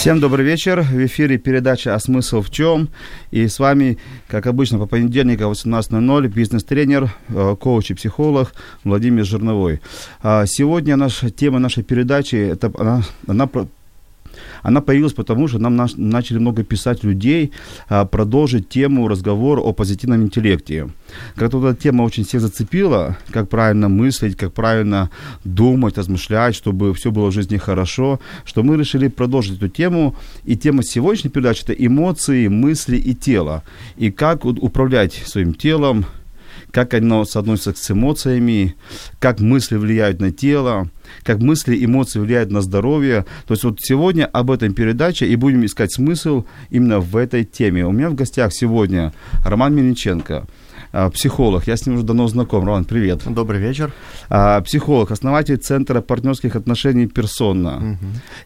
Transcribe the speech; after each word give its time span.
Всем 0.00 0.18
добрый 0.18 0.46
вечер. 0.46 0.80
В 0.80 1.04
эфире 1.04 1.36
передача 1.36 1.94
«А 1.94 1.98
смысл 1.98 2.40
в 2.40 2.50
чем?» 2.50 2.88
И 3.30 3.46
с 3.46 3.58
вами, 3.58 3.98
как 4.28 4.46
обычно, 4.46 4.78
по 4.78 4.86
понедельникам 4.86 5.52
18.00 5.52 6.26
бизнес-тренер, 6.28 7.10
э, 7.28 7.56
коуч 7.60 7.90
и 7.90 7.94
психолог 7.94 8.54
Владимир 8.82 9.26
Жирновой. 9.26 9.82
А 10.22 10.46
Сегодня 10.46 10.96
наша 10.96 11.28
тема 11.28 11.58
нашей 11.58 11.82
передачи, 11.82 12.36
это 12.36 12.72
она, 12.78 13.02
она 13.26 13.46
она 14.62 14.80
появилась 14.80 15.12
потому, 15.12 15.48
что 15.48 15.58
нам 15.58 15.76
наш- 15.76 15.96
начали 15.96 16.38
много 16.38 16.64
писать 16.64 17.04
людей 17.04 17.52
а, 17.88 18.04
продолжить 18.04 18.68
тему 18.68 19.08
разговора 19.08 19.60
о 19.60 19.72
позитивном 19.72 20.22
интеллекте. 20.22 20.88
Как-то 21.34 21.68
эта 21.68 21.80
тема 21.80 22.02
очень 22.02 22.24
всех 22.24 22.40
зацепила, 22.40 23.16
как 23.30 23.48
правильно 23.48 23.88
мыслить, 23.88 24.36
как 24.36 24.52
правильно 24.52 25.10
думать, 25.44 25.98
размышлять, 25.98 26.54
чтобы 26.54 26.94
все 26.94 27.10
было 27.10 27.30
в 27.30 27.34
жизни 27.34 27.56
хорошо, 27.56 28.20
что 28.44 28.62
мы 28.62 28.76
решили 28.76 29.08
продолжить 29.08 29.56
эту 29.56 29.68
тему. 29.68 30.14
И 30.44 30.56
тема 30.56 30.82
сегодняшней 30.82 31.30
передачи– 31.30 31.62
это 31.64 31.72
эмоции, 31.72 32.48
мысли 32.48 32.96
и 32.96 33.14
тело. 33.14 33.62
И 33.96 34.10
как 34.10 34.44
управлять 34.44 35.14
своим 35.26 35.54
телом, 35.54 36.06
как 36.72 36.94
оно 36.94 37.24
соотносится 37.24 37.72
с 37.74 37.90
эмоциями, 37.90 38.76
как 39.18 39.40
мысли 39.40 39.76
влияют 39.76 40.20
на 40.20 40.30
тело, 40.30 40.88
как 41.22 41.38
мысли, 41.38 41.84
эмоции 41.84 42.20
влияют 42.20 42.50
на 42.50 42.60
здоровье. 42.60 43.24
То 43.46 43.54
есть 43.54 43.64
вот 43.64 43.78
сегодня 43.80 44.26
об 44.26 44.50
этом 44.50 44.74
передаче 44.74 45.26
и 45.26 45.36
будем 45.36 45.64
искать 45.64 45.92
смысл 45.92 46.44
именно 46.70 47.00
в 47.00 47.16
этой 47.16 47.44
теме. 47.44 47.86
У 47.86 47.92
меня 47.92 48.10
в 48.10 48.14
гостях 48.14 48.52
сегодня 48.52 49.12
Роман 49.44 49.74
Мельниченко, 49.74 50.46
психолог. 50.92 51.66
Я 51.66 51.76
с 51.76 51.86
ним 51.86 51.96
уже 51.96 52.04
давно 52.04 52.26
знаком. 52.28 52.64
Роман, 52.66 52.84
привет. 52.84 53.22
Добрый 53.26 53.60
вечер. 53.60 53.92
А, 54.28 54.60
Психолог, 54.60 55.10
основатель 55.12 55.56
Центра 55.56 56.00
партнерских 56.00 56.56
отношений 56.56 57.06
«Персона». 57.06 57.98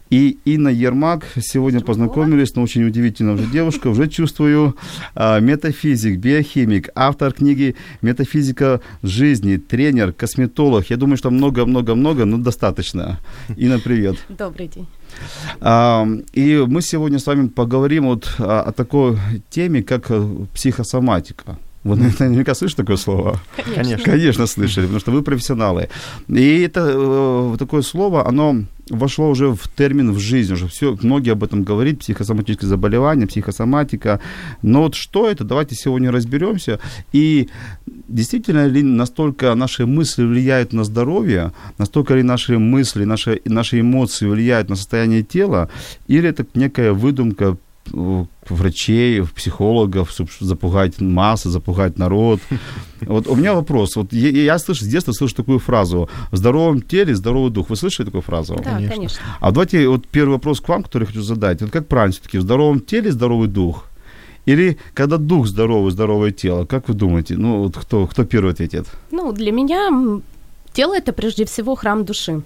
И 0.09 0.37
Инна 0.45 0.69
Ермак. 0.69 1.25
Сегодня 1.39 1.81
познакомились, 1.81 2.55
но 2.55 2.61
очень 2.61 2.83
удивительная 2.83 3.33
уже 3.33 3.45
девушка. 3.45 3.87
Уже 3.87 4.07
чувствую. 4.07 4.75
А, 5.15 5.39
Метафизик, 5.39 6.19
биохимик, 6.19 6.89
автор 6.95 7.33
книги 7.33 7.75
«Метафизика 8.01 8.79
жизни», 9.03 9.57
тренер, 9.57 10.13
косметолог. 10.13 10.89
Я 10.89 10.97
думаю, 10.97 11.17
что 11.17 11.31
много-много-много, 11.31 12.25
но 12.25 12.37
достаточно. 12.37 13.19
Инна, 13.57 13.79
привет. 13.79 14.17
Добрый 14.29 14.67
день. 14.67 14.87
А, 15.61 16.07
И 16.33 16.63
мы 16.67 16.81
сегодня 16.81 17.17
с 17.19 17.25
вами 17.25 17.47
поговорим 17.47 18.05
вот 18.05 18.35
о 18.37 18.65
о 18.65 18.71
такой 18.71 19.17
теме, 19.49 19.83
как 19.83 20.05
э, 20.09 20.45
психосоматика. 20.53 21.57
Вы 21.85 21.95
наверняка 22.19 22.55
слышите 22.55 22.81
такое 22.81 22.97
слово? 22.97 23.39
Конечно. 23.75 24.03
Конечно, 24.03 24.47
слышали, 24.47 24.85
потому 24.85 24.99
что 24.99 25.11
вы 25.11 25.21
профессионалы. 25.21 25.89
И 26.27 26.61
это 26.61 26.91
э, 26.93 27.55
такое 27.59 27.83
слово, 27.83 28.27
оно 28.27 28.63
вошло 28.89 29.29
уже 29.29 29.53
в 29.53 29.67
термин 29.67 30.11
в 30.11 30.19
жизнь, 30.19 30.53
уже 30.53 30.67
все, 30.67 30.97
многие 31.03 31.31
об 31.31 31.43
этом 31.43 31.63
говорят, 31.63 31.99
психосоматические 31.99 32.69
заболевания, 32.69 33.27
психосоматика. 33.27 34.19
Но 34.63 34.81
вот 34.81 34.95
что 34.95 35.29
это, 35.29 35.43
давайте 35.43 35.75
сегодня 35.75 36.11
разберемся. 36.11 36.79
И 37.13 37.49
действительно 37.85 38.65
ли 38.65 38.81
настолько 38.81 39.53
наши 39.53 39.85
мысли 39.85 40.23
влияют 40.23 40.73
на 40.73 40.83
здоровье, 40.83 41.51
настолько 41.77 42.15
ли 42.15 42.23
наши 42.23 42.57
мысли, 42.57 43.05
наши, 43.05 43.41
наши 43.45 43.81
эмоции 43.81 44.25
влияют 44.25 44.69
на 44.69 44.75
состояние 44.75 45.21
тела, 45.21 45.69
или 46.07 46.27
это 46.29 46.47
некая 46.55 46.93
выдумка 46.93 47.57
врачей, 47.91 49.23
психологов, 49.35 50.11
чтобы 50.11 50.29
запугать 50.39 51.01
массы, 51.01 51.49
запугать 51.49 51.97
народ. 51.97 52.39
Вот 53.01 53.27
у 53.27 53.35
меня 53.35 53.53
вопрос. 53.53 53.95
Вот 53.97 54.13
я, 54.13 54.29
я 54.29 54.57
слышу, 54.57 54.83
с 54.83 54.87
детства 54.87 55.11
слышу 55.11 55.35
такую 55.35 55.59
фразу 55.59 56.09
«в 56.31 56.37
здоровом 56.37 56.81
теле 56.81 57.13
здоровый 57.13 57.51
дух». 57.51 57.69
Вы 57.69 57.75
слышали 57.75 58.05
такую 58.05 58.21
фразу? 58.21 58.55
Да, 58.55 58.63
Конечно. 58.63 58.95
конечно. 58.95 59.21
А 59.39 59.51
давайте 59.51 59.87
вот 59.87 60.07
первый 60.07 60.33
вопрос 60.33 60.61
к 60.61 60.69
вам, 60.69 60.81
который 60.81 61.03
я 61.03 61.07
хочу 61.07 61.21
задать. 61.21 61.61
Вот 61.61 61.71
как 61.71 61.87
правильно 61.87 62.13
все-таки, 62.13 62.39
в 62.39 62.41
здоровом 62.41 62.79
теле 62.79 63.11
здоровый 63.11 63.47
дух? 63.47 63.85
Или 64.47 64.77
когда 64.93 65.17
дух 65.17 65.47
здоровый, 65.47 65.91
здоровое 65.91 66.31
тело? 66.31 66.65
Как 66.65 66.87
вы 66.87 66.93
думаете? 66.93 67.35
Ну, 67.37 67.63
вот 67.63 67.77
кто, 67.77 68.07
кто 68.07 68.23
первый 68.23 68.53
ответит? 68.53 68.87
Ну, 69.11 69.33
для 69.33 69.51
меня 69.51 69.89
тело 70.73 70.95
это 70.95 71.13
прежде 71.13 71.45
всего 71.45 71.75
храм 71.75 72.05
души. 72.05 72.41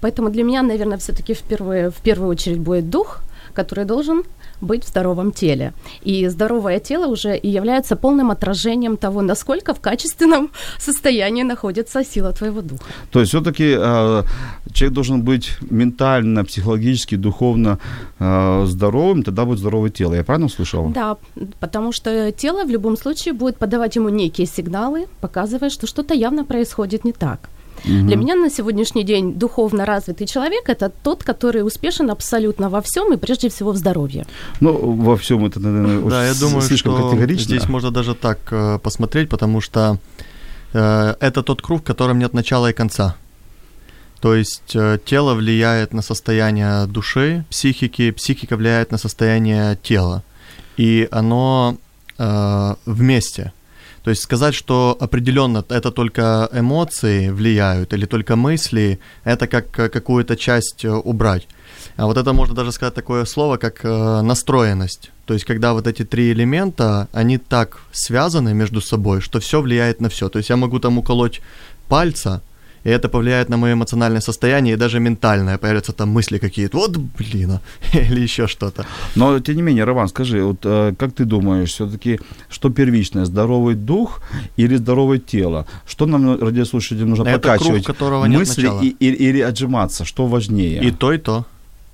Поэтому 0.00 0.30
для 0.30 0.42
меня, 0.42 0.62
наверное, 0.62 0.98
все-таки 0.98 1.34
впервые, 1.34 1.90
в 1.90 2.02
первую 2.02 2.28
очередь 2.28 2.58
будет 2.58 2.90
дух, 2.90 3.20
который 3.54 3.84
должен 3.84 4.24
быть 4.62 4.84
в 4.84 4.88
здоровом 4.88 5.32
теле. 5.32 5.72
И 6.02 6.28
здоровое 6.28 6.78
тело 6.80 7.06
уже 7.06 7.36
и 7.36 7.48
является 7.48 7.96
полным 7.96 8.30
отражением 8.30 8.96
того, 8.96 9.22
насколько 9.22 9.74
в 9.74 9.80
качественном 9.80 10.50
состоянии 10.78 11.42
находится 11.42 12.04
сила 12.04 12.32
твоего 12.32 12.62
духа. 12.62 12.84
То 13.10 13.20
есть 13.20 13.30
все-таки 13.30 13.74
э, 13.76 14.22
человек 14.72 14.94
должен 14.94 15.22
быть 15.22 15.50
ментально, 15.70 16.44
психологически, 16.44 17.16
духовно 17.16 17.78
э, 18.18 18.64
здоровым, 18.66 19.22
тогда 19.22 19.44
будет 19.44 19.58
здоровое 19.58 19.90
тело. 19.90 20.14
Я 20.14 20.24
правильно 20.24 20.46
услышал? 20.46 20.88
Да, 20.88 21.16
потому 21.60 21.92
что 21.92 22.32
тело 22.32 22.64
в 22.64 22.70
любом 22.70 22.96
случае 22.96 23.34
будет 23.34 23.56
подавать 23.56 23.96
ему 23.96 24.08
некие 24.08 24.46
сигналы, 24.46 25.06
показывая, 25.20 25.70
что 25.70 25.86
что-то 25.86 26.14
явно 26.14 26.44
происходит 26.44 27.04
не 27.04 27.12
так. 27.12 27.48
Для 27.84 28.16
меня 28.16 28.34
на 28.34 28.50
сегодняшний 28.50 29.04
день 29.04 29.34
духовно 29.34 29.84
развитый 29.84 30.26
человек 30.26 30.68
это 30.68 30.90
тот, 31.02 31.24
который 31.24 31.66
успешен 31.66 32.10
абсолютно 32.10 32.68
во 32.68 32.80
всем 32.80 33.12
и 33.12 33.16
прежде 33.16 33.48
всего 33.48 33.72
в 33.72 33.76
здоровье. 33.76 34.26
Ну, 34.60 34.92
во 34.92 35.16
всем 35.16 35.44
это, 35.44 35.60
наверное, 35.60 36.10
Да, 36.10 36.26
я 36.26 36.34
думаю, 36.34 36.62
слишком 36.62 36.96
что 36.96 37.10
категорично. 37.10 37.44
здесь 37.44 37.68
можно 37.68 37.90
даже 37.90 38.14
так 38.14 38.38
э, 38.50 38.78
посмотреть, 38.82 39.28
потому 39.28 39.60
что 39.60 39.98
э, 40.72 41.14
это 41.20 41.42
тот 41.42 41.62
круг, 41.62 41.80
в 41.80 41.84
котором 41.84 42.18
нет 42.18 42.34
начала 42.34 42.70
и 42.70 42.72
конца. 42.72 43.16
То 44.20 44.36
есть 44.36 44.76
э, 44.76 44.98
тело 45.04 45.34
влияет 45.34 45.92
на 45.92 46.02
состояние 46.02 46.86
души, 46.86 47.44
психики, 47.50 48.12
психика 48.12 48.56
влияет 48.56 48.92
на 48.92 48.98
состояние 48.98 49.76
тела. 49.82 50.22
И 50.76 51.08
оно 51.10 51.76
э, 52.18 52.74
вместе. 52.86 53.52
То 54.02 54.10
есть 54.10 54.22
сказать, 54.22 54.54
что 54.54 54.96
определенно 55.00 55.64
это 55.68 55.90
только 55.92 56.48
эмоции 56.52 57.30
влияют 57.30 57.92
или 57.92 58.04
только 58.06 58.34
мысли, 58.34 58.98
это 59.24 59.46
как 59.46 59.78
э, 59.78 59.88
какую-то 59.88 60.36
часть 60.36 60.84
э, 60.84 60.90
убрать. 60.90 61.46
А 61.96 62.06
вот 62.06 62.16
это 62.16 62.32
можно 62.32 62.54
даже 62.54 62.72
сказать 62.72 62.94
такое 62.94 63.24
слово, 63.24 63.58
как 63.58 63.84
э, 63.84 64.22
настроенность. 64.22 65.10
То 65.24 65.34
есть, 65.34 65.46
когда 65.46 65.72
вот 65.72 65.86
эти 65.86 66.04
три 66.04 66.32
элемента, 66.32 67.08
они 67.12 67.38
так 67.38 67.78
связаны 67.92 68.54
между 68.54 68.80
собой, 68.80 69.20
что 69.20 69.38
все 69.38 69.60
влияет 69.60 70.00
на 70.00 70.08
все. 70.08 70.28
То 70.28 70.38
есть 70.38 70.50
я 70.50 70.56
могу 70.56 70.80
там 70.80 70.98
уколоть 70.98 71.40
пальца, 71.88 72.42
и 72.84 72.90
это 72.90 73.08
повлияет 73.08 73.48
на 73.48 73.56
мое 73.56 73.72
эмоциональное 73.72 74.20
состояние 74.20 74.74
и 74.74 74.76
даже 74.76 75.00
ментальное. 75.00 75.58
Появятся 75.58 75.92
там 75.92 76.08
мысли 76.10 76.38
какие-то, 76.38 76.78
вот 76.78 76.96
блин, 76.96 77.50
а», 77.50 77.60
или 77.96 78.20
еще 78.20 78.46
что-то. 78.46 78.84
Но, 79.16 79.38
тем 79.40 79.56
не 79.56 79.62
менее, 79.62 79.84
Роман, 79.84 80.08
скажи, 80.08 80.42
вот 80.42 80.58
э, 80.64 80.94
как 80.98 81.12
ты 81.12 81.24
думаешь, 81.24 81.70
все-таки, 81.70 82.18
что 82.50 82.70
первичное, 82.70 83.24
здоровый 83.24 83.74
дух 83.74 84.20
или 84.58 84.76
здоровое 84.76 85.18
тело? 85.18 85.66
Что 85.86 86.06
нам, 86.06 86.40
радиослушателям, 86.40 87.10
нужно 87.10 87.22
Это 87.28 87.38
подкачивать? 87.38 87.84
круг, 87.84 87.96
которого 87.96 88.26
нет 88.26 88.40
Мысли 88.40 88.62
начала. 88.62 88.80
и- 88.82 88.96
и- 89.00 89.28
или 89.30 89.40
отжиматься? 89.40 90.04
Что 90.04 90.26
важнее? 90.26 90.82
И 90.82 90.90
то, 90.90 91.12
и 91.12 91.18
то. 91.18 91.44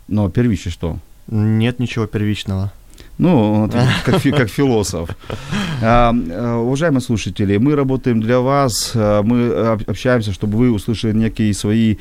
Но 0.08 0.30
первичное 0.30 0.72
что? 0.72 0.98
Нет 1.30 1.78
ничего 1.80 2.06
первичного. 2.06 2.70
Ну, 3.18 3.68
как, 4.04 4.22
как 4.22 4.48
философ. 4.48 5.10
А, 5.82 6.12
э, 6.14 6.54
Уважаемые 6.54 7.00
слушатели, 7.00 7.56
мы 7.56 7.74
работаем 7.74 8.20
для 8.20 8.38
вас, 8.40 8.92
э, 8.94 9.22
мы 9.24 9.48
об- 9.72 9.90
общаемся, 9.90 10.32
чтобы 10.32 10.56
вы 10.58 10.70
услышали 10.72 11.12
некие 11.12 11.52
свои 11.54 11.96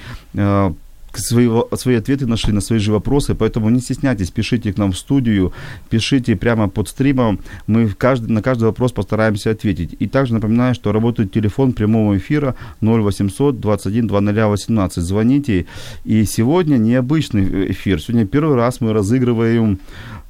э, 1.17 1.75
свои, 1.75 1.95
ответы 1.95 2.25
нашли 2.27 2.53
на 2.53 2.61
свои 2.61 2.79
же 2.79 2.91
вопросы, 2.91 3.35
поэтому 3.35 3.69
не 3.69 3.79
стесняйтесь, 3.79 4.31
пишите 4.31 4.73
к 4.73 4.77
нам 4.77 4.91
в 4.91 4.97
студию, 4.97 5.53
пишите 5.89 6.35
прямо 6.35 6.69
под 6.69 6.87
стримом, 6.87 7.39
мы 7.67 7.89
каждый, 7.89 8.31
на 8.31 8.41
каждый 8.41 8.65
вопрос 8.65 8.91
постараемся 8.91 9.51
ответить. 9.51 9.95
И 9.99 10.07
также 10.07 10.33
напоминаю, 10.33 10.75
что 10.75 10.91
работает 10.91 11.31
телефон 11.31 11.73
прямого 11.73 12.17
эфира 12.17 12.55
0800 12.81 13.59
21 13.59 14.07
2018. 14.07 15.03
Звоните, 15.03 15.65
и 16.05 16.25
сегодня 16.25 16.77
необычный 16.77 17.71
эфир, 17.71 18.01
сегодня 18.01 18.25
первый 18.25 18.55
раз 18.55 18.81
мы 18.81 18.93
разыгрываем 18.93 19.79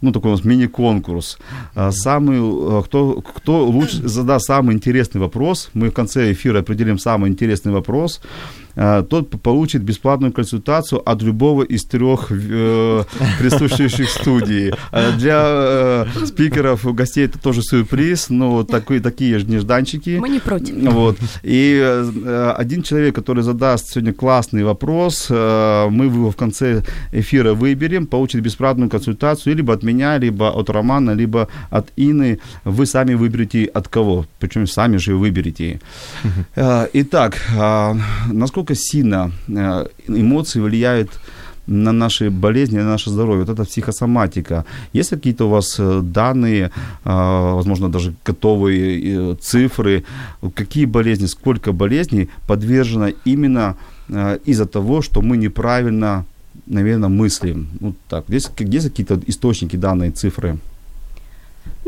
ну, 0.02 0.12
такой 0.12 0.32
у 0.32 0.36
нас 0.36 0.46
мини-конкурс. 0.46 1.40
А, 1.76 1.92
самый, 1.92 2.38
а, 2.40 2.84
кто, 2.84 3.22
кто 3.22 3.66
лучше 3.66 4.08
задаст 4.08 4.46
самый 4.46 4.76
интересный 4.76 5.20
вопрос, 5.20 5.70
мы 5.74 5.90
в 5.90 5.94
конце 5.94 6.32
эфира 6.32 6.60
определим 6.60 7.00
самый 7.00 7.30
интересный 7.32 7.72
вопрос, 7.72 8.22
тот 9.10 9.42
получит 9.42 9.84
бесплатную 9.84 10.32
консультацию 10.32 11.02
от 11.10 11.22
любого 11.24 11.64
из 11.64 11.86
трех 11.86 12.28
э, 12.32 13.04
присутствующих 13.40 14.10
студий. 14.10 14.72
Для 15.18 15.42
э, 15.46 16.26
спикеров, 16.26 16.86
гостей 16.96 17.26
это 17.26 17.40
тоже 17.40 17.62
сюрприз, 17.62 18.30
но 18.30 18.64
такой, 18.64 19.00
такие 19.00 19.40
же 19.40 19.46
нежданчики. 19.46 20.18
Мы 20.20 20.30
не 20.30 20.40
против. 20.40 20.76
Вот. 20.94 21.18
И 21.44 21.80
э, 21.82 22.54
один 22.58 22.84
человек, 22.84 23.16
который 23.16 23.44
задаст 23.44 23.90
сегодня 23.90 24.14
классный 24.14 24.64
вопрос, 24.64 25.30
мы 25.30 26.06
его 26.06 26.32
в 26.32 26.36
конце 26.36 26.84
эфира 27.12 27.54
выберем, 27.54 28.06
получит 28.06 28.42
бесплатную 28.42 28.90
консультацию 28.90 29.56
либо 29.56 29.74
от 29.74 29.84
меня, 29.84 30.18
либо 30.18 30.50
от 30.50 30.70
Романа, 30.70 31.12
либо 31.12 31.48
от 31.70 31.92
Ины. 31.96 32.40
Вы 32.64 32.86
сами 32.86 33.16
выберете 33.16 33.66
от 33.66 33.88
кого. 33.88 34.26
Причем 34.40 34.68
сами 34.68 34.98
же 34.98 35.16
выберете. 35.16 35.80
Итак, 36.56 37.42
насколько 38.32 38.67
насколько 38.68 38.76
сильно 38.76 39.32
э, 39.48 39.86
эмоции 40.08 40.62
влияют 40.62 41.10
на 41.68 41.92
наши 41.92 42.30
болезни, 42.30 42.80
на 42.80 42.92
наше 42.92 43.10
здоровье. 43.10 43.44
Вот 43.44 43.50
это 43.50 43.64
психосоматика. 43.64 44.64
Есть 44.94 45.10
какие-то 45.10 45.46
у 45.46 45.50
вас 45.50 45.80
э, 45.80 46.02
данные, 46.02 46.72
э, 47.06 47.54
возможно, 47.54 47.90
даже 47.90 48.14
готовые 48.26 49.36
цифры, 49.36 50.04
какие 50.56 50.86
болезни, 50.86 51.28
сколько 51.28 51.72
болезней 51.74 52.30
подвержено 52.48 53.10
именно 53.26 53.76
из-за 54.48 54.66
того, 54.66 55.02
что 55.02 55.22
мы 55.22 55.38
неправильно, 55.38 56.26
наверное, 56.66 57.10
мыслим? 57.10 57.68
Вот 57.82 57.96
так. 58.10 58.24
Есть, 58.30 58.52
есть 58.60 58.90
какие-то 58.90 59.20
источники, 59.28 59.78
данные, 59.78 60.12
цифры? 60.12 60.58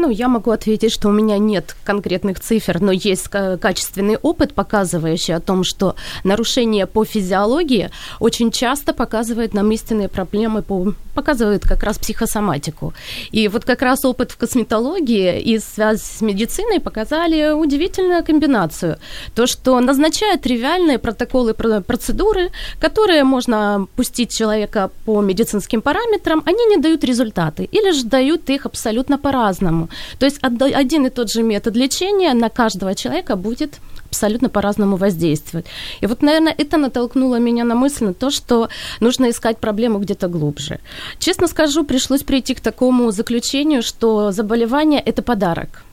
Ну, 0.02 0.10
я 0.10 0.30
могу 0.30 0.52
ответить, 0.52 0.94
что 0.94 1.10
у 1.10 1.12
меня 1.12 1.38
нет 1.38 1.76
конкретных 1.84 2.40
цифр, 2.40 2.80
но 2.80 2.94
есть 2.94 3.28
качественный 3.28 4.16
опыт, 4.16 4.54
показывающий 4.54 5.36
о 5.36 5.42
том, 5.42 5.66
что 5.66 5.98
нарушение 6.24 6.86
по 6.86 7.04
физиологии 7.04 7.92
очень 8.22 8.50
часто 8.50 8.94
показывает 8.94 9.54
нам 9.54 9.70
истинные 9.72 10.08
проблемы, 10.08 10.62
по, 10.62 10.94
показывает 11.14 11.64
как 11.68 11.84
раз 11.84 12.00
психосоматику. 12.00 12.94
И 13.32 13.50
вот 13.50 13.66
как 13.66 13.82
раз 13.82 14.06
опыт 14.06 14.32
в 14.32 14.38
косметологии 14.38 15.42
и 15.42 15.60
связь 15.60 16.02
с 16.02 16.22
медициной 16.22 16.80
показали 16.80 17.52
удивительную 17.52 18.24
комбинацию. 18.24 19.00
То, 19.36 19.48
что 19.48 19.78
назначают 19.82 20.44
тривиальные 20.44 20.98
протоколы 20.98 21.54
процедуры, 21.54 22.52
которые 22.80 23.26
можно 23.26 23.86
пустить 23.98 24.32
человека 24.32 24.92
по 25.04 25.20
медицинским 25.22 25.82
параметрам, 25.82 26.42
они 26.46 26.66
не 26.68 26.78
дают 26.78 27.04
результаты 27.04 27.66
или 27.66 27.92
же 27.92 28.06
дают 28.06 28.50
их 28.50 28.66
абсолютно 28.66 29.18
по-разному. 29.18 29.89
То 30.18 30.26
есть 30.26 30.40
один 30.42 31.06
и 31.06 31.10
тот 31.10 31.32
же 31.32 31.44
метод 31.44 31.76
лечения 31.76 32.34
на 32.34 32.50
каждого 32.50 32.96
человека 32.96 33.36
будет 33.36 33.80
абсолютно 34.06 34.50
по-разному 34.50 34.98
воздействовать. 34.98 35.68
И 36.02 36.08
вот, 36.08 36.24
наверное, 36.24 36.56
это 36.58 36.78
натолкнуло 36.78 37.40
меня 37.40 37.64
на 37.64 37.76
мысль 37.76 38.06
на 38.06 38.14
то, 38.14 38.32
что 38.32 38.70
нужно 39.00 39.30
искать 39.30 39.60
проблему 39.60 40.00
где-то 40.00 40.28
глубже. 40.28 40.80
Честно 41.20 41.48
скажу, 41.48 41.84
пришлось 41.84 42.24
прийти 42.24 42.56
к 42.56 42.60
такому 42.60 43.12
заключению, 43.12 43.84
что 43.84 44.32
заболевание– 44.32 45.00
это 45.06 45.22
подарок. 45.22 45.84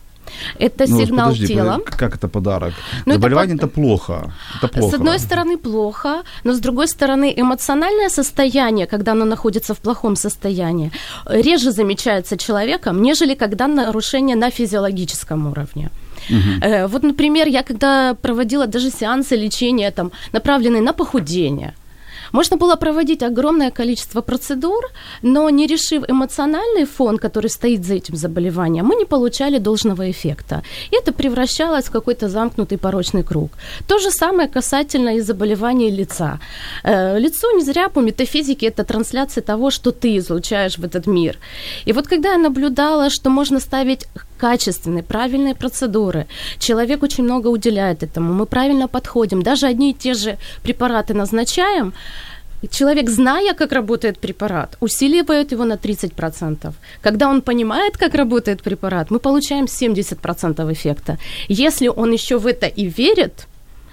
Это 0.59 0.87
ну, 0.89 1.01
сигнал 1.01 1.31
подожди, 1.31 1.55
тела. 1.55 1.81
Как 1.85 2.15
это 2.17 2.29
подарок? 2.29 2.75
Ну, 3.07 3.15
Заболевание 3.15 3.57
это, 3.57 3.67
это 3.67 3.75
плохо. 3.75 4.33
Это 4.59 4.69
плохо. 4.69 4.91
С 4.91 4.95
одной 4.95 5.19
стороны 5.19 5.59
плохо, 5.59 6.23
но 6.45 6.53
с 6.53 6.59
другой 6.59 6.89
стороны 6.89 7.33
эмоциональное 7.37 8.09
состояние, 8.09 8.87
когда 8.87 9.13
оно 9.13 9.25
находится 9.25 9.75
в 9.75 9.79
плохом 9.79 10.17
состоянии, 10.17 10.91
реже 11.27 11.71
замечается 11.71 12.37
человеком, 12.37 13.03
нежели 13.03 13.35
когда 13.35 13.67
нарушение 13.67 14.37
на 14.37 14.51
физиологическом 14.51 15.47
уровне. 15.47 15.91
Угу. 16.31 16.89
Вот, 16.89 17.03
например, 17.03 17.49
я 17.49 17.63
когда 17.63 18.15
проводила 18.15 18.67
даже 18.67 18.91
сеансы 18.91 19.37
лечения, 19.37 19.91
там, 19.91 20.11
направленные 20.33 20.83
на 20.83 20.93
похудение– 20.93 21.75
можно 22.33 22.57
было 22.57 22.77
проводить 22.77 23.23
огромное 23.23 23.71
количество 23.71 24.23
процедур, 24.23 24.85
но 25.23 25.51
не 25.51 25.67
решив 25.67 26.05
эмоциональный 26.09 26.85
фон, 26.85 27.19
который 27.19 27.51
стоит 27.51 27.85
за 27.85 27.95
этим 27.95 28.17
заболеванием, 28.17 28.87
мы 28.87 28.95
не 28.95 29.05
получали 29.05 29.59
должного 29.59 30.11
эффекта. 30.11 30.63
И 30.91 30.97
это 30.97 31.13
превращалось 31.13 31.87
в 31.87 31.91
какой-то 31.91 32.29
замкнутый 32.29 32.79
порочный 32.79 33.23
круг. 33.23 33.51
То 33.87 33.99
же 33.99 34.11
самое 34.11 34.49
касательно 34.49 35.17
и 35.17 35.21
заболеваний 35.21 35.91
лица. 35.91 36.39
Э, 36.85 37.19
лицо 37.19 37.51
не 37.53 37.63
зря 37.63 37.89
по 37.89 38.01
метафизике 38.01 38.67
это 38.67 38.85
трансляция 38.85 39.43
того, 39.43 39.71
что 39.71 39.91
ты 39.91 40.17
излучаешь 40.19 40.79
в 40.79 40.85
этот 40.85 41.07
мир. 41.07 41.39
И 41.87 41.93
вот 41.93 42.07
когда 42.07 42.33
я 42.33 42.39
наблюдала, 42.39 43.11
что 43.11 43.31
можно 43.31 43.61
ставить 43.61 44.07
качественные, 44.37 45.03
правильные 45.03 45.55
процедуры, 45.55 46.27
человек 46.59 47.03
очень 47.03 47.25
много 47.25 47.49
уделяет 47.49 48.03
этому, 48.03 48.33
мы 48.33 48.47
правильно 48.47 48.89
подходим, 48.89 49.43
даже 49.43 49.67
одни 49.67 49.91
и 49.91 49.95
те 49.95 50.15
же 50.15 50.39
препараты 50.63 51.15
назначаем, 51.15 51.93
Человек, 52.71 53.11
зная, 53.11 53.55
как 53.55 53.73
работает 53.73 54.19
препарат, 54.19 54.77
усиливает 54.81 55.53
его 55.53 55.65
на 55.65 55.75
30%. 55.75 56.73
Когда 57.03 57.29
он 57.29 57.43
понимает, 57.43 57.97
как 57.97 58.15
работает 58.15 58.63
препарат, 58.63 59.11
мы 59.11 59.19
получаем 59.19 59.67
70% 59.67 60.73
эффекта. 60.73 61.19
Если 61.49 61.89
он 61.89 62.13
еще 62.13 62.39
в 62.39 62.47
это 62.47 62.67
и 62.67 62.87
верит, 62.87 63.47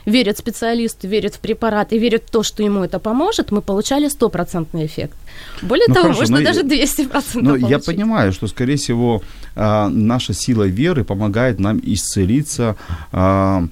верит 0.06 0.38
специалисту, 0.38 1.08
верит 1.08 1.36
в 1.36 1.40
препарат 1.40 1.94
и 1.94 2.00
верит 2.00 2.24
в 2.28 2.32
то, 2.32 2.44
что 2.44 2.64
ему 2.64 2.84
это 2.84 3.00
поможет, 3.00 3.52
мы 3.52 3.62
получали 3.62 4.10
стопроцентный 4.10 4.86
эффект. 4.86 5.16
Более 5.62 5.88
ну, 5.88 5.94
того, 5.94 6.14
хорошо, 6.14 6.20
можно 6.22 6.42
даже 6.42 6.62
200% 6.64 7.24
Ну, 7.36 7.50
получить. 7.50 7.70
я 7.70 7.80
понимаю, 7.80 8.32
что, 8.34 8.48
скорее 8.48 8.76
всего, 8.76 9.22
а, 9.56 9.90
наша 9.90 10.34
сила 10.34 10.64
веры 10.64 11.04
помогает 11.04 11.60
нам 11.60 11.80
исцелиться, 11.84 12.76
а, 13.12 13.66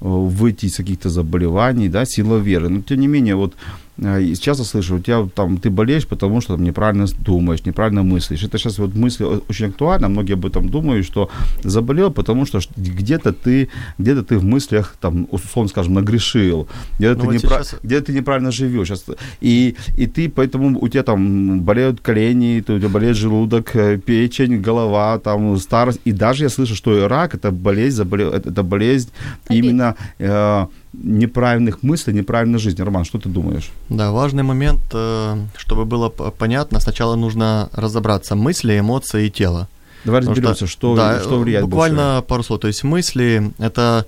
выйти 0.00 0.66
из 0.66 0.76
каких-то 0.76 1.08
заболеваний, 1.08 1.88
да, 1.88 2.04
сила 2.04 2.38
веры. 2.38 2.68
Но, 2.68 2.82
тем 2.82 3.00
не 3.00 3.08
менее, 3.08 3.34
вот 3.34 3.54
и 3.98 4.34
часто 4.36 4.64
слышу, 4.64 4.96
у 4.96 4.98
тебя 5.00 5.28
там 5.34 5.58
ты 5.58 5.70
болеешь, 5.70 6.06
потому 6.06 6.40
что 6.40 6.54
там, 6.54 6.64
неправильно 6.64 7.06
думаешь, 7.18 7.64
неправильно 7.64 8.02
мыслишь. 8.02 8.44
Это 8.44 8.56
сейчас 8.56 8.78
вот 8.78 8.94
мысль 8.94 9.24
очень 9.24 9.66
актуальна, 9.66 10.08
многие 10.08 10.34
об 10.34 10.46
этом 10.46 10.68
думают, 10.68 11.04
что 11.04 11.30
заболел, 11.64 12.12
потому 12.12 12.46
что 12.46 12.60
где-то 12.76 13.32
ты, 13.32 13.68
где-то 13.98 14.22
ты 14.22 14.38
в 14.38 14.44
мыслях, 14.44 14.96
там, 15.00 15.26
условно 15.30 15.68
скажем, 15.68 15.94
нагрешил, 15.94 16.68
где-то, 16.98 17.14
ну, 17.14 17.20
ты, 17.20 17.26
вот 17.26 17.34
непра- 17.34 17.64
сейчас... 17.64 17.76
где-то 17.82 18.06
ты 18.06 18.12
неправильно 18.12 18.52
живешь. 18.52 18.92
И, 19.40 19.74
и 19.96 20.06
ты, 20.06 20.28
поэтому 20.28 20.78
у 20.80 20.88
тебя 20.88 21.02
там 21.02 21.60
болеют 21.60 22.00
колени, 22.00 22.60
у 22.60 22.78
тебя 22.78 22.88
болеет 22.88 23.16
желудок, 23.16 23.74
э, 23.74 23.98
печень, 23.98 24.60
голова, 24.60 25.18
там, 25.18 25.58
старость. 25.58 26.00
И 26.04 26.12
даже 26.12 26.44
я 26.44 26.50
слышу, 26.50 26.76
что 26.76 26.96
и 26.96 27.00
рак 27.00 27.34
это 27.34 27.50
болезнь, 27.50 27.96
заболел, 27.96 28.30
это 28.30 28.62
болезнь 28.62 29.10
именно 29.50 29.96
э, 30.18 30.66
неправильных 30.92 31.82
мыслей, 31.82 32.14
неправильной 32.14 32.58
жизни. 32.58 32.82
Роман, 32.82 33.04
что 33.04 33.18
ты 33.18 33.28
думаешь? 33.28 33.70
Да, 33.88 34.10
важный 34.10 34.42
момент, 34.42 34.80
э, 34.92 35.36
чтобы 35.56 35.84
было 35.84 36.08
понятно, 36.08 36.80
сначала 36.80 37.16
нужно 37.16 37.68
разобраться 37.72 38.34
мысли, 38.34 38.78
эмоции 38.78 39.26
и 39.26 39.30
тело. 39.30 39.68
Давай 40.04 40.20
разберемся, 40.20 40.66
что, 40.66 40.94
что, 40.94 40.96
да, 40.96 41.20
что 41.20 41.38
влияет 41.38 41.64
Буквально 41.64 42.14
больше. 42.14 42.28
пару 42.28 42.42
слов. 42.42 42.60
То 42.60 42.68
есть 42.68 42.84
мысли– 42.84 43.52
это 43.58 44.06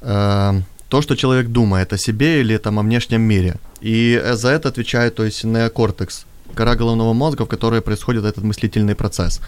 э, 0.00 0.60
то, 0.88 1.02
что 1.02 1.16
человек 1.16 1.48
думает 1.48 1.92
о 1.92 1.98
себе 1.98 2.40
или 2.40 2.56
там, 2.56 2.78
о 2.78 2.82
внешнем 2.82 3.22
мире. 3.22 3.56
И 3.80 4.20
за 4.32 4.48
это 4.48 4.68
отвечает 4.68 5.14
то 5.14 5.24
есть, 5.24 5.44
неокортекс, 5.44 6.26
кора 6.54 6.74
головного 6.74 7.12
мозга, 7.12 7.44
в 7.44 7.48
которой 7.48 7.80
происходит 7.80 8.24
этот 8.24 8.42
мыслительный 8.44 8.94
процесс. 8.94 9.40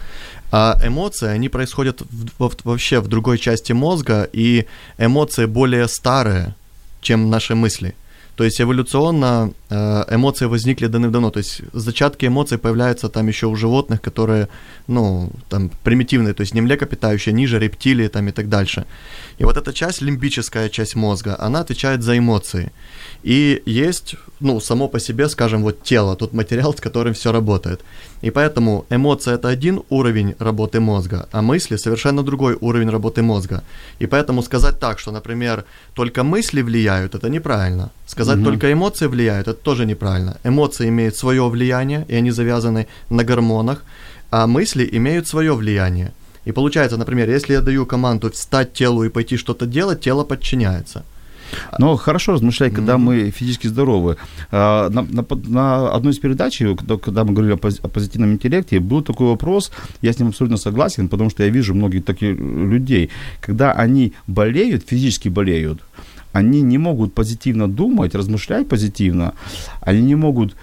А 0.51 0.79
эмоции, 0.83 1.27
они 1.27 1.49
происходят 1.49 2.01
в, 2.01 2.49
в, 2.49 2.55
вообще 2.63 2.99
в 2.99 3.07
другой 3.07 3.37
части 3.37 3.73
мозга, 3.73 4.27
и 4.31 4.65
эмоции 4.97 5.45
более 5.45 5.87
старые, 5.87 6.55
чем 7.01 7.29
наши 7.29 7.55
мысли. 7.55 7.95
То 8.35 8.45
есть 8.45 8.61
эволюционно 8.61 9.51
э, 9.69 10.15
эмоции 10.15 10.47
возникли 10.47 10.87
давным-давно. 10.87 11.31
То 11.31 11.39
есть 11.39 11.61
зачатки 11.73 12.25
эмоций 12.25 12.57
появляются 12.57 13.09
там 13.09 13.27
еще 13.27 13.47
у 13.47 13.55
животных, 13.55 14.01
которые, 14.01 14.47
ну, 14.87 15.29
там, 15.49 15.69
примитивные, 15.83 16.33
то 16.33 16.41
есть 16.41 16.55
не 16.55 16.61
млекопитающие, 16.61 17.33
ниже 17.33 17.59
рептилии 17.59 18.07
там 18.07 18.27
и 18.27 18.31
так 18.31 18.47
дальше. 18.47 18.85
И 19.37 19.43
вот 19.43 19.57
эта 19.57 19.73
часть, 19.73 20.01
лимбическая 20.01 20.69
часть 20.69 20.95
мозга, 20.95 21.35
она 21.39 21.59
отвечает 21.59 22.03
за 22.03 22.17
эмоции. 22.17 22.71
И 23.23 23.61
есть, 23.65 24.15
ну, 24.39 24.59
само 24.59 24.87
по 24.87 24.99
себе, 24.99 25.29
скажем, 25.29 25.61
вот 25.63 25.83
тело, 25.83 26.15
тот 26.15 26.33
материал, 26.33 26.73
с 26.73 26.81
которым 26.81 27.13
все 27.13 27.31
работает. 27.31 27.81
И 28.23 28.31
поэтому 28.31 28.85
эмоция 28.89 29.35
это 29.35 29.47
один 29.47 29.81
уровень 29.89 30.35
работы 30.39 30.79
мозга, 30.79 31.27
а 31.31 31.41
мысли 31.41 31.77
совершенно 31.77 32.23
другой 32.23 32.57
уровень 32.61 32.89
работы 32.89 33.21
мозга. 33.21 33.63
И 33.99 34.07
поэтому 34.07 34.41
сказать 34.43 34.79
так, 34.79 34.99
что, 34.99 35.11
например, 35.11 35.65
только 35.93 36.23
мысли 36.23 36.63
влияют, 36.63 37.15
это 37.15 37.29
неправильно. 37.29 37.91
Сказать 38.07 38.37
Мгм. 38.37 38.45
только 38.45 38.73
эмоции 38.73 39.07
влияют, 39.07 39.47
это 39.47 39.59
тоже 39.59 39.85
неправильно. 39.85 40.37
Эмоции 40.43 40.89
имеют 40.89 41.15
свое 41.15 41.47
влияние, 41.47 42.05
и 42.09 42.15
они 42.15 42.31
завязаны 42.31 42.87
на 43.09 43.23
гормонах, 43.23 43.83
а 44.31 44.47
мысли 44.47 44.89
имеют 44.91 45.27
свое 45.27 45.53
влияние. 45.53 46.11
И 46.47 46.51
получается, 46.51 46.97
например, 46.97 47.29
если 47.29 47.53
я 47.53 47.61
даю 47.61 47.85
команду 47.85 48.31
встать 48.31 48.73
телу 48.73 49.03
и 49.03 49.09
пойти 49.09 49.37
что-то 49.37 49.65
делать, 49.67 50.01
тело 50.01 50.23
подчиняется. 50.23 51.03
Но 51.79 51.95
хорошо 51.95 52.33
размышлять, 52.33 52.73
когда 52.73 52.97
мы 52.97 53.31
физически 53.31 53.67
здоровы. 53.67 54.17
А, 54.51 54.89
На, 54.89 55.01
на, 55.01 55.25
на 55.47 55.91
одной 55.95 56.13
из 56.13 56.19
передач, 56.19 56.57
когда, 56.59 56.97
когда 56.97 57.23
мы 57.23 57.33
говорили 57.33 57.53
о, 57.53 57.57
пози- 57.57 57.79
о 57.83 57.87
позитивном 57.87 58.31
интеллекте, 58.33 58.79
был 58.79 59.01
такой 59.01 59.27
вопрос, 59.27 59.71
я 60.01 60.11
с 60.11 60.19
ним 60.19 60.29
абсолютно 60.29 60.57
согласен, 60.57 61.07
потому 61.09 61.29
что 61.29 61.43
я 61.43 61.49
вижу 61.49 61.73
многих 61.73 62.05
таких 62.05 62.37
людей, 62.39 63.09
когда 63.41 63.71
они 63.73 64.13
болеют, 64.27 64.83
физически 64.87 65.29
болеют, 65.29 65.81
они 66.33 66.61
не 66.61 66.77
могут 66.77 67.13
позитивно 67.13 67.67
думать, 67.67 68.15
размышлять 68.15 68.67
позитивно, 68.69 69.33
они 69.81 70.01
не 70.01 70.15
могут 70.15 70.55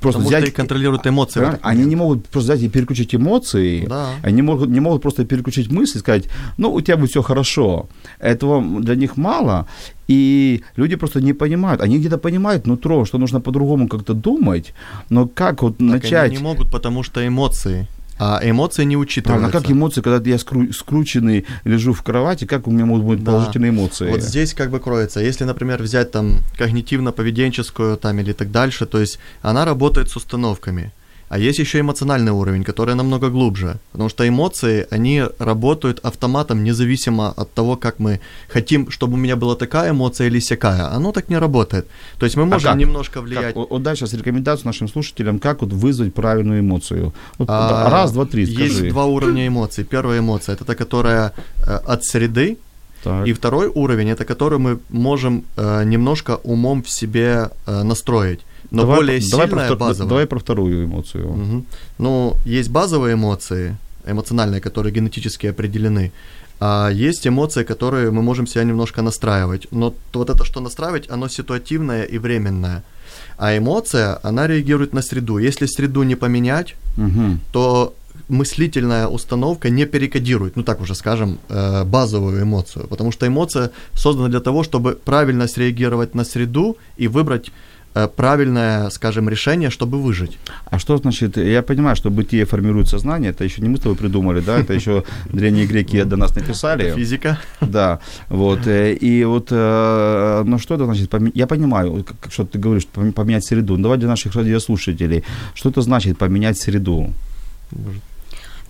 просто 0.00 0.18
Потому 0.18 0.28
взять... 0.28 0.40
что 0.42 0.48
их 0.50 0.54
контролируют 0.56 1.06
эмоции. 1.06 1.40
Правильно? 1.40 1.58
Они 1.62 1.84
не 1.84 1.96
могут 1.96 2.26
просто 2.28 2.52
взять 2.52 2.64
и 2.64 2.68
переключить 2.68 3.14
эмоции, 3.14 3.86
Да. 3.86 4.10
они 4.22 4.42
могут, 4.42 4.68
не 4.68 4.80
могут 4.80 5.02
просто 5.02 5.24
переключить 5.24 5.70
мысли 5.70 5.98
и 5.98 6.00
сказать, 6.00 6.24
ну, 6.58 6.72
у 6.72 6.80
тебя 6.80 6.96
будет 6.96 7.10
все 7.10 7.22
хорошо. 7.22 7.88
Этого 8.18 8.80
для 8.80 8.94
них 8.96 9.16
мало, 9.16 9.66
и 10.08 10.62
люди 10.76 10.96
просто 10.96 11.20
не 11.20 11.32
понимают. 11.34 11.80
Они 11.82 11.98
где-то 11.98 12.18
понимают 12.18 12.66
нутро, 12.66 13.04
что 13.04 13.18
нужно 13.18 13.40
по-другому 13.40 13.88
как-то 13.88 14.14
думать, 14.14 14.74
но 15.10 15.28
как 15.28 15.62
вот 15.62 15.78
Так 15.78 15.86
начать... 15.86 16.30
Они 16.32 16.36
не 16.38 16.42
могут, 16.42 16.70
потому 16.70 17.02
что 17.04 17.20
эмоции. 17.26 17.86
А 18.22 18.38
эмоции 18.42 18.84
не 18.84 18.98
учитываются. 18.98 19.40
Правильно, 19.40 19.48
а 19.48 19.62
как 19.62 19.70
эмоции, 19.70 20.02
когда 20.02 20.30
я 20.30 20.36
скру- 20.36 20.70
скрученный 20.74 21.46
лежу 21.64 21.94
в 21.94 22.02
кровати, 22.02 22.44
как 22.44 22.68
у 22.68 22.70
меня 22.70 22.84
могут 22.84 23.04
быть 23.04 23.24
Да. 23.24 23.32
положительные 23.32 23.70
эмоции? 23.70 24.10
Вот 24.10 24.20
здесь 24.22 24.52
как 24.52 24.70
бы 24.70 24.78
кроется. 24.78 25.20
Если, 25.20 25.44
например, 25.44 25.82
взять 25.82 26.10
там 26.12 26.40
когнитивно-поведенческую 26.58 27.96
там 27.96 28.18
или 28.20 28.32
так 28.32 28.50
дальше, 28.50 28.84
то 28.86 29.00
есть 29.00 29.18
она 29.42 29.64
работает 29.64 30.10
с 30.10 30.16
установками. 30.16 30.92
А 31.30 31.38
есть 31.38 31.60
еще 31.60 31.78
эмоциональный 31.78 32.32
уровень, 32.32 32.64
который 32.64 32.96
намного 32.96 33.30
глубже. 33.30 33.76
Потому 33.92 34.08
что 34.08 34.24
эмоции, 34.24 34.86
они 34.90 35.22
работают 35.38 36.00
автоматом, 36.02 36.64
независимо 36.64 37.32
от 37.36 37.54
того, 37.54 37.76
как 37.76 38.00
мы 38.00 38.20
хотим, 38.48 38.90
чтобы 38.90 39.14
у 39.14 39.16
меня 39.16 39.36
была 39.36 39.54
такая 39.54 39.92
эмоция 39.92 40.26
или 40.26 40.40
сякая. 40.40 40.92
Оно 40.96 41.12
так 41.12 41.28
не 41.28 41.38
работает. 41.38 41.86
То 42.18 42.26
есть 42.26 42.36
мы 42.36 42.46
можем 42.46 42.70
как? 42.72 42.80
немножко 42.80 43.20
влиять. 43.20 43.44
Как? 43.44 43.56
Вот, 43.56 43.70
вот 43.70 43.82
дай 43.82 43.94
сейчас 43.94 44.12
рекомендацию 44.12 44.66
нашим 44.66 44.88
слушателям, 44.88 45.38
как 45.38 45.62
вот 45.62 45.72
вызвать 45.72 46.12
правильную 46.14 46.60
эмоцию. 46.60 47.12
Вот, 47.38 47.48
А, 47.48 47.88
раз, 47.88 48.10
два, 48.10 48.26
три, 48.26 48.46
скажи. 48.46 48.64
Есть 48.64 48.88
два 48.88 49.04
уровня 49.04 49.46
эмоций. 49.46 49.84
Первая 49.84 50.18
эмоция 50.18 50.54
это 50.56 50.64
та, 50.64 50.74
которая 50.74 51.32
э, 51.64 51.78
от 51.86 52.04
среды, 52.04 52.56
Так. 53.02 53.28
И 53.28 53.32
второй 53.32 53.68
уровень 53.68 54.10
это 54.10 54.24
который 54.24 54.58
мы 54.58 54.78
можем 54.90 55.44
э, 55.56 55.84
немножко 55.84 56.38
умом 56.44 56.82
в 56.82 56.88
себе 56.88 57.50
э, 57.66 57.82
настроить. 57.82 58.40
Но 58.70 58.82
давай, 58.82 58.96
более 58.98 59.20
давай 59.30 59.46
про, 59.48 59.56
сильная 59.58 59.70
втор- 59.70 59.76
базовая. 59.78 60.08
давай 60.08 60.26
про 60.26 60.38
вторую 60.38 60.84
эмоцию. 60.84 61.28
Мгм. 61.28 61.64
Ну, 61.98 62.36
есть 62.44 62.70
базовые 62.70 63.14
эмоции, 63.14 63.76
эмоциональные, 64.06 64.60
которые 64.60 64.92
генетически 64.94 65.48
определены. 65.48 66.12
А 66.60 66.90
есть 66.90 67.26
эмоции, 67.26 67.64
которые 67.64 68.10
мы 68.10 68.22
можем 68.22 68.46
себя 68.46 68.64
немножко 68.64 69.02
настраивать. 69.02 69.66
Но 69.72 69.94
вот 70.12 70.30
это, 70.30 70.44
что 70.44 70.60
настраивать, 70.60 71.10
оно 71.10 71.28
ситуативное 71.28 72.04
и 72.04 72.18
временное. 72.18 72.82
А 73.38 73.56
эмоция, 73.56 74.18
она 74.22 74.46
реагирует 74.46 74.92
на 74.92 75.02
среду. 75.02 75.38
Если 75.38 75.66
среду 75.66 76.02
не 76.04 76.16
поменять, 76.16 76.74
Мгм. 76.96 77.40
то 77.52 77.94
мыслительная 78.28 79.06
установка 79.08 79.70
не 79.70 79.86
перекодирует, 79.86 80.56
ну 80.56 80.62
так 80.62 80.80
уже 80.80 80.94
скажем, 80.94 81.38
э, 81.48 81.84
базовую 81.84 82.42
эмоцию. 82.42 82.86
Потому 82.88 83.10
что 83.12 83.26
эмоция 83.26 83.70
создана 83.94 84.28
для 84.28 84.40
того, 84.40 84.62
чтобы 84.62 84.92
правильно 85.04 85.48
среагировать 85.48 86.14
на 86.14 86.24
среду 86.24 86.76
и 87.00 87.08
выбрать 87.08 87.50
правильное, 88.16 88.90
скажем, 88.90 89.28
решение, 89.28 89.70
чтобы 89.70 90.00
выжить. 90.00 90.38
А 90.66 90.78
что 90.78 90.96
значит, 90.96 91.36
я 91.36 91.62
понимаю, 91.62 91.96
что 91.96 92.10
бытие 92.10 92.44
формирует 92.44 92.88
сознание, 92.88 93.30
это 93.30 93.44
еще 93.44 93.62
не 93.62 93.68
мы 93.68 93.76
с 93.76 93.80
тобой 93.80 93.96
придумали, 93.96 94.40
да, 94.40 94.58
это 94.60 94.72
еще 94.74 95.04
древние 95.32 95.66
греки 95.66 96.02
до 96.04 96.16
нас 96.16 96.36
написали. 96.36 96.94
Физика. 96.94 97.38
Да, 97.60 97.98
вот, 98.28 98.66
э, 98.66 98.94
и 98.94 99.24
вот, 99.24 99.48
э, 99.50 100.42
ну 100.46 100.58
что 100.58 100.74
это 100.74 100.84
значит, 100.84 101.12
я 101.34 101.46
понимаю, 101.46 102.04
что 102.28 102.44
ты 102.44 102.58
говоришь, 102.58 102.86
поме- 102.94 103.12
поменять 103.12 103.44
среду, 103.44 103.76
Ну, 103.76 103.82
давай 103.82 103.98
для 103.98 104.08
наших 104.08 104.34
радиослушателей, 104.34 105.24
что 105.54 105.70
это 105.70 105.82
значит 105.82 106.18
поменять 106.18 106.58
среду? 106.58 107.12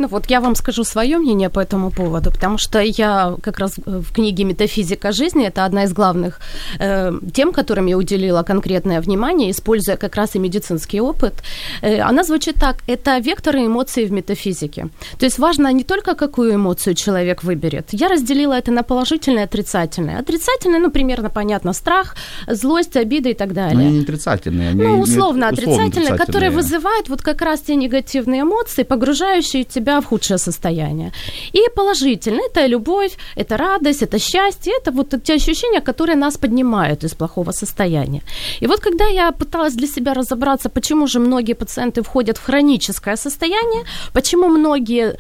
Ну 0.01 0.09
вот 0.09 0.31
я 0.31 0.41
вам 0.41 0.55
скажу 0.55 0.83
свое 0.85 1.19
мнение 1.19 1.51
по 1.51 1.61
этому 1.61 1.91
поводу, 1.91 2.31
потому 2.31 2.57
что 2.57 2.79
я 2.81 3.35
как 3.43 3.59
раз 3.59 3.75
э, 3.87 4.01
в 4.01 4.13
книге 4.15 4.45
«Метафизика 4.45 5.13
жизни» 5.13 5.47
это 5.47 5.67
одна 5.67 5.85
из 5.85 5.93
главных 5.93 6.41
э, 6.79 7.13
тем, 7.35 7.53
которым 7.53 7.87
я 7.87 7.99
уделила 7.99 8.43
конкретное 8.43 9.03
внимание, 9.03 9.51
используя 9.51 9.99
как 9.99 10.17
раз 10.17 10.37
и 10.37 10.39
медицинский 10.39 11.03
опыт. 11.03 11.35
Э, 11.83 12.01
она 12.01 12.25
звучит 12.25 12.55
так. 12.55 12.77
Это 12.87 13.19
векторы 13.19 13.67
эмоций 13.67 14.07
в 14.07 14.13
метафизике. 14.13 14.89
То 15.19 15.27
есть 15.27 15.39
важно 15.39 15.71
не 15.73 15.85
только, 15.85 16.15
какую 16.15 16.55
эмоцию 16.55 16.95
человек 16.95 17.43
выберет. 17.45 17.89
Я 17.93 18.09
разделила 18.09 18.55
это 18.55 18.73
на 18.73 18.83
положительное 18.83 19.43
и 19.43 19.45
отрицательное. 19.45 20.19
Отрицательное, 20.21 20.81
ну, 20.81 20.91
примерно 20.91 21.29
понятно, 21.29 21.75
страх, 21.75 22.17
злость, 22.49 22.97
обида 22.97 23.29
и 23.29 23.35
так 23.35 23.53
далее. 23.53 23.75
Ну, 23.75 23.81
они 23.81 23.99
не 23.99 24.03
отрицательные, 24.05 24.71
они 24.71 24.83
Ну, 24.83 24.97
не- 24.97 25.03
условно 25.03 25.49
отрицательные, 25.49 26.17
которые 26.17 26.49
отрицательные. 26.49 26.51
вызывают 26.51 27.09
вот 27.11 27.21
как 27.21 27.43
раз 27.43 27.61
те 27.61 27.77
негативные 27.77 28.41
эмоции, 28.41 28.83
погружающие 28.85 29.65
тебя 29.65 29.90
в 29.99 30.05
худшее 30.05 30.39
состояние. 30.39 31.13
И 31.53 31.61
положительные– 31.75 32.47
это 32.55 32.67
любовь, 32.67 33.17
это 33.37 33.57
радость, 33.57 34.03
это 34.03 34.19
счастье, 34.19 34.73
это 34.83 34.93
вот 34.93 35.15
те 35.25 35.35
ощущения, 35.35 35.81
которые 35.81 36.17
нас 36.17 36.39
поднимают 36.39 37.05
из 37.05 37.15
плохого 37.15 37.53
состояния. 37.53 38.23
И 38.61 38.67
вот 38.67 38.81
когда 38.81 39.07
я 39.07 39.33
пыталась 39.33 39.75
для 39.75 39.87
себя 39.87 40.15
разобраться, 40.15 40.69
почему 40.69 41.07
же 41.07 41.21
многие 41.21 41.55
пациенты 41.55 42.03
входят 42.03 42.39
в 42.39 42.45
хроническое 42.45 43.17
состояние, 43.17 43.85
почему 44.13 44.49
многие 44.49 45.17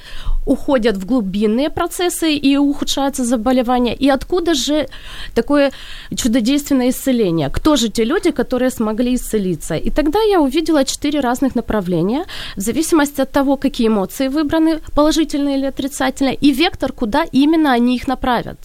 уходят 0.46 0.96
в 0.96 1.06
глубинные 1.06 1.70
процессы 1.70 2.34
и 2.34 2.56
ухудшаются 2.56 3.24
заболевания, 3.24 3.94
и 3.94 4.08
откуда 4.08 4.54
же 4.54 4.88
такое 5.34 5.70
чудодейственное 6.14 6.88
исцеление? 6.88 7.50
Кто 7.50 7.76
же 7.76 7.88
те 7.88 8.04
люди, 8.04 8.30
которые 8.30 8.70
смогли 8.70 9.14
исцелиться? 9.14 9.76
И 9.76 9.90
тогда 9.90 10.18
я 10.22 10.40
увидела 10.40 10.84
четыре 10.84 11.20
разных 11.20 11.54
направления, 11.54 12.24
в 12.56 12.60
зависимости 12.60 13.20
от 13.20 13.30
того, 13.32 13.56
какие 13.56 13.88
эмоции 13.88 14.28
выбраны, 14.28 14.80
положительные 14.94 15.58
или 15.58 15.66
отрицательные, 15.66 16.34
и 16.34 16.52
вектор, 16.52 16.92
куда 16.92 17.24
именно 17.32 17.72
они 17.72 17.96
их 17.96 18.08
направят. 18.08 18.58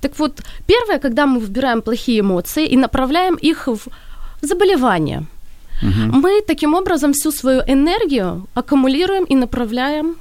Так 0.00 0.18
вот, 0.18 0.40
первое, 0.66 0.98
когда 0.98 1.26
мы 1.26 1.40
выбираем 1.40 1.82
плохие 1.82 2.20
эмоции 2.20 2.66
и 2.66 2.76
направляем 2.76 3.34
их 3.34 3.68
в 3.68 3.88
заболевание, 4.42 5.26
мы 5.82 6.40
таким 6.46 6.74
образом 6.74 7.12
всю 7.12 7.30
свою 7.30 7.60
энергию 7.66 8.46
аккумулируем 8.54 9.24
и 9.24 9.34
направляем 9.34 10.16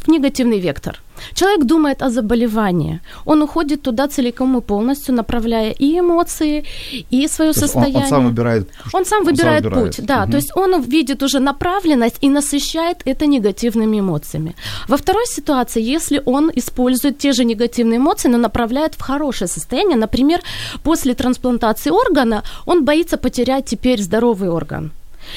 в 0.00 0.08
негативный 0.08 0.60
вектор. 0.60 1.00
Человек 1.34 1.64
думает 1.64 2.02
о 2.02 2.10
заболевании. 2.10 3.00
Он 3.24 3.42
уходит 3.42 3.82
туда 3.82 4.08
целиком 4.08 4.58
и 4.58 4.60
полностью, 4.60 5.14
направляя 5.14 5.70
и 5.70 5.98
эмоции, 5.98 6.64
и 7.10 7.28
свое 7.28 7.52
То 7.52 7.60
есть 7.60 7.62
он, 7.62 7.68
состояние. 7.68 8.02
он 8.02 8.08
сам 8.08 8.24
выбирает. 8.26 8.68
Он 8.92 9.04
сам 9.04 9.20
он 9.20 9.26
выбирает 9.26 9.64
выбирает. 9.64 9.96
путь, 9.96 10.06
да. 10.06 10.22
Мгм. 10.22 10.30
То 10.30 10.36
есть 10.36 10.56
он 10.56 10.82
видит 10.82 11.22
уже 11.22 11.38
направленность 11.38 12.16
и 12.24 12.28
насыщает 12.28 12.98
это 13.04 13.26
негативными 13.26 14.00
эмоциями. 14.00 14.54
Во 14.88 14.96
второй 14.96 15.26
ситуации, 15.26 15.82
если 15.82 16.22
он 16.24 16.50
использует 16.56 17.18
те 17.18 17.32
же 17.32 17.44
негативные 17.44 17.98
эмоции, 17.98 18.28
но 18.28 18.38
направляет 18.38 18.94
в 18.94 19.00
хорошее 19.00 19.48
состояние, 19.48 19.96
например, 19.96 20.40
после 20.82 21.14
трансплантации 21.14 21.90
органа 21.90 22.42
он 22.66 22.84
боится 22.84 23.16
потерять 23.16 23.66
теперь 23.66 24.02
здоровый 24.02 24.48
орган. 24.48 24.90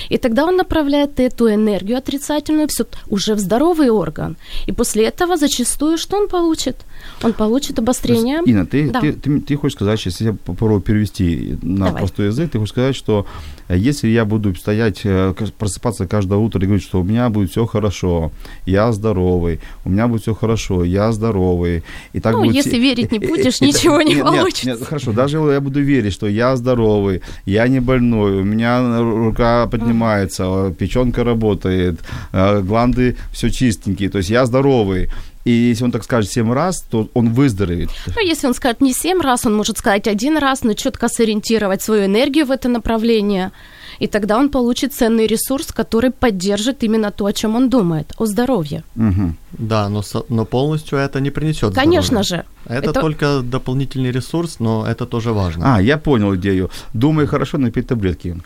И 0.10 0.18
тогда 0.18 0.46
он 0.46 0.56
направляет 0.58 1.20
эту 1.20 1.48
энергию 1.54 1.98
отрицательную 1.98 2.68
все 2.68 2.86
уже 3.10 3.36
в 3.36 3.40
здоровый 3.40 3.90
орган. 3.90 4.36
И 4.68 4.72
после 4.72 5.06
этого 5.06 5.38
зачастую 5.38 5.98
что 5.98 6.18
он 6.18 6.28
получит? 6.28 6.75
Он 7.24 7.34
получит 7.34 7.80
обострение. 7.80 8.38
есть, 8.38 8.48
Инна, 8.48 8.66
ты, 8.66 8.90
Да. 8.90 9.00
ты, 9.02 9.14
ты, 9.14 9.40
ты 9.42 9.56
хочешь 9.56 9.75
сказать, 9.75 10.00
сейчас 10.00 10.22
я 10.22 10.34
попробую 10.34 10.82
перевести 10.82 11.58
на 11.62 11.86
Давай. 11.88 12.02
простой 12.02 12.25
язык, 12.28 12.52
ты 12.52 12.60
хочешь 12.60 12.72
сказать, 12.72 12.96
что 12.96 13.25
э, 13.70 13.78
если 13.78 14.08
я 14.08 14.25
буду 14.25 14.54
стоять, 14.56 15.02
э, 15.06 15.34
просыпаться 15.58 16.08
каждое 16.08 16.40
утро 16.40 16.62
и 16.62 16.66
говорить, 16.66 16.84
что 16.84 17.00
у 17.02 17.04
меня 17.04 17.30
будет 17.30 17.52
все 17.52 17.66
хорошо, 17.66 18.32
я 18.66 18.92
здоровый, 18.92 19.60
у 19.86 19.90
меня 19.90 20.08
будет 20.08 20.22
все 20.22 20.34
хорошо, 20.34 20.84
я 20.84 21.12
здоровый. 21.12 21.84
И 22.14 22.20
так 22.20 22.34
Ну, 22.34 22.44
будет 22.44 22.56
если 22.56 22.78
верить 22.78 23.12
не 23.12 23.18
и- 23.20 23.28
будешь, 23.28 23.62
ничего 23.62 24.02
не 24.02 24.16
нет, 24.16 24.24
нет, 24.24 24.25
получится. 24.25 24.70
Нет, 24.70 24.84
хорошо, 24.84 25.12
даже 25.12 25.38
я 25.38 25.60
буду 25.62 25.82
верить, 25.82 26.14
что 26.14 26.28
я 26.28 26.56
здоровый, 26.56 27.22
я 27.46 27.68
не 27.68 27.80
больной, 27.80 28.42
у 28.42 28.44
меня 28.44 29.00
рука 29.00 29.68
поднимается, 29.86 30.74
печенка 30.77 31.24
работает, 31.24 32.00
э, 32.32 32.62
гланды 32.62 33.15
все 33.32 33.50
чистенькие, 33.50 34.10
то 34.10 34.18
есть 34.18 34.30
я 34.30 34.46
здоровый. 34.46 35.10
И 35.46 35.51
если 35.51 35.84
он 35.84 35.92
так 35.92 36.04
скажет 36.04 36.32
7 36.32 36.51
раз, 36.54 36.82
то 36.82 37.08
он 37.13 37.30
выздоровеет. 37.30 37.89
Ну, 38.15 38.22
если 38.22 38.48
он 38.48 38.56
скажет 38.56 38.82
не 38.82 38.94
семь 38.94 39.22
раз, 39.22 39.46
он 39.46 39.56
может 39.56 39.77
сказать 39.77 40.08
один 40.08 40.38
раз, 40.38 40.63
но 40.63 40.74
четко 40.74 41.08
сориентировать 41.08 41.84
свою 41.84 42.06
энергию 42.06 42.48
в 42.48 42.51
это 42.51 42.68
направление. 42.68 43.51
И 44.00 44.08
тогда 44.08 44.38
он 44.38 44.50
получит 44.50 44.94
ценный 44.94 45.28
ресурс, 45.28 45.72
который 45.72 46.12
поддержит 46.12 46.84
именно 46.84 47.12
то, 47.12 47.25
о 47.25 47.34
чем 47.34 47.56
он 47.56 47.70
думает, 47.70 48.14
о 48.18 48.25
здоровье. 48.25 48.84
Угу. 48.96 49.36
Да, 49.58 49.90
но, 49.90 50.04
но 50.30 50.46
полностью 50.46 50.98
это 50.98 51.20
не 51.20 51.32
принесет. 51.32 51.74
Конечно 51.74 52.24
здоровья. 52.24 52.44
же. 52.44 52.46
Это, 52.66 52.90
это 52.90 53.02
только 53.02 53.42
дополнительный 53.42 54.12
ресурс, 54.12 54.60
но 54.60 54.86
это 54.88 55.06
тоже 55.06 55.32
важно. 55.32 55.75
А, 55.75 55.82
я 55.82 55.98
понял 55.98 56.36
идею. 56.36 56.70
Думай 56.94 57.28
хорошо, 57.28 57.58
но 57.58 57.70
пей 57.72 57.84
таблетки. 57.84 58.38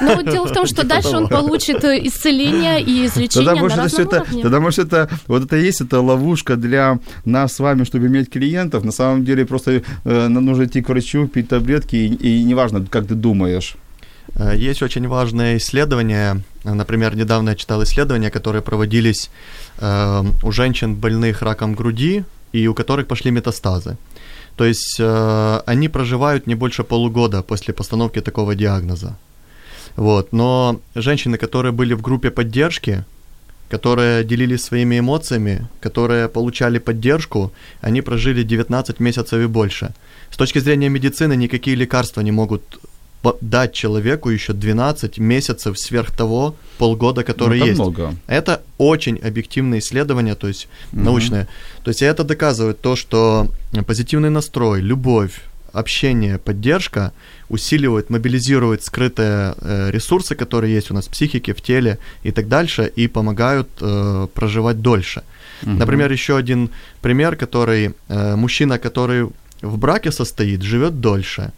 Ну, 0.00 0.22
дело 0.22 0.46
в 0.46 0.52
том, 0.52 0.66
что 0.66 0.86
дальше 0.86 1.16
он 1.16 1.28
получит 1.28 1.84
э, 1.84 2.06
исцеление 2.06 2.82
и 2.82 3.06
излечение 3.06 3.46
тогда, 3.46 3.54
на 3.54 3.60
может, 3.60 3.78
разном 3.78 4.06
это, 4.08 4.16
уровне. 4.16 4.42
Тогда, 4.42 4.60
может, 4.60 4.78
это, 4.86 5.08
вот 5.26 5.44
это 5.44 5.56
есть 5.56 5.80
эта 5.80 6.00
ловушка 6.00 6.56
для 6.56 6.98
нас 7.24 7.54
с 7.54 7.58
вами, 7.60 7.84
чтобы 7.84 8.08
иметь 8.08 8.30
клиентов. 8.30 8.84
На 8.84 8.92
самом 8.92 9.24
деле, 9.24 9.46
просто 9.46 9.82
э, 10.04 10.28
нам 10.28 10.44
нужно 10.44 10.64
идти 10.64 10.82
к 10.82 10.88
врачу, 10.88 11.28
пить 11.28 11.48
таблетки, 11.48 11.96
и, 11.96 12.40
и 12.40 12.44
неважно, 12.44 12.84
как 12.90 13.06
ты 13.06 13.14
думаешь. 13.14 13.76
Э, 14.34 14.54
есть 14.56 14.82
очень 14.82 15.08
важное 15.08 15.56
исследование. 15.56 16.42
Например, 16.64 17.16
недавно 17.16 17.50
я 17.50 17.56
читал 17.56 17.82
исследования, 17.82 18.30
которые 18.30 18.62
проводились 18.62 19.30
э, 19.78 20.24
у 20.42 20.52
женщин, 20.52 20.94
больных 20.94 21.42
раком 21.42 21.74
груди, 21.74 22.24
и 22.52 22.68
у 22.68 22.74
которых 22.74 23.06
пошли 23.06 23.30
метастазы. 23.30 23.96
То 24.56 24.64
есть 24.64 24.96
э, 24.98 25.60
они 25.66 25.88
проживают 25.88 26.46
не 26.46 26.54
больше 26.54 26.82
полугода 26.82 27.42
после 27.42 27.72
постановки 27.72 28.20
такого 28.20 28.54
диагноза. 28.54 29.16
Вот. 29.96 30.32
Но 30.32 30.80
женщины, 30.94 31.38
которые 31.38 31.72
были 31.72 31.94
в 31.94 32.02
группе 32.02 32.30
поддержки, 32.30 33.04
которые 33.68 34.24
делились 34.24 34.62
своими 34.62 34.98
эмоциями, 34.98 35.68
которые 35.80 36.28
получали 36.28 36.78
поддержку, 36.78 37.52
они 37.80 38.02
прожили 38.02 38.42
19 38.42 39.00
месяцев 39.00 39.40
и 39.40 39.46
больше. 39.46 39.90
С 40.30 40.36
точки 40.36 40.60
зрения 40.60 40.88
медицины 40.88 41.36
никакие 41.36 41.76
лекарства 41.76 42.22
не 42.22 42.32
могут 42.32 42.62
дать 43.40 43.72
человеку 43.72 44.30
еще 44.30 44.52
12 44.52 45.18
месяцев 45.18 45.78
сверх 45.78 46.10
того 46.10 46.54
полгода, 46.78 47.24
который 47.24 47.58
ну, 47.58 47.64
это 47.64 47.66
есть. 47.66 47.80
Много. 47.80 48.14
Это 48.26 48.62
очень 48.78 49.18
объективное 49.18 49.78
исследование, 49.78 50.34
то 50.34 50.48
есть 50.48 50.68
mm-hmm. 50.92 51.02
научное. 51.02 51.48
То 51.82 51.90
есть 51.90 52.02
это 52.02 52.24
доказывает 52.24 52.80
то, 52.80 52.96
что 52.96 53.48
позитивный 53.86 54.30
настрой, 54.30 54.80
любовь, 54.80 55.40
общение, 55.72 56.38
поддержка 56.38 57.12
усиливает, 57.48 58.10
мобилизирует 58.10 58.82
скрытые 58.84 59.54
э, 59.60 59.90
ресурсы, 59.90 60.34
которые 60.34 60.74
есть 60.74 60.90
у 60.90 60.94
нас 60.94 61.06
в 61.06 61.10
психике, 61.10 61.52
в 61.52 61.60
теле 61.60 61.98
и 62.24 62.30
так 62.30 62.48
дальше, 62.48 62.90
и 62.96 63.08
помогают 63.08 63.68
э, 63.80 64.26
проживать 64.34 64.80
дольше. 64.80 65.22
Mm-hmm. 65.62 65.78
Например, 65.78 66.12
еще 66.12 66.36
один 66.36 66.70
пример, 67.00 67.36
который 67.36 67.94
э, 68.08 68.36
мужчина, 68.36 68.78
который 68.78 69.28
в 69.62 69.78
браке 69.78 70.12
состоит, 70.12 70.62
живет 70.62 71.00
дольше. 71.00 71.52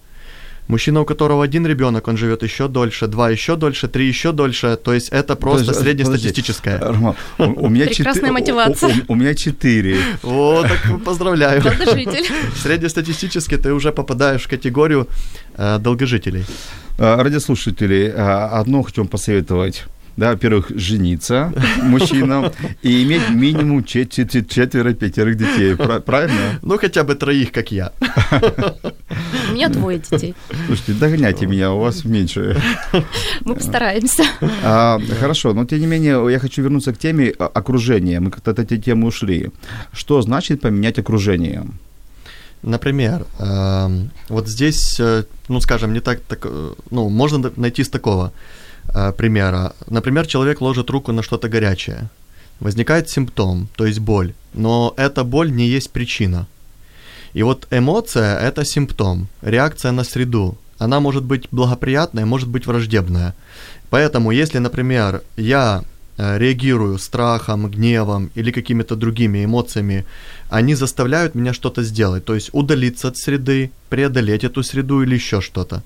Мужчина, 0.70 1.00
у 1.00 1.04
которого 1.04 1.42
один 1.42 1.66
ребенок, 1.66 2.06
он 2.06 2.16
живет 2.16 2.44
еще 2.44 2.68
дольше, 2.68 3.08
два 3.08 3.28
еще 3.28 3.56
дольше, 3.56 3.88
три 3.88 4.06
еще 4.06 4.30
дольше. 4.30 4.76
То 4.76 4.94
есть 4.94 5.08
это 5.08 5.34
просто 5.34 5.66
Подожди, 5.66 5.82
среднестатистическое. 5.82 6.78
Роман, 6.78 7.16
у, 7.38 7.66
у 7.66 7.68
меня 7.68 7.86
Прекрасная 7.86 8.30
мотивация. 8.30 8.90
У, 8.90 8.92
у, 8.92 9.12
у 9.12 9.16
меня 9.16 9.34
четыре. 9.34 9.98
О, 10.22 10.62
так 10.62 11.04
поздравляю. 11.04 11.60
Долгожитель. 11.60 12.24
Среднестатистически 12.62 13.56
ты 13.56 13.72
уже 13.72 13.90
попадаешь 13.90 14.42
в 14.42 14.48
категорию 14.48 15.08
э, 15.56 15.78
долгожителей. 15.80 16.44
Радиослушатели, 16.98 18.14
а, 18.16 18.60
одно 18.60 18.82
хочу 18.82 19.00
вам 19.00 19.08
посоветовать 19.08 19.86
да, 20.16 20.32
во-первых, 20.32 20.70
жениться 20.74 21.52
мужчинам 21.82 22.52
и 22.82 23.02
иметь 23.04 23.30
минимум 23.30 23.84
четверо-пятерых 23.84 25.36
детей, 25.36 25.76
правильно? 25.76 26.58
Ну, 26.62 26.78
хотя 26.78 27.04
бы 27.04 27.14
троих, 27.14 27.52
как 27.52 27.72
я. 27.72 27.92
У 29.50 29.54
меня 29.54 29.68
двое 29.68 29.98
детей. 29.98 30.34
Слушайте, 30.66 30.92
догоняйте 30.92 31.46
меня, 31.46 31.72
у 31.72 31.80
вас 31.80 32.04
меньше. 32.04 32.60
Мы 33.44 33.54
постараемся. 33.54 34.24
А, 34.62 34.98
хорошо, 35.18 35.54
но 35.54 35.64
тем 35.64 35.80
не 35.80 35.86
менее, 35.86 36.26
я 36.30 36.38
хочу 36.38 36.62
вернуться 36.62 36.92
к 36.92 36.98
теме 36.98 37.30
окружения. 37.30 38.20
Мы 38.20 38.30
как-то 38.30 38.50
от 38.50 38.58
этой 38.58 38.78
темы 38.78 39.08
ушли. 39.08 39.50
Что 39.92 40.22
значит 40.22 40.60
поменять 40.60 40.98
окружение? 40.98 41.66
Например, 42.62 43.24
э, 43.38 43.88
вот 44.28 44.48
здесь, 44.48 45.00
э, 45.00 45.24
ну, 45.48 45.60
скажем, 45.60 45.94
не 45.94 46.00
так, 46.00 46.20
так, 46.20 46.46
ну, 46.90 47.08
можно 47.08 47.50
найти 47.56 47.82
с 47.82 47.88
такого 47.88 48.32
э, 48.94 49.12
примера. 49.12 49.73
Например, 49.88 50.26
человек 50.26 50.61
ложит 50.61 50.90
руку 50.90 51.12
на 51.12 51.23
что-то 51.23 51.49
горячее. 51.49 52.09
Возникает 52.61 53.09
симптом, 53.09 53.68
то 53.76 53.87
есть 53.87 54.00
боль, 54.00 54.35
но 54.52 54.92
эта 54.99 55.25
боль 55.25 55.50
не 55.50 55.66
есть 55.66 55.90
причина. 55.90 56.47
И 57.32 57.42
вот 57.42 57.66
эмоция– 57.70 58.38
это 58.40 58.64
симптом, 58.64 59.28
реакция 59.42 59.92
на 59.92 60.04
среду. 60.04 60.59
Она 60.78 61.00
может 61.00 61.25
быть 61.25 61.49
благоприятная, 61.50 62.26
может 62.26 62.49
быть 62.49 62.66
враждебная. 62.66 63.35
Поэтому, 63.88 64.30
если, 64.30 64.59
например, 64.59 65.23
я 65.37 65.82
реагирую 66.20 66.98
страхом, 66.98 67.70
гневом 67.70 68.30
или 68.34 68.50
какими-то 68.50 68.96
другими 68.96 69.44
эмоциями, 69.44 70.04
они 70.50 70.74
заставляют 70.74 71.34
меня 71.34 71.54
что-то 71.54 71.82
сделать, 71.82 72.24
то 72.24 72.34
есть 72.34 72.50
удалиться 72.52 73.08
от 73.08 73.16
среды, 73.16 73.71
преодолеть 73.88 74.45
эту 74.45 74.62
среду 74.62 75.02
или 75.02 75.14
еще 75.14 75.40
что-то. 75.40 75.82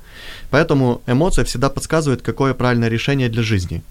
Поэтому 0.50 1.02
эмоция 1.06 1.44
всегда 1.44 1.70
подсказывает, 1.70 2.22
какое 2.22 2.54
правильное 2.54 2.88
решение 2.88 3.28
для 3.28 3.42
жизни. 3.42 3.82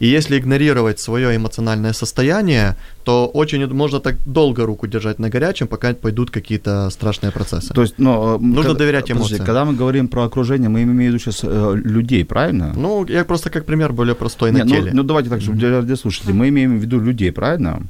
И 0.00 0.06
если 0.06 0.38
игнорировать 0.38 0.98
свое 0.98 1.36
эмоциональное 1.36 1.92
состояние, 1.92 2.76
то 3.04 3.26
очень 3.26 3.66
можно 3.66 4.00
так 4.00 4.16
долго 4.24 4.64
руку 4.64 4.86
держать 4.86 5.18
на 5.18 5.28
горячем, 5.28 5.66
пока 5.66 5.92
пойдут 5.92 6.30
какие-то 6.30 6.88
страшные 6.90 7.30
процессы. 7.30 7.74
То 7.74 7.82
есть, 7.82 7.98
но, 7.98 8.38
Нужно 8.38 8.62
когда, 8.62 8.78
доверять 8.78 9.10
эмоциям. 9.10 9.22
Подожди, 9.22 9.44
когда 9.44 9.64
мы 9.64 9.74
говорим 9.74 10.08
про 10.08 10.24
окружение, 10.24 10.70
мы 10.70 10.82
имеем 10.82 10.96
в 10.96 11.14
виду 11.14 11.18
сейчас 11.18 11.40
э, 11.42 11.72
людей, 11.84 12.24
правильно? 12.24 12.72
Ну, 12.74 13.06
я 13.06 13.24
просто 13.24 13.50
как 13.50 13.66
пример 13.66 13.92
более 13.92 14.14
простой 14.14 14.52
Нет, 14.52 14.64
на 14.64 14.70
ну, 14.70 14.76
теле. 14.76 14.90
Ну, 14.94 15.02
давайте 15.02 15.28
так, 15.28 15.42
чтобы 15.42 15.58
для, 15.58 15.82
для 15.82 15.96
слушателей. 15.96 16.32
Мы 16.32 16.48
имеем 16.48 16.78
в 16.78 16.82
виду 16.82 16.98
людей, 16.98 17.30
правильно? 17.30 17.82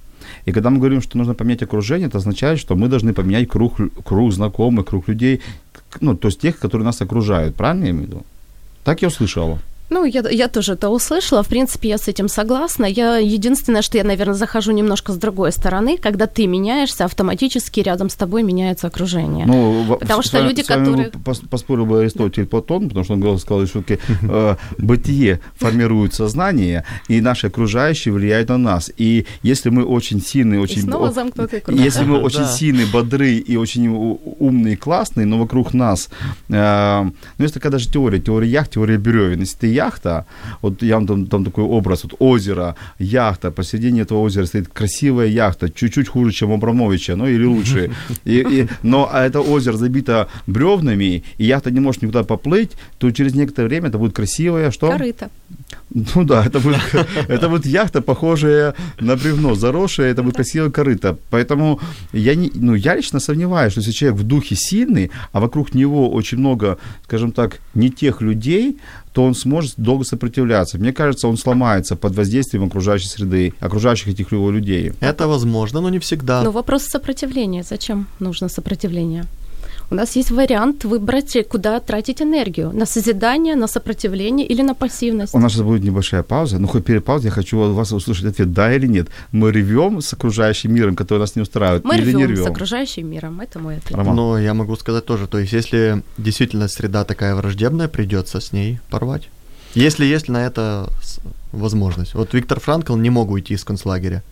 И 0.47 0.53
когда 0.53 0.71
мы 0.71 0.79
говорим, 0.79 1.03
что 1.03 1.17
нужно 1.17 1.35
поменять 1.35 1.63
окружение, 1.63 2.09
это 2.09 2.19
означает, 2.19 2.59
что 2.59 2.75
мы 2.75 2.89
должны 2.89 3.13
поменять 3.13 3.49
круг, 3.49 3.77
круг 4.05 4.33
знакомых, 4.33 4.87
круг 4.87 5.09
людей, 5.09 5.41
ну, 6.01 6.17
то 6.17 6.29
есть 6.29 6.41
тех, 6.41 6.59
которые 6.59 6.85
нас 6.85 7.01
окружают, 7.01 7.55
правильно 7.55 7.85
я 7.85 7.91
имею 7.91 8.05
в 8.05 8.09
виду? 8.09 8.27
Так 8.85 9.03
я 9.03 9.09
услышала. 9.09 9.61
Ну, 9.91 10.05
я, 10.05 10.23
я 10.31 10.49
тоже 10.49 10.75
это 10.75 10.89
услышала. 10.89 11.43
В 11.43 11.49
принципе, 11.49 11.89
я 11.89 11.99
с 11.99 12.09
этим 12.09 12.29
согласна. 12.29 12.87
Я 12.87 13.19
единственное, 13.19 13.83
что 13.83 13.99
я, 13.99 14.05
наверное, 14.05 14.35
захожу 14.35 14.73
немножко 14.73 15.13
с 15.13 15.17
другой 15.17 15.53
стороны. 15.53 15.99
Когда 15.99 16.27
ты 16.27 16.47
меняешься, 16.47 17.05
автоматически 17.05 17.81
рядом 17.81 18.09
с 18.09 18.15
тобой 18.15 18.45
меняется 18.45 18.87
окружение. 18.87 19.47
Ну, 19.47 19.99
потому 20.01 20.23
с, 20.23 20.27
что 20.27 20.39
с, 20.39 20.43
люди, 20.43 20.63
с 20.63 20.69
вами 20.69 20.85
которые... 20.85 21.11
Поспорил 21.51 21.87
бы 21.87 22.01
Аристотель 22.01 22.47
Платон, 22.47 22.89
потому 22.89 23.05
что 23.05 23.15
он 23.15 23.39
сказал, 23.39 23.67
что 23.67 23.83
э, 24.23 24.57
бытие 24.79 25.41
формирует 25.57 26.15
сознание, 26.15 26.85
и 27.09 27.21
наши 27.21 27.49
окружающие 27.49 28.15
влияют 28.15 28.49
на 28.49 28.59
нас. 28.59 28.93
И 28.97 29.27
если 29.43 29.71
мы 29.71 29.85
очень 29.85 30.23
сильные, 30.23 30.61
очень... 30.61 30.79
И 30.79 30.83
снова 30.83 31.11
замкнутый 31.11 31.61
круг. 31.61 31.77
Если 31.79 32.05
мы 32.05 32.19
очень 32.23 32.47
сильные, 32.47 32.87
бодрые 32.87 33.39
и 33.39 33.57
очень 33.57 33.89
умные, 33.89 34.77
классные, 34.77 35.27
но 35.27 35.39
вокруг 35.39 35.75
нас... 35.75 36.11
Э, 36.49 37.03
ну, 37.03 37.43
есть 37.43 37.55
такая 37.55 37.73
даже 37.73 37.89
теория, 37.89 38.21
теория 38.21 38.49
яхт, 38.49 38.73
теория 38.73 38.99
бревен. 38.99 39.41
Если 39.41 39.59
ты 39.59 39.80
яхта, 39.81 40.25
вот 40.63 40.83
я 40.83 40.95
вам 40.95 41.07
там, 41.07 41.27
там 41.27 41.45
такой 41.45 41.65
образ, 41.65 42.05
вот 42.05 42.15
озеро, 42.19 42.75
яхта, 42.99 43.51
посередине 43.51 44.03
этого 44.03 44.21
озера 44.21 44.47
стоит 44.47 44.69
красивая 44.69 45.27
яхта, 45.27 45.69
чуть-чуть 45.69 46.09
хуже, 46.09 46.33
чем 46.33 46.53
Абрамовича, 46.53 47.17
ну 47.17 47.27
или 47.27 47.47
лучше. 47.47 47.91
И, 48.25 48.45
и, 48.51 48.69
но 48.83 49.09
а 49.13 49.27
это 49.27 49.41
озеро 49.41 49.77
забито 49.77 50.27
бревнами, 50.47 51.23
и 51.39 51.45
яхта 51.45 51.71
не 51.71 51.81
может 51.81 52.03
никуда 52.03 52.23
поплыть, 52.23 52.71
то 52.99 53.11
через 53.11 53.35
некоторое 53.35 53.69
время 53.69 53.89
это 53.89 53.99
будет 53.99 54.15
красивая, 54.15 54.71
что? 54.71 54.91
Корыто. 54.91 55.29
Ну 55.93 56.25
да, 56.25 56.45
это 56.45 56.61
будет, 56.61 56.81
это 57.29 57.49
будет 57.49 57.67
яхта, 57.67 58.01
похожая 58.01 58.75
на 59.01 59.17
бревно, 59.17 59.55
заросшая, 59.55 60.13
это 60.13 60.23
будет 60.23 60.37
красивая 60.37 60.71
корыто. 60.71 61.19
Поэтому 61.31 61.81
я, 62.13 62.35
не, 62.37 62.51
ну, 62.55 62.75
я 62.75 62.95
лично 62.95 63.19
сомневаюсь, 63.21 63.73
что 63.73 63.81
если 63.81 63.93
человек 63.93 64.21
в 64.21 64.23
духе 64.23 64.55
сильный, 64.57 65.11
а 65.33 65.41
вокруг 65.41 65.75
него 65.75 66.11
очень 66.11 66.39
много, 66.39 66.79
скажем 67.05 67.33
так, 67.33 67.61
не 67.75 67.91
тех 67.91 68.21
людей, 68.23 68.79
то 69.13 69.25
он 69.25 69.35
сможет 69.35 69.75
долго 69.77 70.05
сопротивляться. 70.05 70.79
Мне 70.79 70.93
кажется, 70.93 71.27
он 71.27 71.37
сломается 71.37 71.97
под 71.97 72.15
воздействием 72.15 72.65
окружающей 72.65 73.09
среды, 73.09 73.55
окружающих 73.61 74.09
этих 74.09 74.33
его 74.33 74.51
людей. 74.53 74.93
Это 75.01 75.27
возможно, 75.27 75.81
но 75.81 75.91
не 75.91 75.99
всегда. 75.99 76.43
Но 76.43 76.53
вопрос 76.53 76.85
сопротивления. 76.85 77.65
Зачем 77.69 78.07
нужно 78.21 78.49
сопротивление? 78.49 79.25
У 79.91 79.95
нас 79.97 80.17
есть 80.17 80.31
вариант 80.31 80.85
выбрать, 80.85 81.37
куда 81.49 81.81
тратить 81.81 82.23
энергию. 82.23 82.71
На 82.73 82.87
созидание, 82.87 83.57
на 83.57 83.67
сопротивление 83.67 84.47
или 84.47 84.63
на 84.63 84.75
пассивность. 84.75 85.35
У 85.35 85.39
нас 85.39 85.53
сейчас 85.53 85.63
будет 85.63 85.83
небольшая 85.83 86.23
пауза. 86.23 86.59
Но 86.61 86.69
хоть 86.69 86.85
перед 86.85 87.05
паузой 87.05 87.27
я 87.27 87.33
хочу 87.33 87.59
у 87.59 87.73
вас 87.73 87.93
услышать 87.93 88.27
ответ, 88.27 88.53
да 88.53 88.73
или 88.73 88.87
нет. 88.87 89.09
Мы 89.33 89.51
ревем 89.51 90.01
с 90.01 90.13
окружающим 90.13 90.73
миром, 90.73 90.95
который 90.95 91.19
нас 91.19 91.35
не 91.35 91.43
устраивает, 91.43 91.85
Мы 91.85 91.97
или 91.97 92.05
рвем 92.05 92.19
не 92.19 92.27
рвем? 92.27 92.45
с 92.45 92.47
окружающим 92.47 93.11
миром. 93.11 93.41
Это 93.41 93.59
мой 93.59 93.79
ответ. 93.79 93.97
Роман. 93.99 94.15
Но 94.15 94.39
я 94.39 94.55
могу 94.55 94.77
сказать 94.77 95.05
тоже, 95.05 95.27
то 95.27 95.39
есть 95.39 95.53
если 95.53 96.03
действительно 96.19 96.69
среда 96.69 97.05
такая 97.05 97.35
враждебная, 97.35 97.89
придется 97.89 98.41
с 98.41 98.53
ней 98.53 98.79
порвать. 98.91 99.29
Если 99.75 100.05
есть 100.05 100.29
на 100.29 100.47
это 100.47 100.89
возможность. 101.53 102.15
Вот 102.15 102.33
Виктор 102.33 102.61
Франкл 102.61 102.95
не 102.97 103.11
мог 103.11 103.31
уйти 103.31 103.55
из 103.55 103.65
концлагеря. 103.65 104.23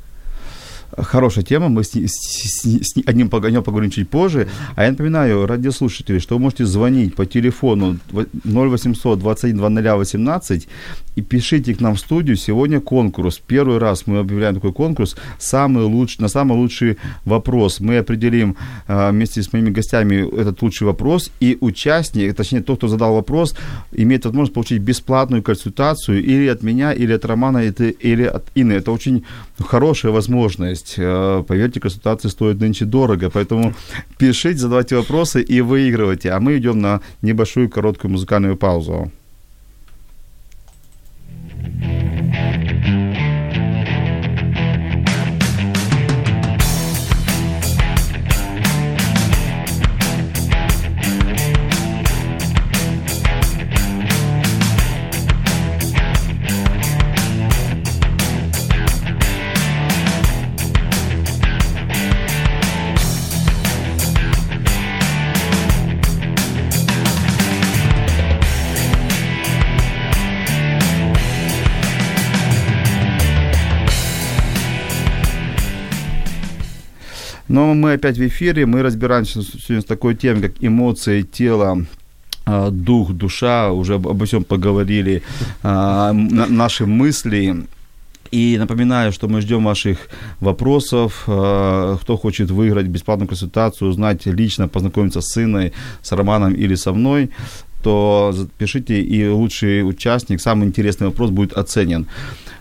Хорошая 0.96 1.44
тема, 1.44 1.68
мы 1.68 1.84
с, 1.84 1.90
с, 1.94 2.64
с 2.64 2.96
одним 3.06 3.28
погонем 3.28 3.62
поговорим 3.62 3.90
чуть 3.90 4.08
позже. 4.08 4.48
А 4.76 4.84
я 4.84 4.90
напоминаю, 4.90 5.46
радиослушатели, 5.46 6.18
что 6.18 6.36
вы 6.36 6.42
можете 6.42 6.64
звонить 6.64 7.14
по 7.14 7.26
телефону 7.26 7.98
0800 8.44 9.18
21 9.18 9.84
0018 9.84 10.68
и 11.18 11.22
пишите 11.22 11.74
к 11.74 11.80
нам 11.80 11.94
в 11.96 11.98
студию. 11.98 12.36
Сегодня 12.36 12.80
конкурс. 12.80 13.40
Первый 13.44 13.78
раз 13.78 14.06
мы 14.06 14.18
объявляем 14.18 14.54
такой 14.54 14.72
конкурс. 14.72 15.16
Самый 15.38 15.84
лучший, 15.84 16.22
на 16.22 16.28
самый 16.28 16.56
лучший 16.56 16.96
вопрос. 17.24 17.80
Мы 17.80 17.98
определим 17.98 18.56
а, 18.86 19.10
вместе 19.10 19.42
с 19.42 19.52
моими 19.52 19.70
гостями 19.70 20.40
этот 20.40 20.62
лучший 20.62 20.86
вопрос. 20.86 21.32
И 21.40 21.58
участник, 21.60 22.36
точнее 22.36 22.62
тот, 22.62 22.78
кто 22.78 22.88
задал 22.88 23.14
вопрос, 23.14 23.56
имеет 23.90 24.24
возможность 24.26 24.54
получить 24.54 24.80
бесплатную 24.80 25.42
консультацию 25.42 26.22
или 26.22 26.46
от 26.46 26.62
меня, 26.62 26.92
или 26.92 27.12
от 27.12 27.24
Романа, 27.24 27.64
или 27.64 28.24
от 28.24 28.44
Инны. 28.54 28.74
Это 28.74 28.92
очень 28.92 29.24
хорошая 29.58 30.12
возможность. 30.12 30.94
А, 30.98 31.42
поверьте, 31.42 31.80
консультации 31.80 32.28
стоят 32.28 32.60
нынче 32.60 32.84
дорого, 32.84 33.28
поэтому 33.28 33.74
пишите, 34.18 34.58
задавайте 34.58 34.96
вопросы 34.96 35.42
и 35.42 35.60
выигрывайте. 35.62 36.30
А 36.30 36.38
мы 36.38 36.58
идем 36.58 36.78
на 36.78 37.00
небольшую 37.22 37.68
короткую 37.68 38.12
музыкальную 38.12 38.56
паузу. 38.56 39.10
Thank 41.68 41.82
you. 41.92 41.97
Но 77.48 77.74
мы 77.74 77.94
опять 77.94 78.18
в 78.18 78.26
эфире, 78.26 78.66
мы 78.66 78.82
разбираемся 78.82 79.42
сегодня 79.42 79.80
с 79.80 79.84
такой 79.84 80.14
темой, 80.14 80.42
как 80.42 80.52
эмоции, 80.60 81.22
тело, 81.22 81.86
а, 82.44 82.70
дух, 82.70 83.12
душа, 83.12 83.72
уже 83.72 83.94
обо 83.94 84.24
всем 84.24 84.44
поговорили, 84.44 85.22
а, 85.62 86.12
наши 86.12 86.86
мысли. 86.86 87.66
И 88.30 88.56
напоминаю, 88.58 89.12
что 89.12 89.28
мы 89.28 89.40
ждем 89.40 89.64
ваших 89.64 89.98
вопросов. 90.40 91.24
А, 91.26 91.96
кто 91.96 92.16
хочет 92.16 92.50
выиграть 92.50 92.86
бесплатную 92.86 93.28
консультацию, 93.28 93.90
узнать 93.90 94.26
лично, 94.26 94.68
познакомиться 94.68 95.20
с 95.20 95.32
сыном, 95.32 95.70
с 96.02 96.12
Романом 96.12 96.52
или 96.52 96.74
со 96.76 96.92
мной, 96.92 97.30
то 97.82 98.32
запишите, 98.34 99.00
и 99.00 99.28
лучший 99.28 99.88
участник, 99.88 100.40
самый 100.40 100.66
интересный 100.66 101.06
вопрос 101.06 101.30
будет 101.30 101.52
оценен. 101.52 102.06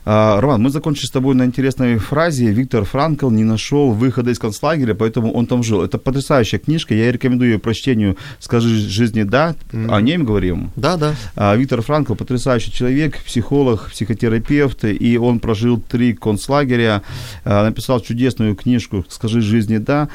А, 0.10 0.40
Роман, 0.40 0.62
мы 0.62 0.70
закончили 0.70 1.06
с 1.06 1.10
тобой 1.10 1.36
на 1.36 1.44
интересной 1.44 1.98
фразе. 1.98 2.46
Виктор 2.46 2.86
Франкл 2.86 3.30
не 3.30 3.44
нашел 3.44 3.92
выхода 3.92 4.32
из 4.32 4.40
концлагеря, 4.40 4.94
поэтому 4.94 5.34
он 5.34 5.48
там 5.48 5.64
жил. 5.64 5.84
Это 5.84 5.98
потрясающая 5.98 6.60
книжка. 6.60 6.94
Я 6.96 7.12
рекомендую 7.12 7.52
ее 7.52 7.60
прочтению 7.60 8.16
«Скажи 8.40 8.70
жизни 8.70 9.24
да». 9.24 9.54
Mm-hmm. 9.74 9.94
О 9.94 10.00
ней 10.00 10.16
мы 10.16 10.24
говорим. 10.24 10.72
Да, 10.78 10.96
да. 10.96 11.14
А, 11.36 11.54
Виктор 11.58 11.82
Франкл 11.82 12.16
потрясающий 12.16 12.72
человек, 12.72 13.22
психолог, 13.22 13.90
психотерапевт, 13.92 14.86
и 14.86 15.18
он 15.18 15.42
прожил 15.42 15.78
три 15.78 16.14
концлагеря, 16.14 17.02
а, 17.44 17.66
написал 17.66 18.00
чудесную 18.00 18.56
книжку 18.56 19.04
«Скажи 19.10 19.42
жизни 19.42 19.78
да». 19.78 20.08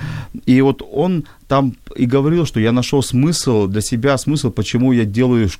И 0.47 0.59
вот 0.63 0.81
он 0.91 1.27
там 1.49 1.75
и 1.97 2.07
говорил, 2.07 2.47
что 2.47 2.61
я 2.61 2.73
нашел 2.73 3.03
смысл 3.03 3.67
для 3.67 3.83
себя, 3.83 4.17
смысл, 4.17 4.51
почему 4.51 4.93
я 4.93 5.05
делаю 5.05 5.51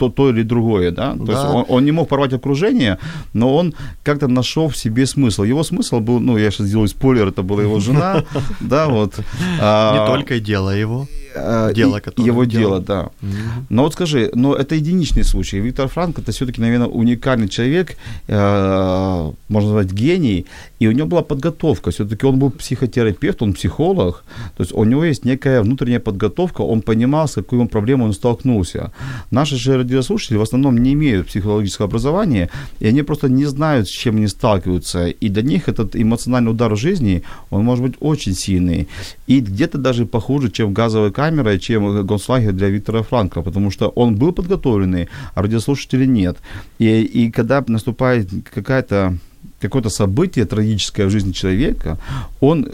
то, 0.00 0.08
то 0.08 0.30
или 0.30 0.42
другое, 0.42 0.90
да. 0.90 1.12
То 1.12 1.24
да. 1.24 1.32
есть 1.32 1.44
он, 1.44 1.64
он 1.68 1.84
не 1.84 1.92
мог 1.92 2.08
порвать 2.08 2.32
окружение, 2.32 2.96
но 3.34 3.54
он 3.54 3.74
как-то 4.02 4.28
нашел 4.28 4.68
в 4.68 4.76
себе 4.76 5.06
смысл. 5.06 5.44
Его 5.44 5.62
смысл 5.62 6.00
был, 6.00 6.20
ну, 6.20 6.38
я 6.38 6.50
сейчас 6.50 6.66
сделаю 6.66 6.88
спойлер, 6.88 7.28
это 7.28 7.42
была 7.42 7.62
его 7.62 7.80
жена, 7.80 8.24
да, 8.60 8.86
вот. 8.86 9.18
Не 9.58 10.06
только 10.06 10.40
дело 10.40 10.70
его. 10.70 11.06
Э, 11.34 11.72
дело, 11.74 12.00
которое 12.00 12.26
его 12.26 12.44
дело, 12.44 12.62
дело 12.62 12.80
да. 12.80 13.10
Mm-hmm. 13.22 13.64
Но 13.68 13.82
вот 13.82 13.92
скажи, 13.92 14.30
но 14.34 14.54
это 14.54 14.74
единичный 14.74 15.24
случай. 15.24 15.60
Виктор 15.60 15.88
Франк 15.88 16.18
это 16.18 16.32
все-таки, 16.32 16.60
наверное, 16.60 16.88
уникальный 16.88 17.48
человек, 17.48 17.96
э, 18.26 19.32
можно 19.48 19.72
назвать 19.72 19.92
гений, 19.92 20.46
и 20.78 20.88
у 20.88 20.92
него 20.92 21.06
была 21.06 21.22
подготовка. 21.22 21.90
Все-таки 21.90 22.26
он 22.26 22.38
был 22.38 22.50
психотерапевт, 22.50 23.42
он 23.42 23.52
психолог, 23.52 24.24
то 24.56 24.62
есть 24.62 24.72
у 24.72 24.84
него 24.84 25.04
есть 25.04 25.24
некая 25.24 25.62
внутренняя 25.62 26.00
подготовка, 26.00 26.62
он 26.62 26.82
понимал, 26.82 27.28
с 27.28 27.34
какой 27.34 27.66
проблемой 27.66 28.06
он 28.06 28.12
столкнулся. 28.12 28.92
Наши 29.30 29.56
же 29.56 29.76
радиослушатели 29.76 30.38
в 30.38 30.42
основном 30.42 30.78
не 30.78 30.92
имеют 30.92 31.28
психологического 31.28 31.88
образования, 31.88 32.50
и 32.80 32.86
они 32.88 33.02
просто 33.02 33.28
не 33.28 33.46
знают, 33.46 33.88
с 33.88 33.90
чем 33.90 34.16
они 34.16 34.28
сталкиваются. 34.28 35.08
И 35.08 35.28
для 35.28 35.42
них 35.42 35.68
этот 35.68 35.94
эмоциональный 35.94 36.50
удар 36.50 36.74
в 36.74 36.78
жизни, 36.78 37.22
он 37.50 37.64
может 37.64 37.84
быть 37.84 37.94
очень 38.00 38.34
сильный. 38.34 38.88
И 39.26 39.40
где-то 39.40 39.78
даже 39.78 40.06
похуже, 40.06 40.50
чем 40.50 40.74
газовый 40.74 41.12
камерой, 41.20 41.58
чем 41.58 42.06
концлагерь 42.06 42.52
для 42.52 42.70
Виктора 42.70 43.02
Франкла, 43.02 43.42
потому 43.42 43.70
что 43.70 43.92
он 43.96 44.14
был 44.14 44.32
подготовленный, 44.32 45.08
а 45.34 45.42
радиослушателей 45.42 46.06
нет. 46.06 46.36
И, 46.80 46.86
и 47.02 47.30
когда 47.30 47.64
наступает 47.68 48.28
какая-то 48.54 49.12
какое-то 49.60 49.90
событие 49.90 50.44
трагическое 50.44 51.06
в 51.06 51.10
жизни 51.10 51.32
человека, 51.32 51.98
он 52.40 52.68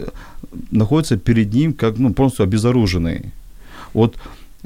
находится 0.71 1.17
перед 1.17 1.53
ним 1.53 1.73
как 1.73 1.99
ну, 1.99 2.13
полностью 2.13 2.43
обезоруженный. 2.43 3.21
Вот 3.93 4.15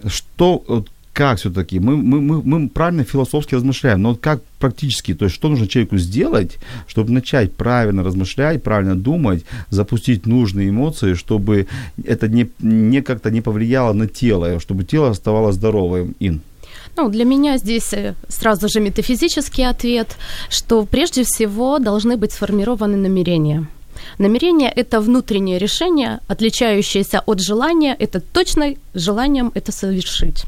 что, 0.08 0.64
как 1.14 1.40
все-таки? 1.40 1.80
Мы, 1.80 1.98
мы, 1.98 2.22
мы, 2.22 2.42
мы 2.42 2.70
правильно 2.70 3.04
философски 3.04 3.56
размышляем, 3.56 4.02
но 4.02 4.16
как 4.16 4.42
практически, 4.60 5.14
то 5.14 5.26
есть 5.26 5.36
что 5.36 5.50
нужно 5.50 5.68
человеку 5.68 5.98
сделать, 5.98 6.58
чтобы 6.88 7.12
начать 7.12 7.54
правильно 7.54 8.04
размышлять, 8.04 8.64
правильно 8.64 8.96
думать, 8.96 9.44
запустить 9.70 10.26
нужные 10.26 10.70
эмоции, 10.70 11.16
чтобы 11.16 11.68
это 12.04 12.28
не, 12.28 12.50
не 12.60 13.02
как-то 13.02 13.30
не 13.30 13.42
повлияло 13.42 13.94
на 13.94 14.08
тело, 14.08 14.60
чтобы 14.60 14.84
тело 14.84 15.10
оставалось 15.10 15.56
здоровым, 15.56 16.16
Ин? 16.20 16.42
Ну, 16.98 17.10
для 17.10 17.26
меня 17.26 17.58
здесь 17.58 17.94
э, 17.94 18.16
сразу 18.28 18.68
же 18.68 18.80
метафизический 18.80 19.66
ответ, 19.68 20.18
что 20.50 20.86
прежде 20.86 21.24
всего 21.24 21.80
должны 21.80 22.18
быть 22.18 22.32
сформированы 22.32 22.98
намерения. 22.98 23.68
Намерение– 24.18 24.72
это 24.76 25.00
внутреннее 25.00 25.58
решение, 25.58 26.20
отличающееся 26.28 27.22
от 27.26 27.40
желания, 27.40 27.96
это 27.98 28.20
точно 28.20 28.76
желанием 28.94 29.52
это 29.56 29.72
совершить. 29.72 30.46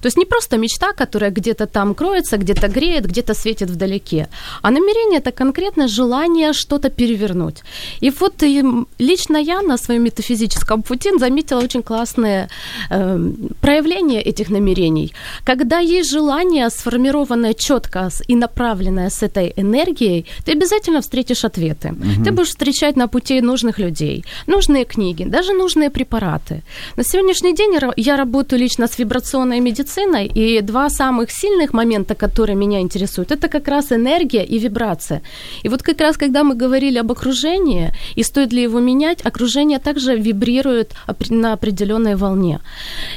То 0.00 0.06
есть 0.06 0.18
не 0.18 0.24
просто 0.24 0.58
мечта, 0.58 0.92
которая 0.92 1.30
где-то 1.30 1.66
там 1.66 1.94
кроется, 1.94 2.36
где-то 2.36 2.68
греет, 2.68 3.06
где-то 3.06 3.34
светит 3.34 3.70
вдалеке, 3.70 4.28
а 4.62 4.70
намерение 4.70 5.18
это 5.18 5.32
конкретное 5.32 5.88
желание 5.88 6.52
что-то 6.52 6.90
перевернуть. 6.90 7.62
И 8.02 8.10
вот 8.10 8.42
и 8.42 8.64
лично 8.98 9.36
я 9.36 9.62
на 9.62 9.76
своем 9.78 10.02
метафизическом 10.02 10.82
пути 10.82 11.10
заметила 11.18 11.60
очень 11.60 11.82
классное 11.82 12.48
э, 12.90 13.18
проявление 13.60 14.22
этих 14.22 14.50
намерений. 14.50 15.12
Когда 15.44 15.78
есть 15.78 16.10
желание, 16.10 16.70
сформированное 16.70 17.54
четко 17.54 18.10
и 18.28 18.36
направленное 18.36 19.10
с 19.10 19.22
этой 19.22 19.52
энергией, 19.56 20.24
ты 20.44 20.52
обязательно 20.52 21.00
встретишь 21.00 21.44
ответы. 21.44 21.88
Угу. 21.88 22.24
Ты 22.24 22.30
будешь 22.30 22.48
встречать 22.48 22.96
на 22.96 23.08
пути 23.08 23.40
нужных 23.40 23.78
людей, 23.78 24.24
нужные 24.46 24.84
книги, 24.84 25.24
даже 25.24 25.52
нужные 25.52 25.90
препараты. 25.90 26.62
На 26.96 27.04
сегодняшний 27.04 27.54
день 27.54 27.78
я 27.96 28.16
работаю 28.16 28.60
лично 28.60 28.86
с 28.86 28.98
вибрационной 28.98 29.60
медициной, 29.60 29.89
медициной, 29.90 30.26
и 30.26 30.62
два 30.62 30.90
самых 30.90 31.30
сильных 31.30 31.72
момента, 31.72 32.14
которые 32.14 32.56
меня 32.56 32.80
интересуют, 32.80 33.32
это 33.32 33.48
как 33.48 33.68
раз 33.68 33.92
энергия 33.92 34.44
и 34.44 34.58
вибрация. 34.58 35.22
И 35.64 35.68
вот 35.68 35.82
как 35.82 36.00
раз, 36.00 36.16
когда 36.16 36.42
мы 36.42 36.54
говорили 36.54 36.98
об 36.98 37.10
окружении, 37.10 37.92
и 38.16 38.22
стоит 38.22 38.52
ли 38.52 38.62
его 38.62 38.80
менять, 38.80 39.26
окружение 39.26 39.78
также 39.78 40.16
вибрирует 40.16 40.94
на 41.30 41.52
определенной 41.52 42.16
волне. 42.16 42.60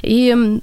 И 0.04 0.60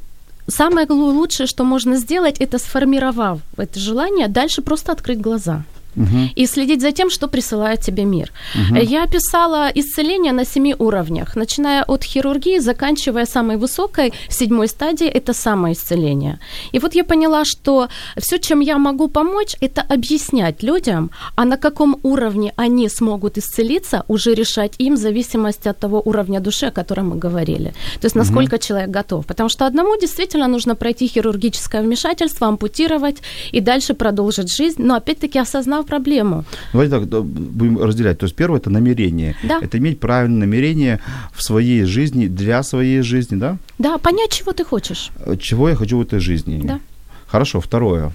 самое 0.49 0.87
лучшее, 0.89 1.47
что 1.47 1.65
можно 1.65 1.97
сделать, 1.97 2.41
это 2.41 2.59
сформировав 2.59 3.39
это 3.57 3.79
желание, 3.79 4.29
дальше 4.29 4.63
просто 4.63 4.93
открыть 4.93 5.21
глаза– 5.21 5.63
угу. 5.97 6.31
и 6.35 6.47
следить 6.47 6.81
за 6.81 6.93
тем, 6.93 7.11
что 7.11 7.29
присылает 7.29 7.81
тебе 7.81 8.05
мир. 8.05 8.33
Угу. 8.55 8.81
Я 8.81 9.07
писала 9.07 9.71
исцеление 9.75 10.33
на 10.33 10.45
семи 10.45 10.75
уровнях, 10.79 11.37
начиная 11.37 11.83
от 11.83 12.05
хирургии, 12.05 12.59
заканчивая 12.59 13.27
самой 13.27 13.57
высокой, 13.57 14.13
седьмой 14.29 14.69
стадии, 14.69 15.07
это 15.07 15.33
самоисцеление. 15.33 16.39
И 16.73 16.79
вот 16.79 16.95
я 16.95 17.05
поняла, 17.05 17.45
что 17.45 17.89
все, 18.17 18.39
чем 18.39 18.61
я 18.61 18.79
могу 18.79 19.09
помочь, 19.09 19.57
это 19.61 19.83
объяснять 19.83 20.63
людям, 20.63 21.11
а 21.37 21.45
на 21.45 21.57
каком 21.57 21.99
уровне 22.03 22.53
они 22.57 22.89
смогут 22.89 23.39
исцелиться, 23.39 24.05
уже 24.09 24.35
решать 24.35 24.75
им 24.79 24.95
в 24.95 24.99
зависимости 24.99 25.69
от 25.69 25.79
того 25.79 26.03
уровня 26.05 26.41
души, 26.41 26.67
о 26.67 26.71
котором 26.71 27.11
мы 27.11 27.17
говорили. 27.17 27.73
То 28.01 28.07
есть 28.07 28.17
насколько 28.17 28.55
угу. 28.55 28.63
человек 28.63 28.91
готов. 28.91 29.27
Потому 29.27 29.49
что 29.49 29.67
одному 29.67 29.99
действительно 30.01 30.49
нужно 30.49 30.75
пройти 30.75 31.07
хирургическое 31.07 31.83
вмешательство, 31.83 32.47
ампутировать 32.47 33.19
и 33.53 33.61
дальше 33.61 33.95
продолжить 33.95 34.55
жизнь, 34.55 34.83
но 34.83 34.95
опять-таки 34.95 35.39
осознав, 35.39 35.80
решала 35.81 35.83
проблему. 35.83 36.45
Давайте 36.73 36.97
так, 36.97 37.25
будем 37.25 37.79
разделять. 37.79 38.19
То 38.19 38.27
есть 38.27 38.37
первое– 38.37 38.59
это 38.61 38.71
намерение. 38.71 39.35
Да. 39.43 39.59
Это 39.63 39.79
иметь 39.79 40.01
правильное 40.01 40.41
намерение 40.47 40.99
в 41.33 41.43
своей 41.43 41.85
жизни, 41.85 42.29
для 42.29 42.63
своей 42.63 43.03
жизни, 43.03 43.39
да? 43.39 43.57
Да, 43.79 43.99
понять, 43.99 44.31
чего 44.31 44.53
ты 44.53 44.65
хочешь. 44.65 45.11
Э, 45.27 45.37
Чего 45.37 45.69
я 45.69 45.75
хочу 45.75 45.99
в 45.99 46.03
этой 46.03 46.21
жизни. 46.21 46.61
Да. 46.65 46.79
Хорошо, 47.27 47.61
второе. 47.61 48.13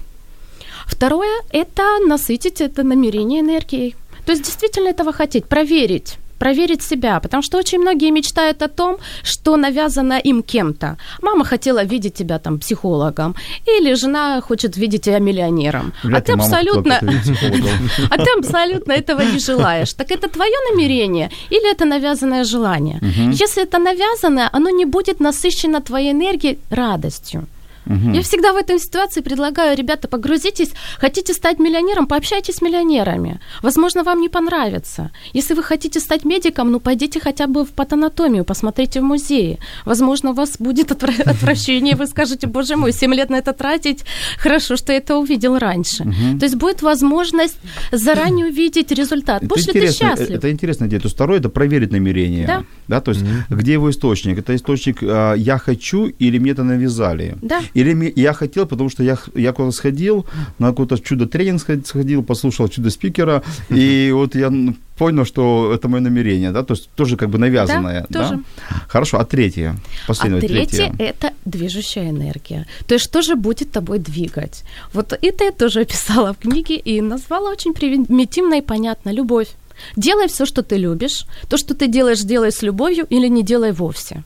Второе– 0.88 1.41
это 1.51 1.84
насытить 2.08 2.62
это 2.62 2.84
намерение 2.84 3.39
энергией. 3.39 3.95
То 4.25 4.34
есть 4.34 4.43
действительно 4.43 4.89
этого 4.89 5.13
хотеть, 5.13 5.45
проверить 5.45 6.17
проверить 6.39 6.82
себя, 6.82 7.19
потому 7.19 7.43
что 7.43 7.58
очень 7.58 7.80
многие 7.80 8.12
мечтают 8.12 8.62
о 8.62 8.67
том, 8.67 8.98
что 9.24 9.58
навязано 9.58 10.19
им 10.19 10.43
кем-то. 10.43 10.98
Мама 11.21 11.45
хотела 11.45 11.84
видеть 11.84 12.13
тебя 12.13 12.39
там 12.39 12.60
психологом, 12.60 13.36
или 13.78 13.95
жена 13.95 14.41
хочет 14.41 14.78
видеть 14.78 15.04
тебя 15.04 15.19
миллионером. 15.19 15.93
а 16.04 16.08
Вряд 16.08 16.26
ты 16.26 16.32
ли 16.32 16.38
мама 16.38 16.45
абсолютно, 16.45 16.95
а 18.10 18.17
ты 18.17 18.32
абсолютно 18.38 18.93
этого 18.93 19.21
не 19.21 19.39
желаешь. 19.39 19.93
Так 19.93 20.12
это 20.12 20.28
твое 20.28 20.56
намерение 20.71 21.30
или 21.52 21.71
это 21.71 21.86
навязанное 21.86 22.43
желание? 22.43 23.00
Если 23.41 23.63
это 23.63 23.80
навязанное, 23.80 24.50
оно 24.54 24.69
не 24.69 24.86
будет 24.86 25.19
насыщено 25.19 25.82
твоей 25.82 26.12
энергией 26.12 26.58
радостью. 26.69 27.48
Я 27.86 28.21
всегда 28.21 28.54
в 28.54 28.58
этой 28.58 28.80
ситуации 28.80 29.21
предлагаю, 29.21 29.78
ребята, 29.78 30.08
погрузитесь, 30.08 30.71
хотите 30.98 31.34
стать 31.34 31.60
миллионером, 31.60 32.08
пообщайтесь 32.08 32.56
с 32.56 32.62
миллионерами. 32.62 33.39
Возможно, 33.62 34.04
вам 34.04 34.21
не 34.21 34.30
понравится. 34.30 35.12
Если 35.34 35.54
вы 35.54 35.63
хотите 35.63 36.00
стать 36.00 36.26
медиком, 36.26 36.71
ну 36.71 36.80
пойдите 36.80 37.19
хотя 37.19 37.48
бы 37.48 37.63
в 37.63 37.69
патанатомию, 37.69 38.43
посмотрите 38.45 39.02
в 39.02 39.04
музее. 39.04 39.60
Возможно, 39.86 40.32
у 40.32 40.34
вас 40.34 40.58
будет 40.60 40.91
отвра- 40.91 41.21
отвращение, 41.21 41.95
вы 41.95 42.08
скажете, 42.08 42.48
боже 42.48 42.76
мой, 42.76 42.91
7 42.91 43.13
лет 43.13 43.30
на 43.30 43.36
это 43.36 43.54
тратить, 43.54 44.04
хорошо, 44.38 44.78
что 44.78 44.91
я 44.91 44.98
это 44.98 45.17
увидел 45.17 45.58
раньше. 45.58 46.04
То 46.39 46.45
есть 46.45 46.56
будет 46.56 46.82
возможность 46.82 47.58
заранее 47.91 48.48
увидеть 48.52 48.91
результат. 48.91 49.43
Это 49.43 49.48
Будешь 49.48 49.67
ли 49.67 49.74
ты 49.74 49.80
интересно, 49.80 50.06
э, 50.06 50.10
счастлив? 50.17 50.38
это 50.38 50.52
интересная 50.52 50.88
идея. 50.88 51.00
То 51.00 51.06
есть 51.06 51.15
второе– 51.15 51.39
это 51.39 51.50
проверить 51.50 51.91
намерение. 51.91 52.65
Да. 52.88 53.02
то 53.02 53.12
есть 53.12 53.24
где 53.50 53.74
его 53.74 53.89
источник? 53.89 54.39
Это 54.39 54.56
источник 54.56 54.98
а, 55.02 55.34
«я 55.34 55.58
хочу» 55.58 56.08
или 56.08 56.39
мне 56.39 56.52
это 56.52 56.63
навязали? 56.63 57.36
Да. 57.41 57.62
Или 57.76 58.14
я 58.16 58.34
хотел, 58.34 58.66
потому 58.66 58.90
что 58.90 59.04
я, 59.04 59.18
я 59.36 59.52
куда-то 59.52 59.76
сходил, 59.76 60.26
на 60.60 60.70
какой-то 60.70 60.98
чудо-тренинг 60.98 61.62
сход- 61.62 61.86
сходил, 61.86 62.24
послушал 62.24 62.70
чудо-спикера, 62.70 63.44
и 63.70 64.12
вот 64.14 64.36
я 64.36 64.52
понял, 64.98 65.26
что 65.26 65.74
это 65.74 65.88
мое 65.90 66.02
намерение, 66.02 66.52
да, 66.52 66.64
то 66.64 66.74
есть 66.74 66.90
тоже 66.96 67.18
как 67.18 67.30
бы 67.30 67.38
навязанное. 67.38 68.06
Да, 68.10 68.30
тоже. 68.30 68.44
Хорошо, 68.88 69.20
а 69.20 69.26
третье? 69.26 69.76
Последнее, 70.08 70.40
а 70.40 70.48
третье 70.48 70.78
третье.– 70.78 70.96
это 71.00 71.34
движущая 71.44 72.10
энергия. 72.10 72.66
То 72.88 72.96
есть 72.96 73.06
что 73.06 73.22
же 73.22 73.36
будет 73.36 73.72
тобой 73.72 74.00
двигать? 74.00 74.64
Вот 74.94 75.12
это 75.22 75.44
я 75.44 75.52
тоже 75.52 75.82
описала 75.82 76.34
в 76.34 76.38
книге 76.38 76.78
и 76.78 77.02
назвала 77.02 77.52
очень 77.52 77.74
примитивно 77.74 78.56
и 78.56 78.62
понятно– 78.62 79.10
любовь. 79.14 79.50
Делай 79.98 80.28
все, 80.28 80.46
что 80.46 80.64
ты 80.64 80.78
любишь. 80.78 81.26
То, 81.50 81.58
что 81.58 81.74
ты 81.74 81.88
делаешь, 81.88 82.22
делай 82.22 82.52
с 82.52 82.62
любовью 82.62 83.06
или 83.10 83.28
не 83.28 83.44
делай 83.44 83.74
вовсе. 83.74 84.24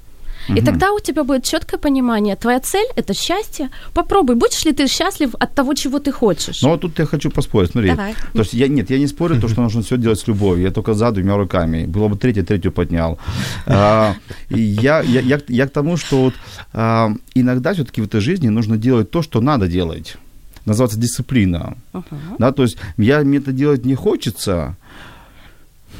И 0.55 0.61
тогда 0.61 0.91
у 0.91 0.99
тебя 0.99 1.23
будет 1.23 1.43
четкое 1.43 1.79
понимание. 1.79 2.35
Твоя 2.35 2.59
цель– 2.59 2.87
это 2.95 3.13
счастье. 3.13 3.69
Попробуй, 3.93 4.35
будешь 4.35 4.65
ли 4.65 4.71
ты 4.71 4.87
счастлив 4.87 5.35
от 5.39 5.55
того, 5.55 5.73
чего 5.73 5.99
ты 5.99 6.11
хочешь. 6.11 6.61
Ну, 6.61 6.69
вот 6.69 6.81
тут 6.81 6.99
я 6.99 7.05
хочу 7.05 7.29
поспорить, 7.29 7.71
смотри. 7.71 7.89
Давай. 7.89 8.13
То 8.33 8.39
есть 8.39 8.53
я, 8.53 8.67
нет, 8.67 8.89
я 8.89 8.99
не 8.99 9.07
спорю, 9.07 9.39
то, 9.39 9.47
что 9.47 9.61
нужно 9.61 9.81
все 9.81 9.97
делать 9.97 10.19
с 10.19 10.27
любовью. 10.27 10.65
Я 10.65 10.71
только 10.71 10.93
за 10.93 11.11
двумя 11.11 11.37
руками. 11.37 11.85
Было 11.85 12.07
бы 12.07 12.17
третье, 12.17 12.43
третью 12.43 12.71
поднял. 12.71 13.19
А, 13.65 14.15
я, 14.49 15.01
я, 15.01 15.21
я, 15.21 15.39
я 15.47 15.67
к 15.67 15.71
тому, 15.71 15.97
что 15.97 16.23
вот, 16.23 16.33
а, 16.73 17.11
иногда 17.35 17.73
все-таки 17.73 18.01
в 18.01 18.05
этой 18.05 18.21
жизни 18.21 18.49
нужно 18.49 18.77
делать 18.77 19.11
то, 19.11 19.21
что 19.21 19.41
надо 19.41 19.67
делать. 19.67 20.17
Называется 20.65 20.99
дисциплина. 20.99 21.77
Ага. 21.93 22.17
Да, 22.37 22.51
то 22.51 22.63
есть 22.63 22.77
я, 22.97 23.21
мне 23.21 23.37
это 23.37 23.51
делать 23.51 23.85
не 23.85 23.95
хочется, 23.95 24.75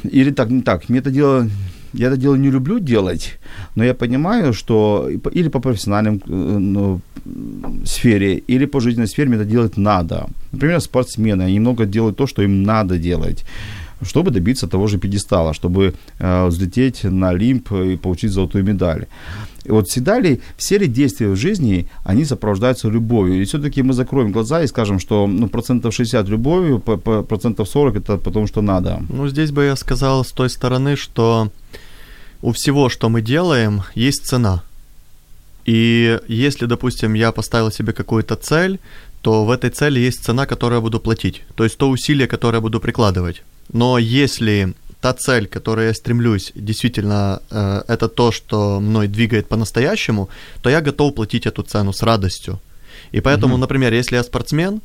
или 0.02 0.30
так, 0.30 0.50
не 0.50 0.62
так, 0.62 0.88
мне 0.88 0.98
это 0.98 1.10
дело, 1.10 1.48
я 1.92 2.08
это 2.08 2.16
дело 2.16 2.36
не 2.36 2.50
люблю 2.50 2.78
делать, 2.78 3.38
но 3.74 3.84
я 3.84 3.94
понимаю, 3.94 4.52
что 4.52 5.08
или 5.32 5.48
по 5.48 5.60
профессиональной 5.60 6.20
ну, 6.26 7.00
м, 7.26 7.82
сфере, 7.84 8.42
или 8.48 8.66
по 8.66 8.80
жизненной 8.80 9.08
сфере 9.08 9.28
мне 9.28 9.38
это 9.38 9.50
делать 9.50 9.76
надо. 9.76 10.28
Например, 10.52 10.80
спортсмены, 10.80 11.42
они 11.42 11.60
много 11.60 11.86
делают 11.86 12.16
то, 12.16 12.26
что 12.26 12.42
им 12.42 12.62
надо 12.62 12.98
делать 12.98 13.44
чтобы 14.02 14.30
добиться 14.30 14.66
того 14.66 14.86
же 14.86 14.98
пьедестала, 14.98 15.52
чтобы 15.52 15.94
э, 16.18 16.46
взлететь 16.46 17.04
на 17.04 17.30
Олимп 17.30 17.72
и 17.72 17.96
получить 17.96 18.32
золотую 18.32 18.64
медаль. 18.64 19.06
И 19.64 19.70
вот 19.70 19.88
всегда 19.88 20.20
ли 20.20 20.40
все 20.56 20.78
ли 20.78 20.86
действия 20.86 21.28
в 21.28 21.36
жизни, 21.36 21.86
они 22.04 22.24
сопровождаются 22.24 22.88
любовью? 22.88 23.42
И 23.42 23.44
все-таки 23.44 23.82
мы 23.82 23.92
закроем 23.92 24.32
глаза 24.32 24.62
и 24.62 24.66
скажем, 24.66 24.98
что 24.98 25.26
ну, 25.26 25.48
процентов 25.48 25.94
60 25.94 26.28
любовью, 26.28 26.80
процентов 26.80 27.68
40 27.68 27.96
это 27.96 28.16
потому, 28.16 28.46
что 28.46 28.62
надо. 28.62 29.02
Ну, 29.08 29.28
здесь 29.28 29.50
бы 29.50 29.64
я 29.64 29.76
сказал 29.76 30.24
с 30.24 30.32
той 30.32 30.48
стороны, 30.48 30.96
что 30.96 31.50
у 32.42 32.52
всего, 32.52 32.88
что 32.88 33.08
мы 33.08 33.20
делаем, 33.20 33.82
есть 33.94 34.26
цена. 34.26 34.62
И 35.66 36.18
если, 36.28 36.66
допустим, 36.66 37.14
я 37.14 37.32
поставил 37.32 37.70
себе 37.70 37.92
какую-то 37.92 38.36
цель, 38.36 38.78
то 39.22 39.44
в 39.44 39.50
этой 39.50 39.70
цели 39.70 40.00
есть 40.00 40.24
цена, 40.24 40.46
которую 40.46 40.78
я 40.78 40.80
буду 40.80 41.00
платить. 41.00 41.42
То 41.54 41.64
есть 41.64 41.76
то 41.76 41.90
усилие, 41.90 42.26
которое 42.26 42.56
я 42.56 42.60
буду 42.62 42.80
прикладывать. 42.80 43.42
Но 43.72 43.98
если 43.98 44.74
та 45.00 45.12
цель, 45.12 45.46
к 45.46 45.52
которой 45.52 45.86
я 45.86 45.94
стремлюсь, 45.94 46.52
действительно 46.54 47.40
э, 47.50 47.82
это 47.88 48.08
то, 48.08 48.32
что 48.32 48.80
мной 48.80 49.08
двигает 49.08 49.48
по-настоящему, 49.48 50.28
то 50.62 50.70
я 50.70 50.80
готов 50.80 51.14
платить 51.14 51.46
эту 51.46 51.62
цену 51.62 51.92
с 51.92 52.02
радостью. 52.02 52.58
И 53.12 53.20
поэтому, 53.20 53.56
например, 53.56 53.92
если 53.92 54.16
я 54.16 54.22
спортсмен, 54.22 54.80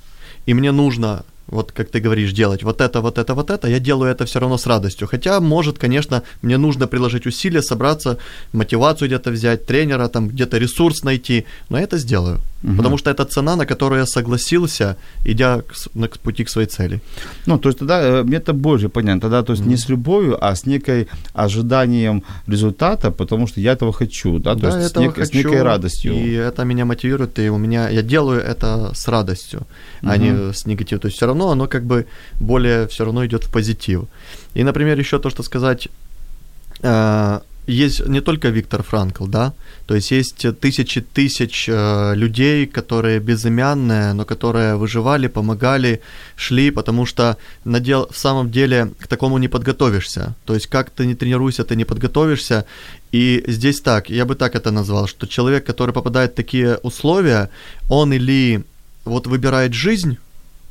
и 0.48 0.54
мне 0.54 0.72
нужно, 0.72 1.24
вот 1.48 1.72
как 1.72 1.90
ты 1.90 2.00
говоришь, 2.00 2.32
делать 2.34 2.64
вот 2.64 2.82
это, 2.82 3.02
вот 3.02 3.18
это, 3.18 3.34
вот 3.36 3.50
это, 3.50 3.68
я 3.68 3.80
делаю 3.80 4.12
это 4.12 4.26
все 4.26 4.40
равно 4.40 4.58
с 4.58 4.66
радостью. 4.68 5.08
Хотя, 5.08 5.40
может, 5.40 5.78
конечно, 5.78 6.22
мне 6.42 6.58
нужно 6.58 6.88
приложить 6.88 7.26
усилия, 7.28 7.62
собраться, 7.62 8.18
мотивацию 8.54 9.08
где-то 9.08 9.32
взять, 9.32 9.66
тренера, 9.66 10.08
там 10.08 10.28
где-то 10.30 10.58
ресурс 10.58 11.04
найти, 11.04 11.46
но 11.70 11.78
я 11.78 11.84
это 11.84 11.98
сделаю. 11.98 12.40
Потому 12.78 12.98
что 12.98 13.12
это 13.12 13.26
цена, 13.26 13.56
на 13.56 13.66
которую 13.68 14.00
я 14.00 14.06
согласился, 14.08 14.96
идя 15.28 15.62
к, 15.62 15.74
на- 15.94 16.08
к 16.08 16.18
пути 16.18 16.44
к 16.44 16.50
своей 16.50 16.68
цели. 16.68 17.00
Ну, 17.46 17.60
то 17.60 17.70
есть 17.70 17.78
тогда 17.80 18.02
э, 18.02 18.24
мне 18.24 18.38
это 18.38 18.54
больше 18.54 18.90
понятно. 18.90 19.22
Тогда, 19.22 19.44
то 19.44 19.54
есть 19.54 19.66
не 19.66 19.76
с 19.78 19.88
любовью, 19.90 20.38
а 20.42 20.56
с 20.56 20.66
некой 20.66 21.08
ожиданием 21.34 22.24
результата, 22.48 23.12
потому 23.12 23.48
что 23.48 23.62
я 23.62 23.74
этого 23.74 23.94
хочу, 23.94 24.40
да, 24.40 24.54
то 24.56 24.62
Да, 24.62 24.80
есть 24.80 24.90
с, 24.90 24.98
нек- 24.98 25.24
с 25.26 25.34
некой 25.34 25.52
хочу, 25.52 25.64
радостью. 25.64 26.14
И 26.14 26.32
это 26.32 26.64
меня 26.66 26.86
мотивирует, 26.86 27.38
и 27.40 27.50
у 27.50 27.58
меня 27.58 27.90
я 27.90 28.02
делаю 28.02 28.42
это 28.42 28.92
с 28.96 29.08
радостью, 29.08 29.60
а 30.02 30.18
не 30.18 30.52
с 30.54 30.66
негативом. 30.66 31.02
То 31.02 31.08
есть 31.08 31.18
все 31.18 31.26
равно 31.28 31.35
оно 31.44 31.68
как 31.68 31.84
бы 31.84 32.06
более 32.40 32.88
все 32.88 33.06
равно 33.06 33.26
идет 33.26 33.44
в 33.44 33.52
позитив. 33.52 34.06
И, 34.54 34.64
например, 34.64 35.00
еще 35.00 35.20
то, 35.20 35.30
что 35.30 35.44
сказать, 35.44 35.88
э, 36.82 37.40
есть 37.68 38.08
не 38.08 38.22
только 38.22 38.50
Виктор 38.50 38.84
Франкл, 38.84 39.26
да, 39.26 39.54
то 39.88 39.96
есть 39.96 40.12
есть 40.12 40.46
тысячи 40.60 41.02
тысяч 41.02 41.66
э, 41.68 42.14
людей, 42.16 42.68
которые 42.68 43.20
безымянные, 43.20 44.14
но 44.14 44.26
которые 44.26 44.76
выживали, 44.76 45.28
помогали, 45.28 46.02
шли, 46.36 46.72
потому 46.72 47.06
что 47.06 47.38
на 47.64 47.80
дел, 47.80 48.08
в 48.12 48.18
самом 48.18 48.52
деле 48.52 48.92
к 49.00 49.08
такому 49.08 49.38
не 49.40 49.48
подготовишься. 49.48 50.36
То 50.46 50.54
есть 50.54 50.68
как 50.68 50.90
ты 50.90 51.06
не 51.06 51.16
тренируйся, 51.16 51.64
ты 51.64 51.76
не 51.76 51.86
подготовишься. 51.86 52.66
И 53.12 53.44
здесь 53.48 53.82
так, 53.82 54.10
я 54.10 54.26
бы 54.26 54.36
так 54.36 54.56
это 54.56 54.72
назвал, 54.72 55.08
что 55.08 55.28
человек, 55.28 55.66
который 55.66 55.94
попадает 55.94 56.34
в 56.34 56.36
такие 56.36 56.78
условия, 56.84 57.50
он 57.90 58.14
или 58.14 58.64
вот 59.06 59.28
выбирает 59.28 59.74
жизнь 59.74 60.18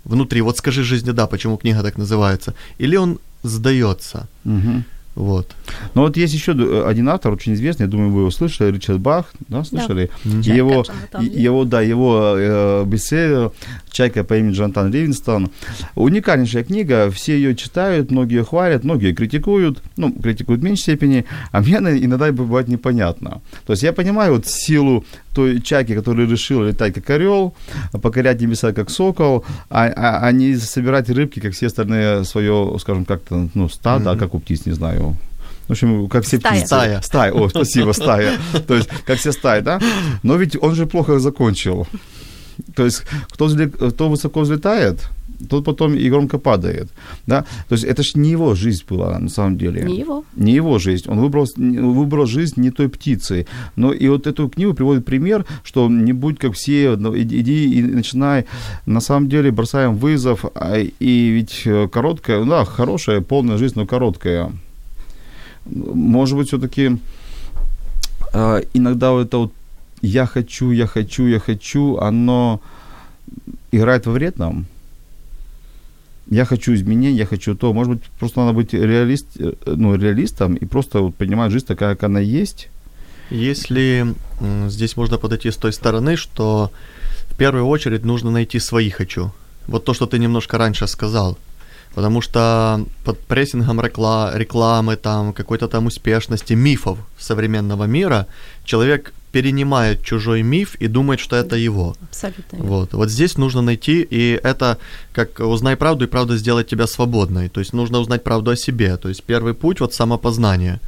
внутри, 0.05 0.41
вот 0.43 0.59
скажи 0.59 0.83
жизни 0.83 1.13
да, 1.13 1.27
почему 1.27 1.57
книга 1.57 1.83
так 1.83 1.99
называется, 1.99 2.55
или 2.79 2.97
он 2.97 3.19
сдается. 3.43 4.29
Мгм. 4.45 4.85
Вот. 5.15 5.55
Но 5.95 6.03
вот 6.03 6.17
есть 6.17 6.35
еще 6.35 6.55
д- 6.55 6.87
один 6.87 7.09
автор, 7.09 7.33
очень 7.33 7.55
известный, 7.55 7.85
я 7.85 7.89
думаю, 7.91 8.11
вы 8.11 8.21
его 8.23 8.31
слышали, 8.31 8.73
Ричард 8.73 8.99
Бах, 9.01 9.33
да, 9.49 9.63
слышали? 9.65 10.11
Чайка 10.25 10.53
Его, 10.57 10.85
его, 11.21 11.65
да, 11.65 11.81
его 11.83 12.35
э, 12.37 12.85
бестселлер 12.85 13.53
«Чайка 13.93 14.25
по 14.25 14.37
имени 14.37 14.53
Джонатан 14.55 14.91
Ливингстон». 14.91 15.51
Уникальнейшая 15.95 16.65
книга, 16.65 17.11
все 17.11 17.37
ее 17.37 17.55
читают, 17.55 18.11
многие 18.11 18.43
хвалят, 18.45 18.83
многие 18.85 19.13
критикуют, 19.13 19.83
ну, 19.97 20.13
критикуют 20.13 20.61
в 20.61 20.65
меньшей 20.65 20.83
степени, 20.83 21.25
а 21.53 21.61
мне 21.61 21.77
иногда 21.77 22.33
бывает 22.33 22.69
непонятно. 22.69 23.41
То 23.67 23.73
есть 23.73 23.83
я 23.85 23.93
понимаю 23.93 24.35
вот 24.35 24.47
силу 24.47 25.05
той 25.35 25.61
чайки, 25.61 25.95
которая 25.95 26.27
решила 26.29 26.69
летать 26.69 26.95
как 26.95 27.11
орел, 27.11 27.55
покорять 28.03 28.41
небеса 28.41 28.73
как 28.73 28.91
сокол, 28.91 29.45
а, 29.69 29.87
а, 29.87 30.27
а 30.27 30.33
не 30.33 30.57
собирать 30.57 31.09
рыбки, 31.11 31.41
как 31.41 31.53
все 31.53 31.67
остальные 31.67 32.25
свое, 32.25 32.77
скажем, 32.81 33.05
как-то, 33.05 33.49
ну, 33.55 33.69
стадо, 33.69 34.13
а 34.13 34.17
как 34.17 34.35
у 34.35 34.39
птиц, 34.41 34.67
не 34.67 34.73
знаю. 34.73 35.04
В 35.69 35.71
общем, 35.71 36.09
как 36.09 36.25
все 36.25 36.37
Стая. 36.39 36.53
птицы. 36.53 36.67
Стая. 36.67 37.01
Стая, 37.03 37.33
о, 37.33 37.49
спасибо, 37.49 37.93
стая. 37.93 38.39
То 38.67 38.75
есть, 38.75 38.89
как 39.07 39.19
все 39.19 39.33
стаи, 39.33 39.61
да? 39.63 39.81
Но 40.23 40.37
ведь 40.37 40.57
он 40.63 40.75
же 40.75 40.87
плохо 40.87 41.19
закончил. 41.19 41.87
То 42.77 42.85
есть 42.85 43.03
кто, 43.31 43.47
взле- 43.47 43.91
кто 43.91 44.09
высоко 44.09 44.41
взлетает, 44.41 45.09
тот 45.49 45.65
потом 45.65 45.95
и 45.95 46.09
громко 46.11 46.39
падает. 46.39 46.89
Да? 47.27 47.43
То 47.69 47.75
есть 47.75 47.85
это 47.85 48.03
же 48.03 48.13
не 48.15 48.31
его 48.31 48.55
жизнь 48.55 48.85
была 48.89 49.19
на 49.19 49.29
самом 49.29 49.59
деле. 49.59 49.83
Не 49.83 49.99
его. 50.01 50.25
Не 50.37 50.53
его 50.53 50.79
жизнь. 50.79 51.05
Он 51.09 51.19
выбрал, 51.19 51.49
выбрал 51.57 52.27
жизнь 52.27 52.61
не 52.61 52.71
той 52.71 52.89
птицы. 52.89 53.47
Но 53.77 53.93
и 53.93 54.07
вот 54.09 54.27
эту 54.27 54.49
книгу 54.49 54.75
приводит 54.75 55.05
пример, 55.05 55.45
что 55.65 55.89
не 55.89 56.13
будь 56.13 56.39
как 56.39 56.53
все, 56.53 56.95
иди 56.95 57.79
и 57.79 57.83
начинай. 57.83 58.45
На 58.87 59.01
самом 59.01 59.29
деле 59.29 59.51
бросаем 59.51 59.97
вызов. 59.97 60.45
а- 60.55 60.79
И 60.79 61.31
ведь 61.31 61.63
э, 61.67 61.89
короткая, 61.89 62.45
ну 62.45 62.51
да, 62.51 62.65
хорошая, 62.65 63.21
полная 63.21 63.59
жизнь, 63.59 63.75
но 63.77 63.87
короткая. 63.87 64.53
Может 65.67 66.37
быть, 66.37 66.49
все-таки 66.49 66.99
иногда 68.75 69.13
вот 69.13 69.27
это 69.27 69.39
вот 69.39 69.53
я 70.03 70.27
хочу, 70.27 70.71
я 70.71 70.87
хочу, 70.87 71.27
я 71.27 71.41
хочу, 71.41 71.97
оно 71.97 72.61
играет 73.73 74.07
во 74.07 74.13
вред 74.13 74.39
нам. 74.39 74.67
Я 76.31 76.45
хочу 76.45 76.75
изменений, 76.75 77.17
я 77.17 77.27
хочу 77.27 77.55
то. 77.55 77.73
Может 77.73 77.95
быть, 77.95 78.03
просто 78.19 78.41
надо 78.41 78.53
быть 78.53 78.73
реалист, 78.73 79.27
э, 79.39 79.53
ну, 79.67 79.95
реалистом 79.95 80.55
и 80.55 80.67
просто 80.67 81.01
вот 81.01 81.15
принимать 81.15 81.53
жизнь 81.53 81.67
такая, 81.67 81.95
как 81.95 82.05
она 82.05 82.21
есть. 82.21 82.69
Если 83.31 84.15
здесь 84.69 84.97
можно 84.97 85.19
подойти 85.19 85.51
с 85.51 85.57
той 85.57 85.73
стороны, 85.73 86.17
что 86.17 86.71
в 87.31 87.37
первую 87.37 87.67
очередь 87.67 88.05
нужно 88.05 88.31
найти 88.31 88.61
свои 88.61 88.91
хочу. 88.91 89.33
Вот 89.67 89.85
то, 89.85 89.95
что 89.95 90.07
ты 90.07 90.19
немножко 90.19 90.59
раньше 90.59 90.87
сказал. 90.87 91.37
Потому 91.95 92.21
что 92.23 92.85
под 93.05 93.19
прессингом 93.21 93.81
рекла- 93.81 94.37
рекламы, 94.37 94.97
там, 94.97 95.33
какой-то 95.33 95.69
там 95.69 95.87
успешности, 95.87 96.55
мифов 96.55 96.99
современного 97.19 97.85
мира, 97.85 98.27
человек 98.65 99.13
перенимает 99.33 100.05
чужой 100.05 100.43
миф 100.43 100.77
и 100.77 100.87
думает, 100.89 101.21
что 101.21 101.37
это 101.37 101.57
его. 101.57 101.97
Абсолютно. 102.11 102.59
Вот. 102.59 102.93
вот 102.95 103.11
здесь 103.11 103.37
нужно 103.39 103.63
найти, 103.63 104.03
и 104.03 104.41
это 104.43 104.79
как 105.13 105.41
узнай 105.41 105.77
правду, 105.77 106.05
и 106.05 106.09
правда 106.09 106.37
сделает 106.37 106.69
тебя 106.69 106.87
свободной. 106.87 107.49
То 107.49 107.61
есть 107.61 107.73
нужно 107.73 107.99
узнать 107.99 108.23
правду 108.23 108.51
о 108.51 108.57
себе. 108.57 108.97
То 108.97 109.09
есть 109.09 109.23
первый 109.25 109.55
путь 109.55 109.81
вот 109.81 109.95
самопознание. 109.95 110.81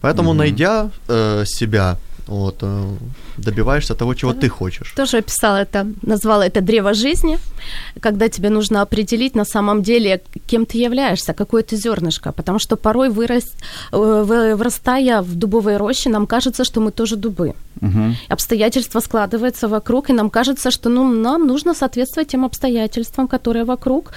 Поэтому, 0.00 0.30
Мгм. 0.30 0.38
найдя 0.38 0.90
э, 1.08 1.44
себя, 1.46 1.98
вот, 2.26 2.56
э, 2.62 2.96
добиваешься 3.36 3.94
того, 3.94 4.14
чего 4.14 4.32
ты 4.32 4.48
хочешь. 4.48 4.92
Тоже 4.96 5.18
описала 5.18 5.62
это, 5.62 5.86
назвала 6.02 6.46
это 6.46 6.60
древо 6.60 6.94
жизни, 6.94 7.38
когда 8.00 8.28
тебе 8.28 8.50
нужно 8.50 8.82
определить 8.82 9.34
на 9.34 9.44
самом 9.44 9.82
деле, 9.82 10.20
кем 10.46 10.64
ты 10.66 10.78
являешься, 10.78 11.32
какое 11.32 11.62
ты 11.62 11.76
зернышко, 11.76 12.32
потому 12.32 12.58
что 12.58 12.76
порой 12.76 13.08
вырас, 13.08 13.44
э, 13.92 14.24
вы- 14.26 14.56
вырастая 14.56 15.22
в 15.22 15.34
дубовой 15.34 15.76
роще, 15.76 16.10
нам 16.10 16.26
кажется, 16.26 16.64
что 16.64 16.80
мы 16.80 16.90
тоже 16.90 17.16
дубы. 17.16 17.54
Мгм. 17.80 18.16
Обстоятельства 18.28 19.00
складываются 19.00 19.68
вокруг, 19.68 20.10
и 20.10 20.12
нам 20.12 20.30
кажется, 20.30 20.70
что 20.70 20.88
ну, 20.88 21.08
нам 21.08 21.46
нужно 21.46 21.74
соответствовать 21.74 22.28
тем 22.28 22.44
обстоятельствам, 22.44 23.28
которые 23.28 23.64
вокруг. 23.64 24.12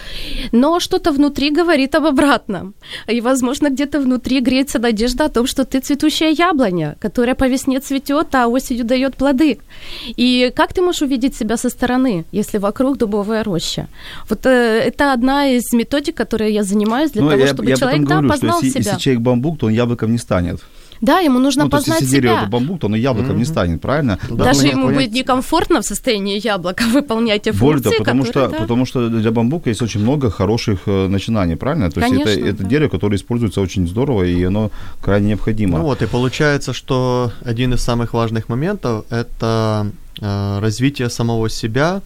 Но 0.51 0.79
что-то 0.79 1.11
внутри 1.11 1.49
говорит 1.49 1.95
об 1.95 2.05
обратном. 2.05 2.73
И, 3.07 3.21
возможно, 3.21 3.69
где-то 3.69 3.99
внутри 3.99 4.41
греется 4.41 4.79
надежда 4.79 5.25
о 5.25 5.29
том, 5.29 5.47
что 5.47 5.63
ты 5.63 5.79
цветущая 5.79 6.29
яблоня, 6.29 6.95
которая 6.99 7.35
по 7.35 7.47
весне 7.47 7.79
цветет, 7.79 7.96
а 8.43 8.47
осенью 8.47 8.85
дает 8.85 9.15
плоды. 9.15 9.59
И 10.07 10.51
как 10.55 10.73
ты 10.73 10.81
можешь 10.81 11.01
увидеть 11.01 11.35
себя 11.35 11.57
со 11.57 11.69
стороны, 11.69 12.25
если 12.31 12.57
вокруг 12.59 12.97
дубовая 12.97 13.43
роща? 13.43 13.87
Вот 14.29 14.45
э, 14.45 14.49
это 14.49 15.13
одна 15.13 15.47
из 15.47 15.73
методик, 15.73 16.15
которые 16.15 16.53
я 16.53 16.63
занимаюсь 16.63 17.11
для 17.11 17.21
Ну, 17.21 17.29
того, 17.29 17.41
я, 17.41 17.47
чтобы 17.47 17.69
я 17.69 17.75
человек 17.75 18.07
да, 18.07 18.15
говорю, 18.15 18.29
познал 18.29 18.57
что 18.57 18.65
если, 18.65 18.81
себя. 18.81 18.91
если 18.91 19.03
человек 19.03 19.21
бамбук, 19.21 19.59
то 19.59 19.65
он 19.67 19.73
яблоком 19.73 20.11
не 20.11 20.17
станет. 20.17 20.59
Да, 21.01 21.19
ему 21.19 21.39
нужно 21.39 21.65
ну, 21.65 21.69
то 21.69 21.77
есть, 21.77 21.87
познать 21.87 22.01
если 22.01 22.15
дерево 22.15 22.33
это 22.33 22.41
себя. 22.41 22.49
бамбук, 22.51 22.79
то 22.79 22.87
оно 22.87 22.95
яблоком 22.95 23.37
не 23.37 23.45
станет, 23.45 23.81
правильно? 23.81 24.19
Да, 24.29 24.45
Даже 24.45 24.67
ему 24.67 24.87
понять- 24.87 24.95
будет 24.95 25.11
некомфортно 25.13 25.81
в 25.81 25.85
состоянии 25.85 26.39
яблока 26.43 26.83
выполнять 26.93 27.43
те 27.43 27.51
Более 27.51 27.81
функции, 27.83 27.89
того, 27.89 28.03
потому 28.03 28.23
которые, 28.23 28.47
что, 28.47 28.55
да. 28.57 28.61
потому 28.61 28.85
что 28.85 29.09
для 29.09 29.31
бамбука 29.31 29.69
есть 29.69 29.81
очень 29.81 30.01
много 30.01 30.29
хороших 30.29 30.79
э, 30.87 31.07
начинаний, 31.07 31.55
правильно? 31.55 31.91
То 31.91 31.99
есть 32.01 32.13
это, 32.13 32.23
Конечно, 32.23 32.49
это 32.49 32.63
да. 32.63 32.69
дерево, 32.69 32.89
которое 32.89 33.15
используется 33.15 33.61
очень 33.61 33.87
здорово, 33.87 34.23
и 34.23 34.43
оно 34.43 34.71
крайне 35.01 35.27
необходимо. 35.27 35.77
Ну 35.79 35.83
вот, 35.85 36.01
и 36.01 36.05
получается, 36.07 36.73
что 36.73 37.31
один 37.43 37.73
из 37.73 37.81
самых 37.81 38.13
важных 38.13 38.49
моментов– 38.49 39.05
это 39.09 39.91
э, 40.21 40.59
развитие 40.59 41.09
самого 41.09 41.49
себя, 41.49 42.01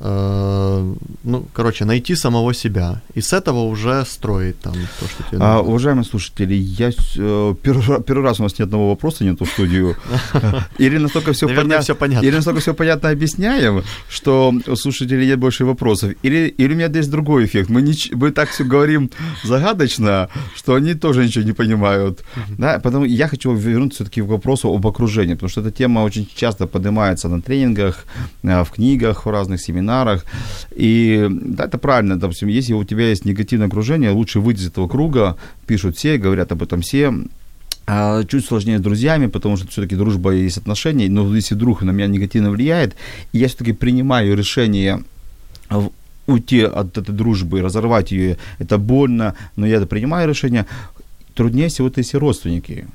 ну, 0.00 1.46
короче, 1.52 1.84
найти 1.84 2.14
самого 2.16 2.54
себя. 2.54 3.00
И 3.14 3.20
с 3.20 3.32
этого 3.32 3.60
уже 3.64 4.04
строить 4.04 4.60
там 4.60 4.74
то, 4.74 5.06
что 5.08 5.22
тебе 5.24 5.38
А, 5.40 5.56
нужно. 5.56 5.68
уважаемые 5.70 6.04
слушатели, 6.04 6.54
я 6.54 6.90
э, 6.90 7.54
первый, 7.62 8.02
первый 8.02 8.22
раз 8.24 8.40
у 8.40 8.42
нас 8.42 8.58
ни 8.58 8.62
одного 8.64 8.90
вопроса 8.90 9.24
нету 9.24 9.44
в 9.44 9.48
студию. 9.48 9.96
Или 10.78 10.98
настолько 10.98 11.32
все 11.32 11.46
Наверное, 11.46 11.80
всё 11.80 11.94
понятно. 11.94 12.26
Или 12.26 12.36
настолько 12.36 12.60
все 12.60 12.74
понятно 12.74 13.08
объясняем, 13.10 13.82
что 14.08 14.52
у 14.66 14.76
слушателей 14.76 15.26
нет 15.26 15.38
больше 15.38 15.64
вопросов. 15.64 16.12
Или, 16.22 16.48
или 16.58 16.72
у 16.72 16.76
меня 16.76 16.88
есть 16.88 17.10
другой 17.10 17.44
эффект. 17.46 17.70
Мы, 17.70 17.80
нич- 17.82 18.14
мы 18.14 18.30
так 18.32 18.50
все 18.50 18.64
говорим 18.64 19.10
загадочно, 19.44 20.28
что 20.54 20.74
они 20.74 20.94
тоже 20.94 21.24
ничего 21.24 21.44
не 21.44 21.52
понимают. 21.52 22.22
Да, 22.58 22.80
поэтому 22.82 23.04
я 23.06 23.28
хочу 23.28 23.54
вернуться 23.54 23.96
все-таки 24.04 24.20
к 24.22 24.26
вопросу 24.26 24.68
об 24.68 24.86
окружении, 24.86 25.34
потому 25.34 25.48
что 25.50 25.60
эта 25.62 25.70
тема 25.70 26.00
очень 26.00 26.28
часто 26.34 26.66
поднимается 26.66 27.28
на 27.28 27.40
тренингах, 27.40 28.04
э, 28.42 28.62
в 28.62 28.70
книгах, 28.70 29.24
в 29.26 29.30
разных 29.30 29.60
семинарах. 29.60 29.85
И 30.74 31.26
да, 31.30 31.64
это 31.64 31.78
правильно, 31.78 32.18
допустим, 32.18 32.48
если 32.48 32.72
у 32.74 32.84
тебя 32.84 33.08
есть 33.08 33.24
негативное 33.24 33.68
окружение, 33.68 34.10
лучше 34.10 34.40
выйти 34.40 34.60
из 34.60 34.68
этого 34.68 34.88
круга, 34.88 35.36
пишут 35.66 35.96
все, 35.96 36.18
говорят 36.18 36.52
об 36.52 36.62
этом 36.62 36.82
все. 36.82 37.12
А, 37.86 38.24
Чуть 38.24 38.44
сложнее 38.44 38.78
с 38.78 38.82
друзьями, 38.82 39.26
потому 39.26 39.56
что 39.56 39.68
все-таки 39.68 39.94
дружба 39.94 40.32
есть 40.32 40.58
отношения, 40.58 41.08
но 41.08 41.34
если 41.34 41.54
друг 41.54 41.82
на 41.82 41.92
меня 41.92 42.08
негативно 42.08 42.50
влияет, 42.50 42.96
и 43.32 43.38
я 43.38 43.48
все-таки 43.48 43.72
принимаю 43.72 44.36
решение 44.36 45.04
уйти 46.26 46.62
от 46.62 46.98
этой 46.98 47.14
дружбы, 47.14 47.62
разорвать 47.62 48.10
ее, 48.10 48.38
это 48.58 48.78
больно, 48.78 49.34
но 49.54 49.66
я 49.66 49.76
это 49.76 49.86
принимаю 49.86 50.28
решение, 50.28 50.66
труднее 51.34 51.68
всего 51.68 51.88
это 51.88 52.00
если 52.00 52.16
родственники. 52.16 52.86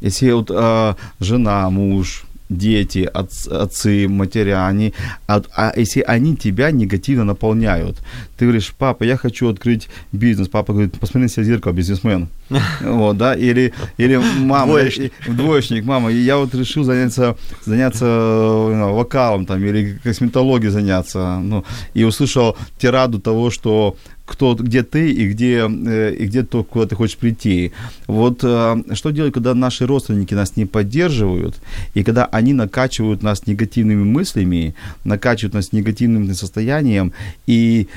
Если 0.00 0.30
вот 0.30 0.50
а, 0.52 0.96
жена, 1.20 1.70
муж, 1.70 2.24
дети, 2.48 3.08
отц- 3.12 3.48
отцы, 3.50 4.08
матеря, 4.08 4.66
они, 4.66 4.94
а, 5.26 5.42
а 5.54 5.72
если 5.76 6.00
они 6.00 6.36
тебя 6.36 6.70
негативно 6.70 7.24
наполняют, 7.24 7.98
ты 8.36 8.44
говоришь, 8.46 8.72
папа, 8.78 9.04
я 9.04 9.16
хочу 9.16 9.48
открыть 9.48 9.88
бизнес, 10.12 10.48
папа 10.48 10.72
говорит, 10.72 10.98
посмотри 10.98 11.22
на 11.22 11.28
себя 11.28 11.42
в 11.42 11.46
зеркало, 11.46 11.72
бизнесмен. 11.72 12.28
Вот, 12.80 13.16
да, 13.18 13.34
или, 13.34 13.72
или 13.98 14.16
мама, 14.16 14.72
Двоечник. 14.72 15.12
двоечник, 15.26 15.84
мама, 15.84 16.10
я 16.10 16.36
вот 16.36 16.54
решил 16.54 16.84
заняться, 16.84 17.36
заняться 17.66 18.06
э, 18.06 18.92
вокалом 18.92 19.44
там, 19.46 19.62
или 19.62 19.98
косметологией 20.02 20.70
заняться, 20.70 21.38
ну, 21.38 21.64
и 21.94 22.04
услышал 22.04 22.56
тираду 22.78 23.20
того, 23.20 23.50
что 23.50 23.96
кто, 24.28 24.54
где 24.54 24.82
ты 24.82 25.10
и 25.10 25.28
где, 25.28 25.66
э, 25.68 26.14
и 26.14 26.26
где 26.26 26.42
то, 26.42 26.62
куда 26.62 26.86
ты 26.86 26.94
хочешь 26.94 27.16
прийти. 27.16 27.72
Вот 28.06 28.44
э, 28.44 28.76
что 28.92 29.10
делать, 29.10 29.32
когда 29.32 29.54
наши 29.54 29.86
родственники 29.86 30.34
нас 30.34 30.56
не 30.56 30.66
поддерживают, 30.66 31.56
и 31.94 32.04
когда 32.04 32.26
они 32.26 32.52
накачивают 32.52 33.22
нас 33.22 33.46
негативными 33.46 34.04
мыслями, 34.04 34.74
накачивают 35.04 35.54
нас 35.54 35.72
негативным 35.72 36.34
состоянием, 36.34 37.12
и 37.46 37.88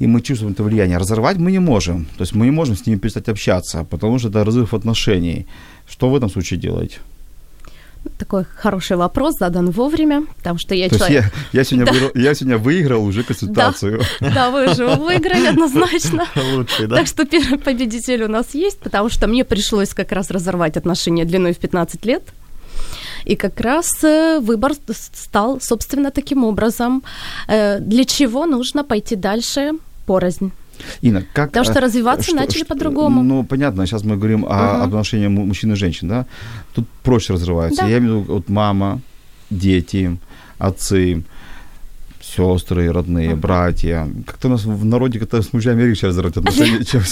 и 0.00 0.06
мы 0.06 0.20
чувствуем 0.20 0.52
это 0.52 0.64
влияние. 0.64 0.98
Разорвать 0.98 1.38
мы 1.38 1.52
не 1.52 1.60
можем. 1.60 2.04
То 2.16 2.24
есть 2.24 2.34
мы 2.34 2.46
не 2.46 2.52
можем 2.52 2.74
с 2.74 2.86
ними 2.86 2.98
перестать 2.98 3.28
общаться, 3.28 3.84
потому 3.84 4.18
что 4.18 4.28
это 4.28 4.44
разрыв 4.44 4.74
отношений. 4.74 5.46
Что 5.88 6.10
в 6.10 6.16
этом 6.16 6.30
случае 6.30 6.60
делать? 6.60 7.00
Такой 8.18 8.44
хороший 8.56 8.96
вопрос, 8.96 9.34
задан 9.38 9.70
вовремя, 9.70 10.24
потому 10.36 10.58
что 10.58 10.74
я 10.74 10.88
То 10.88 10.94
есть 10.94 11.06
человек... 11.06 11.32
я, 11.52 11.60
я, 11.60 11.64
сегодня 11.64 11.86
Да. 11.86 11.92
выиграл, 11.92 12.10
я 12.14 12.34
сегодня 12.34 12.58
выиграл 12.58 13.04
уже 13.04 13.22
консультацию. 13.22 14.02
Да, 14.20 14.50
вы 14.50 14.70
уже 14.70 14.86
выиграли 14.96 15.46
однозначно. 15.46 16.26
Лучший, 16.54 16.86
да? 16.86 16.96
Так 16.96 17.06
что 17.06 17.24
первый 17.24 17.58
победитель 17.58 18.24
у 18.24 18.28
нас 18.28 18.54
есть, 18.54 18.78
потому 18.80 19.08
что 19.08 19.26
мне 19.26 19.44
пришлось 19.44 19.94
как 19.94 20.12
раз 20.12 20.30
разорвать 20.30 20.76
отношения 20.76 21.24
длиной 21.24 21.52
в 21.52 21.58
15 21.58 22.04
лет. 22.06 22.22
И 23.24 23.36
как 23.36 23.60
раз 23.60 24.04
э, 24.04 24.38
выбор 24.40 24.72
стал, 24.92 25.60
собственно, 25.60 26.10
таким 26.10 26.44
образом. 26.44 27.02
Э, 27.48 27.78
Для 27.80 28.04
чего 28.04 28.46
нужно 28.46 28.84
пойти 28.84 29.16
дальше 29.16 29.72
порознь? 30.06 30.52
Инна, 31.02 31.24
как... 31.32 31.48
Потому 31.50 31.64
что 31.64 31.78
э, 31.78 31.82
развиваться 31.82 32.26
что- 32.28 32.36
начали 32.36 32.58
что- 32.64 32.66
по-другому. 32.74 33.22
Ну, 33.22 33.44
понятно, 33.44 33.86
сейчас 33.86 34.04
мы 34.04 34.16
говорим 34.16 34.44
о 34.44 34.48
Ага. 34.50 34.84
отношениях 34.84 35.30
му- 35.30 35.44
мужчин 35.46 35.72
и 35.72 35.76
женщин, 35.76 36.08
да? 36.08 36.26
Тут 36.74 36.86
проще 37.02 37.32
разрываются. 37.34 37.82
Да. 37.82 37.88
Я 37.88 37.98
имею 37.98 38.18
в 38.18 38.22
виду 38.24 38.32
вот 38.34 38.48
мама, 38.48 39.00
дети, 39.50 40.18
отцы, 40.58 41.22
сестры 42.36 42.92
родные, 42.92 43.34
братья. 43.34 44.08
Как-то 44.26 44.48
у 44.48 44.50
нас 44.50 44.64
в 44.64 44.84
народе 44.84 45.18
как-то 45.18 45.42
с 45.42 45.52
мужьями 45.52 45.82
легче 45.82 46.08
разрывать 46.08 46.36
отношения, 46.36 46.84
чем 46.90 47.02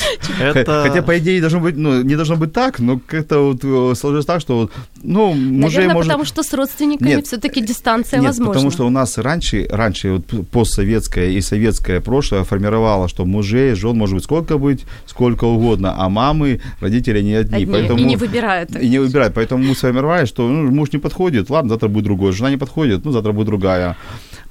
Это- 0.41 0.83
Хотя, 0.87 1.03
по 1.03 1.19
идее, 1.19 1.41
должно 1.41 1.61
быть, 1.61 1.77
ну, 1.77 2.03
не 2.03 2.17
должно 2.17 2.37
быть 2.37 2.53
так, 2.53 2.79
но 2.81 3.01
как-то 3.07 3.39
вот 3.39 3.61
э, 3.65 3.95
сложилось 3.95 4.27
так, 4.27 4.41
что, 4.41 4.71
ну, 5.03 5.33
мужей 5.33 5.77
Наверное, 5.77 5.95
может... 5.95 6.09
потому 6.09 6.25
что 6.25 6.43
с 6.43 6.53
родственниками 6.53 7.09
Нет, 7.09 7.27
все-таки 7.27 7.61
дистанция 7.61 8.21
Нет, 8.21 8.29
возможна. 8.29 8.53
потому 8.53 8.71
что 8.71 8.87
у 8.87 8.91
нас 8.91 9.19
раньше, 9.19 9.67
раньше 9.71 10.13
вот 10.13 10.49
постсоветское 10.51 11.31
и 11.31 11.41
советское 11.41 12.01
прошлое 12.01 12.45
формировало, 12.45 13.09
что 13.09 13.25
мужей, 13.25 13.75
жен 13.75 13.97
может 13.97 14.15
быть 14.15 14.25
сколько 14.25 14.59
быть, 14.59 14.85
сколько 15.07 15.45
угодно, 15.45 15.95
а 15.97 16.09
мамы, 16.09 16.61
родители 16.81 17.23
не 17.23 17.35
одни. 17.35 17.63
Одни, 17.63 17.67
поэтому, 17.67 17.99
и 17.99 18.05
не 18.05 18.17
выбирают. 18.17 18.77
И 18.77 18.89
не 18.89 18.99
выбирают. 18.99 19.35
Поэтому 19.35 19.65
мы 19.65 19.75
сформировали, 19.75 20.27
что 20.27 20.49
ну, 20.49 20.71
муж 20.71 20.93
не 20.93 20.99
подходит, 20.99 21.51
ладно, 21.51 21.71
завтра 21.71 21.89
будет 21.89 22.05
другой. 22.05 22.33
Жена 22.33 22.51
не 22.51 22.57
подходит, 22.57 23.05
ну, 23.05 23.13
завтра 23.13 23.33
будет 23.33 23.47
другая. 23.47 23.97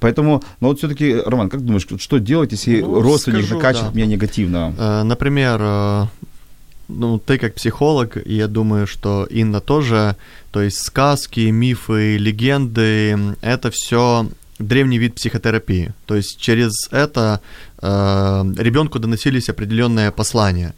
Поэтому, 0.01 0.41
ну 0.59 0.67
вот 0.67 0.79
все-таки, 0.79 1.15
Роман, 1.25 1.49
как 1.49 1.61
думаешь, 1.61 1.87
что 1.99 2.17
делать, 2.17 2.51
если 2.51 2.81
Ну, 2.81 3.01
родственник 3.01 3.45
скажу, 3.45 3.55
накачивает 3.55 3.93
да. 3.93 3.97
меня 3.99 4.07
негативно? 4.07 4.73
Э, 4.77 5.03
Например, 5.03 5.59
э, 5.61 6.05
ну, 6.87 7.19
ты 7.19 7.37
как 7.37 7.53
психолог, 7.53 8.17
и 8.17 8.33
я 8.33 8.47
думаю, 8.47 8.87
что 8.87 9.27
Инна 9.29 9.61
тоже, 9.61 10.15
то 10.51 10.61
есть 10.61 10.77
сказки, 10.77 11.51
мифы, 11.51 12.17
легенды, 12.17 13.35
это 13.41 13.69
все 13.71 14.25
древний 14.59 14.97
вид 14.99 15.15
психотерапии. 15.15 15.93
То 16.05 16.15
есть 16.15 16.39
через 16.39 16.71
это 16.91 17.39
э, 17.81 18.43
ребенку 18.57 18.99
доносились 18.99 19.49
определенные 19.49 20.11
послания. 20.11 20.73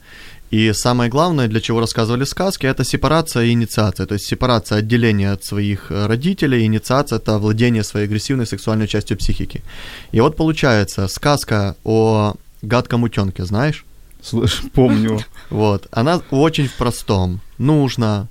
И 0.54 0.72
самое 0.74 1.10
главное, 1.10 1.48
для 1.48 1.60
чего 1.60 1.80
рассказывали 1.80 2.26
сказки, 2.26 2.68
это 2.68 2.84
сепарация 2.84 3.46
и 3.46 3.54
инициация. 3.54 4.06
То 4.06 4.14
есть 4.14 4.28
сепарация, 4.28 4.78
отделение 4.78 5.32
от 5.32 5.44
своих 5.44 5.88
э, 5.90 6.06
родителей, 6.06 6.66
инициация– 6.66 7.18
это 7.18 7.40
владение 7.40 7.84
своей 7.84 8.06
агрессивной 8.06 8.46
сексуальной 8.46 8.88
частью 8.88 9.18
психики. 9.18 9.64
И 10.12 10.22
вот 10.22 10.38
получается, 10.38 11.08
сказка 11.08 11.76
о 11.84 12.36
гадком 12.62 13.02
утенке, 13.02 13.46
знаешь? 13.46 13.84
Слышь, 14.22 14.62
помню. 14.74 15.22
Вот. 15.50 15.88
Она 15.90 16.22
очень 16.30 16.68
в 16.68 16.74
простом. 16.74 17.40
Нужно 17.58 18.28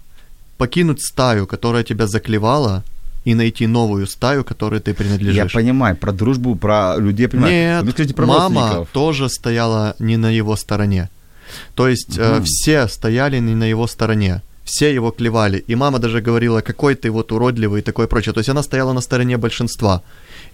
покинуть 0.59 1.03
стаю, 1.05 1.49
которая 1.49 1.83
тебя 1.83 2.07
заклевала, 2.07 2.85
и 3.25 3.35
найти 3.35 3.67
новую 3.67 4.07
стаю, 4.07 4.45
которой 4.45 4.79
ты 4.79 4.93
Я 4.93 4.95
принадлежишь. 4.95 5.53
понимаю, 5.53 5.97
про 5.97 6.13
дружбу, 6.13 6.55
про 6.55 6.97
людей, 6.99 7.25
я 7.25 7.29
понимаю. 7.29 7.53
Нет, 7.53 7.85
Вы 7.85 7.91
скажите 7.91 8.15
про 8.15 8.27
мама 8.27 8.87
тоже 8.93 9.29
стояла 9.29 9.97
не 9.99 10.17
на 10.17 10.31
его 10.31 10.55
стороне. 10.55 11.09
То 11.75 11.89
есть 11.89 12.19
э, 12.19 12.35
Мгм. 12.37 12.45
все 12.45 12.89
стояли 12.89 13.39
не 13.41 13.55
на 13.55 13.65
его 13.65 13.87
стороне. 13.87 14.43
Все 14.65 14.95
его 14.95 15.11
клевали. 15.11 15.65
И 15.67 15.75
мама 15.75 15.99
даже 15.99 16.21
говорила, 16.21 16.61
какой 16.61 16.95
ты 16.95 17.11
вот 17.11 17.33
уродливый 17.33 17.81
и 17.81 17.85
такое 17.85 18.07
прочее. 18.07 18.33
То 18.33 18.39
есть 18.41 18.49
она 18.49 18.63
стояла 18.63 18.93
на 18.93 19.01
стороне 19.01 19.37
большинства. 19.37 20.03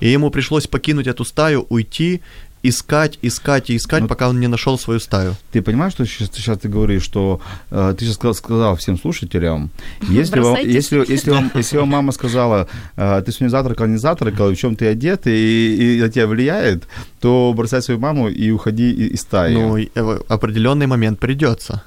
И 0.01 0.09
ему 0.09 0.30
пришлось 0.30 0.66
покинуть 0.66 1.07
эту 1.07 1.24
стаю, 1.24 1.66
уйти, 1.68 2.20
искать, 2.62 3.18
искать 3.22 3.70
и 3.70 3.76
искать, 3.76 4.02
Ну, 4.02 4.09
пока 4.09 4.28
он 4.28 4.40
не 4.40 4.48
нашел 4.48 4.78
свою 4.78 5.00
стаю. 5.00 5.34
Ты 5.52 5.62
понимаешь, 5.62 5.92
что 5.92 6.04
сейчас, 6.04 6.30
сейчас 6.34 6.59
ты 6.59 6.68
говоришь, 6.68 7.02
что 7.02 7.40
э, 7.70 7.94
ты 7.96 8.04
сейчас 8.04 8.16
сказал, 8.16 8.34
сказал 8.34 8.76
всем 8.76 8.98
слушателям, 8.98 9.70
если 10.09 10.40
вам, 10.40 10.56
если, 10.56 11.04
если, 11.09 11.30
вам, 11.30 11.50
если 11.54 11.78
вам 11.78 11.88
мама 11.88 12.12
сказала, 12.12 12.68
э, 12.96 13.22
ты 13.24 13.32
сегодня 13.32 13.50
завтракал, 13.50 13.86
не 13.86 13.98
завтракал, 13.98 14.50
в 14.50 14.56
чем 14.56 14.76
ты 14.76 14.86
одет, 14.86 15.26
и, 15.26 15.96
и 15.98 16.00
на 16.00 16.09
тебя 16.09 16.26
влияет, 16.26 16.86
то 17.20 17.52
бросай 17.56 17.82
свою 17.82 18.00
маму 18.00 18.28
и 18.28 18.50
уходи 18.50 18.92
из 18.92 19.20
стаи. 19.20 19.54
Ну, 19.54 19.78
э, 19.78 20.20
определенный 20.28 20.86
момент 20.86 21.18
придется. 21.18 21.82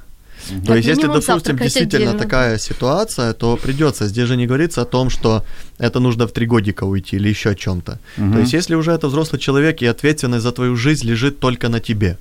То 0.49 0.67
Как 0.67 0.75
есть, 0.77 0.87
если, 0.87 1.01
минимум 1.03 1.21
допустим, 1.27 1.57
действительно 1.57 2.09
отдельно. 2.09 2.19
такая 2.19 2.57
ситуация, 2.57 3.33
то 3.33 3.57
придется. 3.57 4.07
Здесь 4.07 4.27
же 4.27 4.37
не 4.37 4.47
говорится 4.47 4.81
о 4.81 4.85
том, 4.85 5.09
что 5.09 5.43
это 5.79 5.99
нужно 5.99 6.25
в 6.27 6.31
три 6.31 6.45
годика 6.45 6.85
уйти 6.85 7.15
или 7.17 7.29
еще 7.29 7.49
о 7.49 7.55
чем-то. 7.55 7.99
Мгм. 8.17 8.33
То 8.33 8.39
есть, 8.39 8.53
если 8.53 8.75
уже 8.75 8.91
это 8.91 9.07
взрослый 9.07 9.39
человек, 9.39 9.81
и 9.81 9.85
ответственность 9.85 10.43
за 10.43 10.51
твою 10.51 10.75
жизнь 10.75 11.07
лежит 11.07 11.39
только 11.39 11.69
на 11.69 11.79
тебе. 11.79 12.17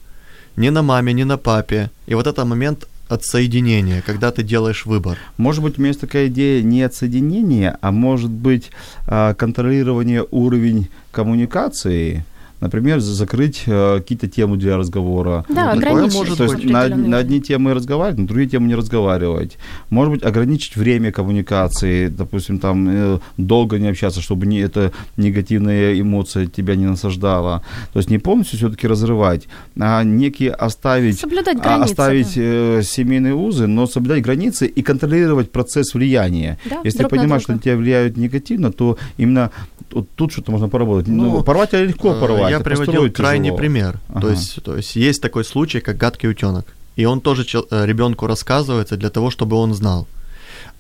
Не 0.56 0.70
на 0.70 0.82
маме, 0.82 1.12
не 1.12 1.24
на 1.24 1.36
папе. 1.38 1.90
И 2.08 2.14
вот 2.14 2.26
это 2.26 2.44
момент 2.44 2.86
отсоединения, 3.10 4.02
когда 4.06 4.30
ты 4.30 4.42
делаешь 4.42 4.86
выбор. 4.86 5.18
Может 5.36 5.62
быть, 5.62 5.78
у 5.78 5.80
меня 5.80 5.88
есть 5.88 6.00
такая 6.00 6.28
идея 6.28 6.62
не 6.62 6.82
отсоединения, 6.82 7.76
а 7.80 7.90
может 7.90 8.30
быть 8.30 8.70
а, 9.06 9.34
контролирование 9.34 10.24
уровень 10.30 10.88
коммуникации, 11.10 12.24
Например, 12.60 13.00
за- 13.00 13.14
закрыть 13.14 13.62
э, 13.66 13.98
какие-то 13.98 14.28
темы 14.28 14.56
для 14.56 14.76
разговора. 14.76 15.44
Да, 15.48 15.74
такое 15.74 15.92
ограничить. 15.92 16.16
может 16.18 16.38
То 16.38 16.44
есть 16.44 16.64
на, 16.64 16.88
на 16.88 17.16
одни 17.18 17.40
темы 17.40 17.74
разговаривать, 17.74 18.18
на 18.18 18.26
другие 18.26 18.48
темы 18.48 18.68
не 18.68 18.74
разговаривать. 18.74 19.56
Может 19.88 20.12
быть, 20.14 20.22
ограничить 20.22 20.76
время 20.76 21.10
коммуникации, 21.12 22.08
допустим, 22.08 22.58
там 22.58 22.88
э, 22.88 23.18
долго 23.36 23.78
не 23.78 23.88
общаться, 23.88 24.20
чтобы 24.20 24.46
не, 24.46 24.60
эта 24.60 24.92
негативная 25.16 25.98
эмоция 25.98 26.46
тебя 26.46 26.76
не 26.76 26.86
насаждала. 26.86 27.62
То 27.92 27.98
есть 27.98 28.10
не 28.10 28.18
полностью 28.18 28.58
все-таки 28.58 28.86
разрывать, 28.86 29.48
а 29.78 30.02
некие 30.04 30.50
оставить, 30.50 31.18
Соблюдать 31.18 31.58
а, 31.58 31.60
границы. 31.60 31.90
оставить 31.90 32.34
да. 32.34 32.42
э, 32.42 32.82
семейные 32.82 33.34
узы, 33.34 33.66
но 33.66 33.86
соблюдать 33.86 34.22
границы 34.22 34.66
и 34.66 34.82
контролировать 34.82 35.50
процесс 35.50 35.94
влияния. 35.94 36.58
Да, 36.64 36.80
Если 36.84 37.04
понимаешь, 37.04 37.42
что 37.42 37.52
на 37.52 37.58
тебя 37.58 37.76
влияют 37.76 38.16
негативно, 38.16 38.72
то 38.72 38.98
именно 39.16 39.50
вот 39.92 40.08
тут 40.14 40.32
что-то 40.32 40.52
можно 40.52 40.68
поработать. 40.68 41.08
Ну, 41.08 41.24
Ну, 41.38 41.42
порвать 41.42 41.74
а 41.74 41.82
легко 41.82 42.14
порвать. 42.14 42.49
Я 42.50 42.60
приводил 42.60 43.10
крайний 43.10 43.50
тяжело. 43.50 43.58
пример. 43.58 44.00
Ага. 44.08 44.20
То, 44.20 44.30
есть, 44.30 44.62
то 44.62 44.76
есть 44.76 44.96
есть 44.96 45.22
такой 45.22 45.44
случай, 45.44 45.80
как 45.80 45.96
гадкий 45.96 46.28
утенок. 46.28 46.66
И 46.96 47.04
он 47.04 47.20
тоже 47.20 47.46
э, 47.52 47.86
ребенку 47.86 48.26
рассказывается 48.26 48.96
для 48.96 49.10
того, 49.10 49.30
чтобы 49.30 49.56
он 49.56 49.74
знал. 49.74 50.06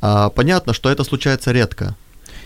А, 0.00 0.28
понятно, 0.30 0.72
что 0.72 0.90
это 0.90 1.04
случается 1.04 1.52
редко. 1.52 1.94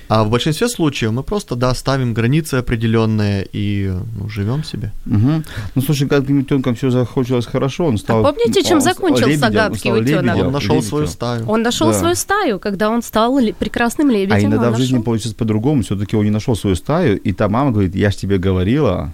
А 0.09 0.23
в 0.25 0.31
большинстве 0.31 0.69
случаев 0.69 1.13
мы 1.13 1.23
просто, 1.23 1.57
да, 1.57 1.75
ставим 1.75 2.13
границы 2.15 2.57
определенные 2.57 3.49
и 3.53 3.91
ну, 4.19 4.29
живем 4.29 4.63
себе. 4.65 4.93
Мгм. 5.07 5.45
Ну, 5.75 5.83
слушай, 5.83 6.07
гадким 6.07 6.41
утенком 6.41 6.75
все 6.75 6.91
закончилось 6.91 7.47
хорошо, 7.47 7.87
он 7.87 7.97
стал... 7.99 8.25
А 8.27 8.33
помните, 8.33 8.63
чем 8.63 8.77
он 8.77 8.81
стал 8.83 8.95
закончился 8.95 9.49
лебедем, 9.49 9.93
он 9.93 9.99
утенок? 10.03 10.37
Он 10.47 10.53
нашел 10.53 10.75
лебедем. 10.75 10.89
свою 10.89 11.07
стаю. 11.07 11.49
Он 11.49 11.63
нашел 11.63 11.89
Да. 11.89 11.99
свою 11.99 12.15
стаю, 12.15 12.59
когда 12.59 12.91
он 12.91 13.03
стал 13.03 13.39
прекрасным 13.59 14.11
лебедем. 14.11 14.35
А 14.35 14.41
иногда 14.41 14.69
он 14.69 14.75
в 14.75 14.77
жизни 14.79 14.95
нашел- 14.97 15.05
получится 15.05 15.35
по-другому, 15.35 15.83
все-таки 15.83 16.17
он 16.17 16.25
не 16.25 16.31
нашел 16.31 16.55
свою 16.55 16.77
стаю, 16.77 17.19
и 17.19 17.33
та 17.33 17.49
мама 17.49 17.71
говорит, 17.71 17.95
я 17.97 18.11
ж 18.11 18.17
тебе 18.17 18.37
говорила. 18.39 19.13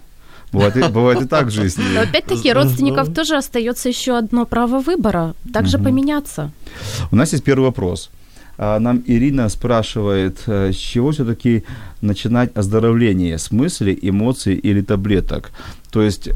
Бывает, 0.52 0.76
и- 0.76 0.88
бывает 0.88 1.22
и 1.22 1.26
так 1.26 1.46
в 1.46 1.50
жизни. 1.50 1.84
Но 1.94 2.00
опять-таки 2.00 2.52
родственников 2.52 3.14
тоже 3.14 3.36
остается 3.36 3.88
еще 3.88 4.18
одно 4.18 4.44
право 4.44 4.80
выбора, 4.80 5.34
также 5.52 5.76
Мгм. 5.78 5.84
поменяться. 5.84 6.50
У 7.12 7.16
нас 7.16 7.32
есть 7.32 7.44
первый 7.44 7.66
вопрос. 7.66 8.10
А, 8.62 8.78
Нам 8.78 9.02
Ирина 9.06 9.48
спрашивает, 9.48 10.42
э, 10.46 10.72
с 10.72 10.76
чего 10.76 11.12
все-таки 11.12 11.64
начинать 12.02 12.50
оздоровление, 12.54 13.38
с 13.38 13.50
мыслей, 13.50 13.98
эмоций 14.02 14.54
или 14.54 14.82
таблеток? 14.82 15.50
То 15.90 16.02
есть 16.02 16.28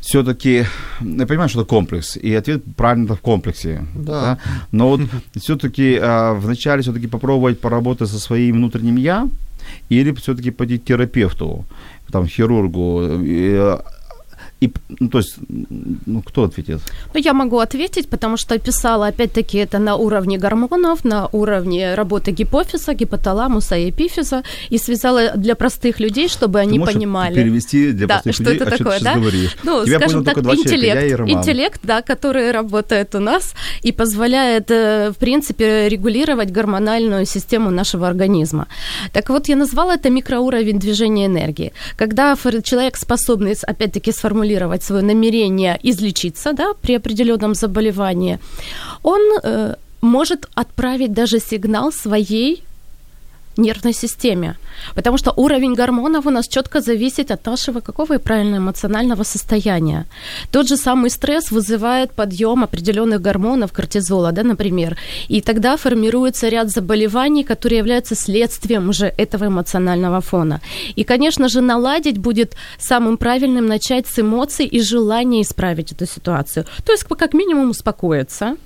все-таки, 0.00 0.64
я 1.00 1.26
понимаю, 1.26 1.48
что 1.48 1.60
это 1.60 1.68
комплекс, 1.68 2.16
и 2.16 2.32
ответ 2.34 2.62
правильно 2.76 3.06
это 3.06 3.14
в 3.16 3.20
комплексе. 3.20 3.84
Да. 3.96 4.38
Но 4.72 4.88
вот 4.88 5.00
все-таки 5.36 6.00
вначале 6.00 6.82
все-таки 6.82 7.08
попробовать 7.08 7.60
поработать 7.60 8.08
со 8.10 8.18
своим 8.20 8.56
внутренним 8.56 8.96
я, 8.96 9.28
или 9.88 10.12
все-таки 10.12 10.52
пойти 10.52 10.78
к 10.78 10.84
терапевту, 10.84 11.64
там, 12.12 12.26
хирургу, 12.26 13.18
и, 14.60 14.70
ну, 15.00 15.08
то 15.08 15.18
есть, 15.18 15.36
ну, 16.06 16.22
кто 16.22 16.44
ответит? 16.44 16.80
Ну, 17.14 17.20
я 17.20 17.32
могу 17.32 17.58
ответить, 17.60 18.08
потому 18.08 18.36
что 18.36 18.54
описала, 18.54 19.06
опять-таки, 19.06 19.56
это 19.58 19.78
на 19.78 19.96
уровне 19.96 20.36
гормонов, 20.36 21.02
на 21.04 21.28
уровне 21.32 21.94
работы 21.94 22.30
гипофиза, 22.32 22.92
гипоталамуса 22.92 23.76
и 23.76 23.88
эпифиза, 23.90 24.42
и 24.68 24.76
связала 24.78 25.30
для 25.36 25.54
простых 25.54 25.98
людей, 25.98 26.28
чтобы 26.28 26.58
Ты 26.58 26.66
они 26.68 26.78
понимали. 26.78 27.34
перевести 27.34 27.92
для 27.92 28.06
Да, 28.06 28.14
простых 28.14 28.34
что 28.34 28.42
людей, 28.44 28.56
это 28.60 28.76
чем 28.76 28.78
такое, 28.78 28.98
ты 28.98 29.04
да? 29.04 29.14
говоришь? 29.14 29.56
Ну, 29.64 29.84
Тебя 29.86 29.98
скажем 29.98 30.24
так, 30.24 30.42
два 30.42 30.52
человека, 30.54 30.74
интеллект, 30.74 31.00
я 31.00 31.06
и 31.06 31.14
Роман. 31.14 31.38
интеллект, 31.38 31.80
да, 31.82 32.02
который 32.02 32.50
работает 32.50 33.14
у 33.14 33.18
нас 33.18 33.54
и 33.82 33.92
позволяет, 33.92 34.70
э, 34.70 35.10
в 35.10 35.16
принципе, 35.18 35.88
регулировать 35.88 36.50
гормональную 36.50 37.24
систему 37.24 37.70
нашего 37.70 38.06
организма. 38.06 38.66
Так 39.14 39.30
вот, 39.30 39.48
я 39.48 39.56
назвала 39.56 39.94
это 39.94 40.10
микроуровень 40.10 40.78
движения 40.78 41.26
энергии. 41.26 41.72
Когда 41.96 42.36
человек 42.62 42.96
способный, 42.96 43.56
опять-таки, 43.66 44.12
сформулировать 44.12 44.49
свое 44.82 45.02
намерение 45.02 45.78
излечиться, 45.82 46.52
да, 46.52 46.74
при 46.82 46.96
определенном 46.96 47.54
заболевании, 47.54 48.38
он 49.02 49.20
э, 49.42 49.74
может 50.02 50.48
отправить 50.54 51.12
даже 51.12 51.40
сигнал 51.40 51.92
своей 51.92 52.62
нервной 53.60 53.92
системе. 53.92 54.56
Потому 54.94 55.18
что 55.18 55.32
уровень 55.36 55.74
гормонов 55.74 56.26
у 56.26 56.30
нас 56.30 56.48
четко 56.48 56.80
зависит 56.80 57.30
от 57.30 57.46
нашего 57.46 57.80
какого 57.80 58.14
и 58.14 58.18
правильно 58.18 58.56
эмоционального 58.56 59.24
состояния. 59.24 60.06
Тот 60.50 60.68
же 60.68 60.76
самый 60.76 61.10
стресс 61.10 61.50
вызывает 61.50 62.12
подъем 62.12 62.62
определенных 62.62 63.20
гормонов, 63.20 63.72
кортизола, 63.72 64.32
да, 64.32 64.42
например. 64.42 64.96
И 65.28 65.40
тогда 65.40 65.76
формируется 65.76 66.48
ряд 66.48 66.70
заболеваний, 66.70 67.44
которые 67.44 67.78
являются 67.78 68.14
следствием 68.14 68.88
уже 68.88 69.06
этого 69.06 69.46
эмоционального 69.46 70.20
фона. 70.20 70.60
И, 70.96 71.04
конечно 71.04 71.48
же, 71.48 71.60
наладить 71.60 72.18
будет 72.18 72.54
самым 72.78 73.16
правильным 73.16 73.66
начать 73.66 74.06
с 74.06 74.18
эмоций 74.18 74.66
и 74.66 74.80
желания 74.80 75.42
исправить 75.42 75.92
эту 75.92 76.06
ситуацию. 76.06 76.64
То 76.84 76.92
есть, 76.92 77.04
как 77.04 77.34
минимум, 77.34 77.70
успокоиться, 77.70 78.56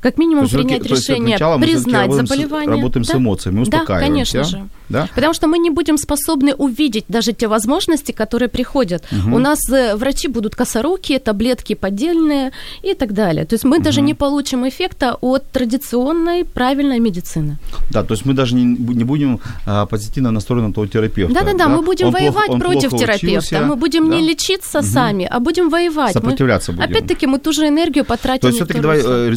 как 0.00 0.18
минимум 0.18 0.44
есть 0.44 0.54
принять 0.54 0.84
есть 0.88 1.08
решение, 1.08 1.36
мы 1.40 1.44
всё-таки 1.46 1.72
признать 1.72 2.12
с- 2.12 2.16
заболевание. 2.16 2.70
работаем 2.70 3.04
с 3.04 3.08
Да. 3.08 3.18
эмоциями, 3.18 3.56
Да, 3.56 3.62
успокаиваемся. 3.62 4.32
конечно 4.32 4.44
же. 4.44 4.68
Да? 4.88 5.06
Потому 5.14 5.34
что 5.34 5.48
мы 5.48 5.58
не 5.58 5.68
будем 5.70 5.98
способны 5.98 6.54
увидеть 6.54 7.04
даже 7.08 7.32
те 7.34 7.46
возможности, 7.46 8.12
которые 8.12 8.48
приходят. 8.48 9.04
У 9.32 9.38
нас 9.38 9.58
э, 9.70 9.96
врачи 9.96 10.28
будут 10.28 10.54
косорукие, 10.54 11.18
таблетки 11.18 11.74
поддельные 11.74 12.52
и 12.82 12.94
так 12.94 13.12
далее. 13.12 13.44
То 13.44 13.54
есть 13.54 13.64
мы 13.64 13.80
даже 13.80 14.00
не 14.00 14.14
получим 14.14 14.66
эффекта 14.66 15.14
от 15.20 15.44
традиционной 15.50 16.44
правильной 16.44 17.00
медицины. 17.00 17.58
Да, 17.90 18.02
то 18.02 18.14
есть 18.14 18.24
мы 18.26 18.32
даже 18.34 18.54
не, 18.54 18.64
не 18.64 19.04
будем 19.04 19.40
а, 19.66 19.84
позитивно 19.86 20.30
настроены 20.30 20.68
на 20.68 20.74
того 20.74 20.86
терапевта. 20.86 21.34
Да-да-да, 21.34 21.68
мы 21.68 21.82
будем 21.82 22.06
Он 22.06 22.12
плохо- 22.12 22.22
воевать 22.24 22.48
он 22.50 22.60
против 22.60 22.90
плохо 22.90 23.04
терапевта. 23.04 23.26
учился, 23.38 23.60
мы 23.60 23.76
будем 23.76 24.08
да. 24.10 24.16
не 24.16 24.28
лечиться 24.28 24.82
сами, 24.82 25.26
а 25.30 25.38
будем 25.40 25.68
воевать. 25.68 26.14
Мы- 26.14 26.20
Сопротивляться 26.20 26.72
будем. 26.72 26.84
Опять-таки 26.90 27.26
мы 27.26 27.38
ту 27.38 27.52
же 27.52 27.68
энергию 27.68 28.04
потратим. 28.04 28.40
То 28.40 28.46
есть 28.48 28.58
все-таки 28.58 28.80
давай 28.80 29.00
э, 29.04 29.28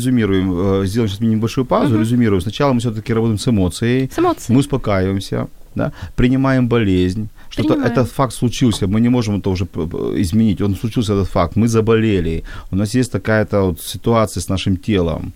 резюмируем, 0.42 0.82
э, 0.84 0.86
сделаем 0.88 1.10
сейчас 1.10 1.22
небольшую 1.22 1.66
паузу, 1.66 2.00
резюмируем. 2.00 2.42
Сначала 2.42 2.74
мы 2.74 2.80
все-таки 2.80 3.14
работаем 3.14 3.38
с 3.38 3.48
эмоцией, 3.48 4.10
С 4.14 4.20
эмоцией. 4.20 4.56
мы 4.56 4.60
успокаиваемся, 4.60 5.48
да, 5.76 5.92
принимаем 6.16 6.68
болезнь, 6.68 7.30
что-то 7.50 7.74
этот 7.74 8.10
факт 8.10 8.34
случился, 8.34 8.88
мы 8.88 9.02
не 9.02 9.10
можем 9.10 9.40
это 9.40 9.50
уже 9.50 9.66
изменить, 9.66 10.62
он 10.62 10.76
случился 10.76 11.14
этот 11.14 11.30
факт, 11.30 11.56
мы 11.56 11.68
заболели, 11.68 12.44
у 12.72 12.76
нас 12.76 12.96
есть 12.96 13.12
такая-то 13.12 13.62
вот 13.62 13.82
ситуация 13.82 14.42
с 14.42 14.50
нашим 14.50 14.78
телом. 14.78 15.34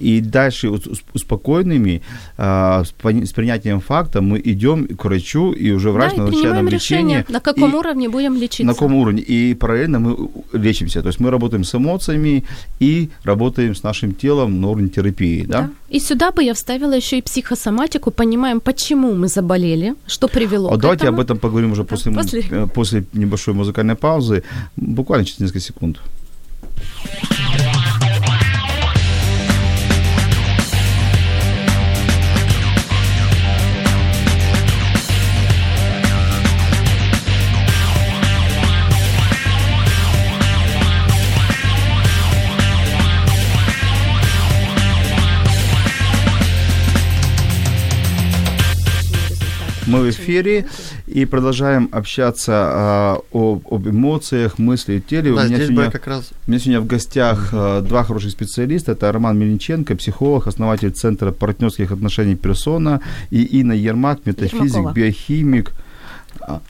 И 0.00 0.20
дальше 0.20 0.70
успокоенными, 1.14 2.02
а, 2.38 2.82
с, 2.84 2.92
принятием 3.32 3.80
факта 3.80 4.20
мы 4.20 4.40
идем 4.44 4.86
к 4.86 5.04
врачу, 5.04 5.52
и 5.52 5.70
уже 5.72 5.90
врач 5.90 6.14
да, 6.16 6.22
назначает 6.22 6.54
нам 6.54 6.68
решение, 6.68 7.18
лечение. 7.18 7.24
на 7.28 7.40
каком 7.40 7.70
и- 7.74 7.76
уровне 7.76 8.08
будем 8.08 8.34
лечиться. 8.36 8.64
на 8.64 8.72
каком 8.72 8.94
уровне? 8.94 9.22
И 9.22 9.54
параллельно 9.54 9.98
мы 10.00 10.16
лечимся. 10.52 11.02
То 11.02 11.08
есть 11.08 11.20
мы 11.20 11.30
работаем 11.30 11.64
с 11.64 11.74
эмоциями 11.74 12.44
и 12.80 13.08
работаем 13.24 13.74
с 13.74 13.82
нашим 13.82 14.14
телом 14.14 14.60
на 14.60 14.68
уровне 14.68 14.88
терапии. 14.88 15.44
Да? 15.44 15.60
Да. 15.60 15.70
И 15.90 16.00
сюда 16.00 16.30
бы 16.30 16.42
я 16.44 16.54
вставила 16.54 16.92
еще 16.96 17.18
и 17.18 17.22
психосоматику, 17.22 18.10
понимаем, 18.10 18.60
почему 18.60 19.14
мы 19.14 19.28
заболели, 19.28 19.94
что 20.06 20.28
привело 20.28 20.70
А 20.72 20.76
к 20.76 20.80
давайте 20.80 21.04
этому. 21.04 21.18
об 21.18 21.24
этом 21.24 21.38
поговорим 21.38 21.72
уже 21.72 21.84
после, 21.84 22.12
после. 22.12 22.42
э, 22.50 22.66
после 22.74 23.04
небольшой 23.12 23.54
музыкальной 23.54 23.94
паузы. 23.96 24.42
Буквально 24.76 25.24
через 25.26 25.40
несколько 25.40 25.60
секунд. 25.60 25.98
Мы 49.90 50.02
в 50.02 50.10
эфире 50.10 50.66
и 51.08 51.24
продолжаем 51.24 51.88
общаться 51.90 52.52
а, 52.54 53.18
об, 53.32 53.66
об 53.68 53.88
эмоциях, 53.88 54.58
мысли 54.58 54.94
и 54.94 55.00
теле. 55.00 55.34
Да, 55.34 55.42
у, 55.42 55.44
меня 55.46 55.66
сегодня, 55.66 55.90
как 55.90 56.06
раз... 56.06 56.30
у 56.46 56.50
меня 56.50 56.60
сегодня 56.60 56.80
в 56.80 56.86
гостях 56.86 57.48
а, 57.52 57.80
два 57.80 58.04
хороших 58.04 58.30
специалиста. 58.30 58.92
Это 58.92 59.10
Роман 59.10 59.36
Мельниченко, 59.36 59.96
психолог, 59.96 60.46
основатель 60.46 60.92
Центра 60.92 61.32
партнерских 61.32 61.90
отношений 61.90 62.36
«Персона», 62.36 63.00
и 63.30 63.42
Инна 63.42 63.72
Ермак, 63.72 64.20
метафизик, 64.26 64.62
Ермакова. 64.62 64.92
биохимик. 64.92 65.72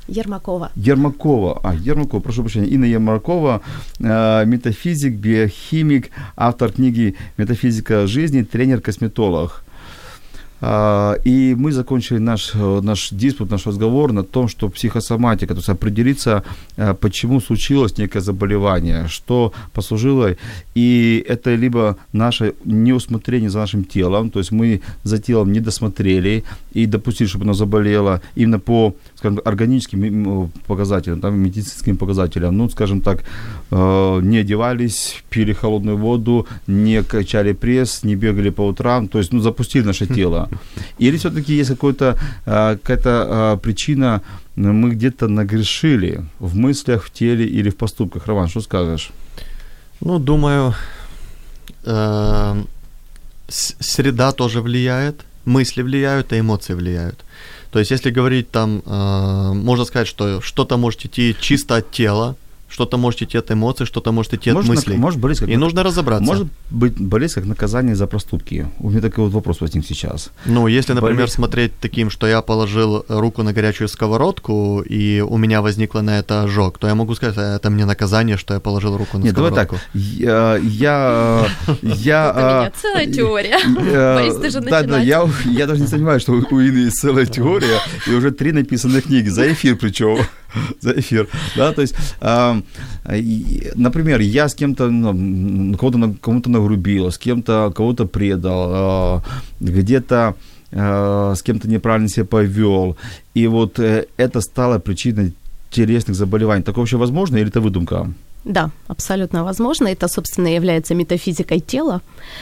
Ермакова. 0.08 0.70
Ермакова, 0.74 1.60
а, 1.62 1.74
Ермакова, 1.74 2.20
прошу 2.20 2.42
прощения, 2.42 2.68
Инна 2.68 2.86
Ермакова, 2.86 3.60
э, 3.98 4.44
метафизик, 4.46 5.14
биохимик, 5.14 6.10
автор 6.36 6.72
книги 6.72 7.16
«Метафизика 7.36 8.06
жизни», 8.06 8.42
тренер-косметолог. 8.42 9.62
А, 10.60 11.14
И 11.24 11.54
мы 11.58 11.72
закончили 11.72 12.18
наш, 12.18 12.54
э, 12.54 12.80
наш 12.82 13.10
диспут, 13.10 13.50
наш 13.50 13.66
разговор 13.66 14.12
на 14.12 14.22
том, 14.22 14.48
что 14.48 14.68
психосоматика, 14.68 15.54
то 15.54 15.60
есть 15.60 15.68
определиться, 15.68 16.42
э, 16.76 16.94
почему 16.94 17.40
случилось 17.40 17.98
некое 17.98 18.20
заболевание, 18.20 19.08
что 19.08 19.52
послужило, 19.72 20.36
и 20.74 21.24
это 21.28 21.54
либо 21.54 21.96
наше 22.12 22.52
неусмотрение 22.64 23.50
за 23.50 23.58
нашим 23.58 23.84
телом, 23.84 24.30
то 24.30 24.38
есть 24.38 24.52
мы 24.52 24.80
за 25.04 25.18
телом 25.18 25.52
не 25.52 25.60
досмотрели 25.60 26.44
и 26.74 26.86
допустили, 26.86 27.28
чтобы 27.28 27.44
оно 27.44 27.54
заболело 27.54 28.20
именно 28.36 28.58
по, 28.58 28.94
скажем, 29.20 29.40
органическим 29.44 30.50
показателям, 30.66 31.20
там, 31.20 31.38
медицинским 31.38 31.96
показателям, 31.96 32.56
ну, 32.56 32.70
скажем 32.70 33.00
так, 33.00 33.22
э, 33.70 34.20
не 34.22 34.38
одевались, 34.38 35.22
пили 35.30 35.52
холодную 35.52 35.98
воду, 35.98 36.46
не 36.66 37.02
качали 37.02 37.52
пресс, 37.52 38.04
не 38.04 38.16
бегали 38.16 38.50
по 38.50 38.62
утрам, 38.62 39.08
то 39.08 39.18
есть, 39.18 39.32
ну, 39.32 39.40
запустили 39.40 39.84
наше 39.86 40.06
тело. 40.06 40.48
Или 40.98 41.16
все-таки 41.16 41.54
есть 41.54 41.70
э, 41.70 42.14
какая-то 42.46 43.10
э, 43.10 43.58
причина, 43.62 44.22
м, 44.56 44.74
мы 44.76 44.90
где-то 44.90 45.28
нагрешили 45.28 46.20
в 46.38 46.56
мыслях, 46.56 47.04
в 47.04 47.10
теле 47.10 47.44
или 47.44 47.68
в 47.68 47.76
поступках. 47.76 48.26
Роман, 48.26 48.48
что 48.48 48.60
скажешь? 48.60 49.10
Ну, 50.00 50.18
думаю, 50.18 50.74
э, 51.84 52.64
среда 53.80 54.32
тоже 54.32 54.60
влияет, 54.60 55.24
мысли 55.44 55.82
влияют, 55.82 56.32
и 56.32 56.40
эмоции 56.40 56.74
влияют. 56.74 57.24
То 57.70 57.78
есть, 57.78 57.90
если 57.90 58.10
говорить 58.10 58.50
там, 58.50 58.82
э, 58.84 59.52
можно 59.54 59.84
сказать, 59.84 60.08
что 60.08 60.40
что-то 60.40 60.76
может 60.76 61.04
идти 61.04 61.36
чисто 61.40 61.76
от 61.76 61.90
тела, 61.90 62.36
что-то 62.70 62.96
может 62.96 63.20
идти 63.22 63.36
от 63.36 63.50
эмоций, 63.50 63.84
что-то 63.84 64.12
может 64.12 64.32
идти 64.32 64.50
от 64.50 64.54
Может, 64.56 64.70
мыслей. 64.70 64.94
нак- 64.94 65.00
может 65.00 65.20
болеть 65.20 65.38
как 65.40 65.48
и 65.48 65.56
нужно 65.56 65.82
разобраться. 65.82 66.24
Может 66.24 66.46
быть 66.70 66.98
болезнь 67.00 67.34
как 67.34 67.44
наказание 67.44 67.94
за 67.96 68.06
проступки. 68.06 68.66
У 68.78 68.90
меня 68.90 69.00
такой 69.00 69.24
вот 69.24 69.32
вопрос 69.32 69.60
возник 69.60 69.84
сейчас. 69.86 70.30
Ну, 70.46 70.66
если, 70.68 70.92
например, 70.92 71.16
Болеть. 71.16 71.32
смотреть 71.32 71.72
таким, 71.80 72.08
что 72.10 72.26
я 72.26 72.40
положил 72.42 73.04
руку 73.08 73.42
на 73.42 73.52
горячую 73.52 73.88
сковородку, 73.88 74.82
и 74.82 75.20
у 75.20 75.36
меня 75.36 75.62
возникло 75.62 76.00
на 76.00 76.18
это 76.18 76.42
ожог, 76.44 76.78
то 76.78 76.86
я 76.86 76.94
могу 76.94 77.14
сказать, 77.14 77.36
«А 77.38 77.56
это 77.56 77.70
мне 77.70 77.84
наказание, 77.84 78.36
что 78.36 78.54
я 78.54 78.60
положил 78.60 78.96
руку 78.96 79.18
на 79.18 79.24
Нет, 79.24 79.34
давай 79.34 79.50
сковородку. 79.50 79.76
так. 79.76 79.84
Я, 79.94 80.56
я, 80.62 81.46
я, 81.66 81.70
Это 81.70 81.82
у 81.82 81.86
меня 81.86 82.66
а, 82.66 82.72
целая 82.80 83.06
теория. 83.06 83.58
Борис, 84.14 84.36
ты 84.36 84.50
же 84.50 84.60
да, 84.60 84.70
да, 84.82 84.98
начинать. 84.98 85.06
я, 85.06 85.28
я 85.46 85.66
даже 85.66 85.80
не 85.80 85.86
сомневаюсь, 85.88 86.22
что 86.22 86.32
у 86.32 86.40
Инны 86.60 86.78
есть 86.84 86.98
целая 87.00 87.26
теория, 87.26 87.78
и 88.06 88.10
уже 88.14 88.30
три 88.30 88.52
написаны 88.52 89.00
книги, 89.00 89.28
за 89.28 89.52
эфир 89.52 89.76
причем, 89.76 90.18
за 90.80 90.98
эфир, 90.98 91.28
да, 91.56 91.72
то 91.72 91.82
есть, 91.82 91.94
и, 93.12 93.72
например, 93.74 94.20
я 94.20 94.48
с 94.48 94.54
кем-то, 94.54 94.88
ну, 94.88 95.76
кого-то, 95.76 96.14
кому-то 96.20 96.50
нагрубил, 96.50 97.10
с 97.10 97.18
кем-то, 97.18 97.72
кого-то 97.74 98.06
предал, 98.06 98.70
а, 98.72 99.22
где-то 99.60 100.34
а, 100.72 101.34
с 101.34 101.42
кем-то 101.42 101.68
неправильно 101.68 102.08
себя 102.08 102.26
повел, 102.26 102.96
и 103.34 103.46
вот 103.46 103.78
э, 103.78 104.06
это 104.16 104.40
стало 104.40 104.78
причиной 104.78 105.34
телесных 105.70 106.16
заболеваний. 106.16 106.62
Такое 106.62 106.82
вообще 106.82 106.96
возможно 106.96 107.36
или 107.36 107.48
это 107.48 107.60
выдумка? 107.60 108.12
Да, 108.44 108.70
абсолютно 108.88 109.44
возможно. 109.44 109.88
Это, 109.88 110.08
собственно, 110.08 110.48
является 110.48 110.94
метафизикой 110.94 111.60
тела, 111.60 112.00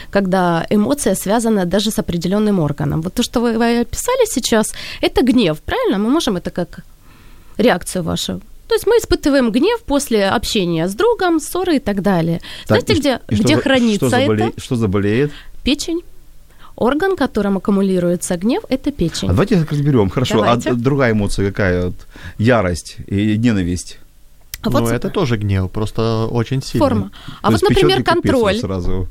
когда 0.09 0.65
эмоция 0.69 1.15
связана 1.15 1.65
даже 1.65 1.91
с 1.91 1.99
определенным 1.99 2.59
органом. 2.59 3.01
Вот 3.01 3.13
то, 3.13 3.23
что 3.23 3.41
вы, 3.41 3.57
вы 3.57 3.81
описали 3.81 4.25
сейчас, 4.25 4.73
это 5.01 5.23
гнев, 5.23 5.59
правильно? 5.59 5.97
Мы 5.97 6.09
можем 6.09 6.37
это 6.37 6.51
как 6.51 6.83
реакцию 7.59 8.03
вашу. 8.03 8.41
То 8.67 8.75
есть 8.75 8.85
мы 8.87 8.93
испытываем 8.97 9.51
гнев 9.51 9.81
после 9.83 10.27
общения 10.29 10.87
с 10.87 10.93
другом, 10.93 11.39
ссоры 11.39 11.77
и 11.77 11.79
так 11.79 12.01
далее. 12.01 12.39
Так, 12.67 12.81
Знаете, 12.81 12.93
и 12.93 12.99
где, 12.99 13.19
и 13.29 13.35
что 13.35 13.43
где 13.43 13.55
за- 13.55 13.61
хранится 13.61 14.07
что 14.07 14.15
заболе- 14.17 14.47
это? 14.49 14.61
Что 14.61 14.75
заболеет? 14.75 15.31
Печень. 15.63 16.01
Орган, 16.75 17.15
которым 17.17 17.57
аккумулируется 17.57 18.37
гнев, 18.37 18.63
это 18.69 18.91
печень. 18.91 19.27
А 19.27 19.31
давайте 19.31 19.65
разберем. 19.69 20.09
Хорошо, 20.09 20.35
Давайте. 20.35 20.69
а 20.69 20.73
другая 20.75 21.11
эмоция 21.11 21.47
какая? 21.47 21.91
Ярость 22.37 22.97
и 23.07 23.37
ненависть. 23.37 23.97
А 24.61 24.69
ну, 24.69 24.79
вот 24.81 24.91
это 24.91 25.09
тоже 25.09 25.37
гнев, 25.37 25.71
просто 25.71 26.27
очень 26.29 26.61
сильный. 26.61 26.79
форма. 26.85 27.11
А 27.41 27.47
То 27.47 27.53
вот, 27.53 27.61
например, 27.69 28.03
контроль. 28.03 28.57
Сразу. 28.57 29.07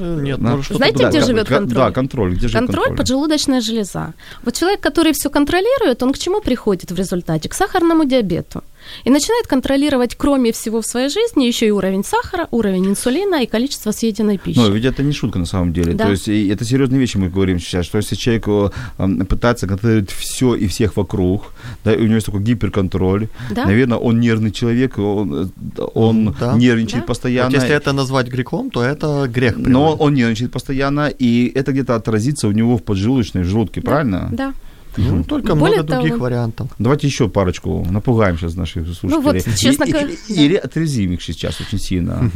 Ну, 0.00 0.20
Нет, 0.20 0.40
Да. 0.40 0.48
может, 0.50 0.64
что-то 0.64 0.78
Знаете, 0.78 0.96
другое. 0.98 1.10
где 1.10 1.20
кон- 1.20 1.26
живет 1.28 1.48
кон- 1.48 1.56
контроль? 1.58 1.84
Да, 1.84 1.90
контроль. 1.92 2.30
Где 2.34 2.48
живет 2.48 2.52
Контроль, 2.52 2.84
контроль? 2.86 2.96
поджелудочная 2.98 3.60
железа. 3.60 4.12
Вот 4.42 4.54
человек, 4.54 4.80
который 4.80 5.12
все 5.12 5.30
контролирует, 5.30 6.02
он 6.02 6.12
к 6.12 6.18
чему 6.18 6.40
приходит 6.40 6.90
в 6.90 6.96
результате? 6.96 7.48
К 7.48 7.54
сахарному 7.54 8.04
диабету. 8.06 8.62
И 9.04 9.10
начинает 9.10 9.46
контролировать, 9.46 10.14
кроме 10.16 10.52
всего 10.52 10.80
в 10.80 10.86
своей 10.86 11.08
жизни, 11.08 11.44
еще 11.44 11.66
и 11.66 11.70
уровень 11.70 12.04
сахара, 12.04 12.48
уровень 12.50 12.86
инсулина 12.88 13.42
и 13.42 13.46
количество 13.46 13.92
съеденной 13.92 14.38
пищи. 14.38 14.58
Но 14.58 14.68
ведь 14.68 14.84
это 14.84 15.02
не 15.02 15.12
шутка 15.12 15.38
на 15.38 15.46
самом 15.46 15.72
деле. 15.72 15.92
Да. 15.94 16.04
То 16.04 16.10
есть 16.12 16.28
это 16.28 16.64
серьезные 16.64 17.00
вещи 17.00 17.16
мы 17.18 17.28
говорим 17.28 17.58
сейчас, 17.58 17.86
что 17.86 17.98
если 17.98 18.14
человек 18.16 18.44
э, 18.48 18.70
м, 18.98 19.26
пытается 19.26 19.66
контролировать 19.66 20.10
все 20.10 20.54
и 20.54 20.66
всех 20.66 20.96
вокруг, 20.96 21.52
да, 21.84 21.92
и 21.94 21.98
у 21.98 22.04
него 22.04 22.14
есть 22.14 22.26
такой 22.26 22.42
гиперконтроль, 22.42 23.28
Да. 23.50 23.64
наверное, 23.66 23.98
он 23.98 24.20
нервный 24.20 24.50
человек, 24.50 24.98
он, 24.98 25.50
э, 25.78 25.82
он 25.94 26.34
Да. 26.40 26.54
нервничает 26.56 27.04
Да. 27.04 27.06
постоянно. 27.06 27.50
Вот 27.50 27.56
если 27.62 27.74
это 27.74 27.92
назвать 27.92 28.28
грехом, 28.28 28.70
то 28.70 28.82
это 28.82 29.26
грех. 29.28 29.56
Но 29.56 29.64
прямой. 29.64 29.94
он 29.98 30.14
нервничает 30.14 30.52
постоянно, 30.52 31.08
и 31.08 31.52
это 31.54 31.72
где-то 31.72 31.94
отразится 31.94 32.48
у 32.48 32.52
него 32.52 32.76
в 32.76 32.82
поджелудочной, 32.82 33.42
в 33.42 33.46
желудке, 33.46 33.80
правильно? 33.80 34.28
Да. 34.32 34.52
Ну, 35.00 35.22
только 35.24 35.54
Более 35.54 35.82
много 35.82 35.94
других 35.94 36.12
того- 36.12 36.24
вариантов. 36.24 36.66
Давайте 36.78 37.06
еще 37.06 37.28
парочку 37.28 37.86
напугаем 37.90 38.36
сейчас 38.36 38.54
наших 38.56 38.84
слушателей. 38.86 39.10
Ну 39.10 39.20
вот, 39.20 39.36
честно 39.56 39.84
И- 39.84 39.92
говоря, 39.92 40.08
и-. 40.28 40.32
Или 40.44 40.56
отрезвим 40.56 41.12
их 41.12 41.22
сейчас 41.22 41.60
очень 41.60 41.78
сильно. 41.78 42.30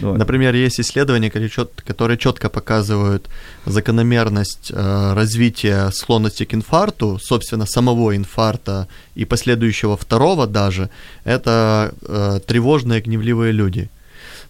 Например, 0.00 0.54
есть 0.54 0.80
исследования, 0.80 1.28
которые 1.30 1.48
чет- 1.50 1.82
которые 1.86 2.18
четко 2.18 2.48
показывают 2.48 3.28
закономерность 3.66 4.70
э, 4.74 5.12
развития 5.14 5.90
склонности 5.92 6.44
к 6.44 6.54
инфаркту, 6.54 7.18
собственно, 7.22 7.66
самого 7.66 8.16
инфаркта 8.16 8.88
и 9.14 9.24
последующего 9.24 9.96
второго 9.96 10.46
даже, 10.46 10.88
это 11.24 11.92
э, 12.02 12.40
тревожные, 12.46 13.00
гневливые 13.00 13.52
люди. 13.52 13.88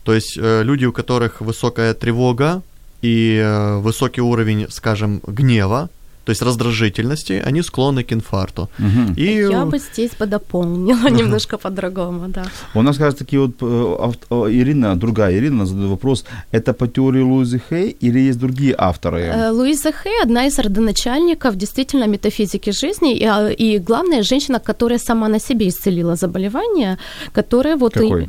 То 0.04 0.14
есть 0.14 0.38
э, 0.40 0.62
люди, 0.64 0.86
у 0.86 0.92
которых 0.92 1.40
высокая 1.40 1.94
тревога 1.94 2.62
и 3.02 3.76
высокий 3.82 4.20
уровень, 4.22 4.66
скажем, 4.70 5.20
гнева, 5.26 5.88
то 6.30 6.32
есть 6.32 6.42
раздражительности, 6.42 7.42
они 7.48 7.62
склонны 7.62 8.04
к 8.04 8.12
инфаркту. 8.12 8.68
Мгм. 8.78 9.14
И 9.18 9.48
Я 9.50 9.64
бы 9.64 9.78
здесь 9.78 10.10
бы 10.20 10.26
дополнила 10.26 11.10
немножко 11.10 11.58
по-другому, 11.58 12.28
да. 12.28 12.44
У 12.74 12.82
нас, 12.82 12.98
кажется, 12.98 13.24
такие 13.24 13.40
вот 13.40 13.56
э, 13.60 14.12
э, 14.30 14.34
Ирина, 14.62 14.96
другая 14.96 15.34
Ирина 15.34 15.66
задает 15.66 15.90
вопрос, 15.90 16.24
это 16.52 16.72
по 16.72 16.86
теории 16.86 17.22
Луизы 17.22 17.60
Хей 17.70 17.96
или 18.02 18.20
есть 18.28 18.38
другие 18.38 18.74
авторы? 18.78 19.20
Э, 19.22 19.50
Луиза 19.50 19.90
Хей 19.92 20.22
одна 20.22 20.46
из 20.46 20.58
родоначальников 20.58 21.56
действительно 21.56 22.06
метафизики 22.06 22.70
жизни, 22.70 23.16
и, 23.16 23.24
а, 23.24 23.48
и 23.48 23.78
главная 23.78 24.22
женщина, 24.22 24.60
которая 24.60 24.98
сама 24.98 25.28
на 25.28 25.40
себе 25.40 25.66
исцелила 25.66 26.14
заболевание, 26.14 26.96
которое 27.32 27.76
вот... 27.76 27.96
и- 27.96 28.00
Какой? 28.00 28.24
Э, 28.24 28.28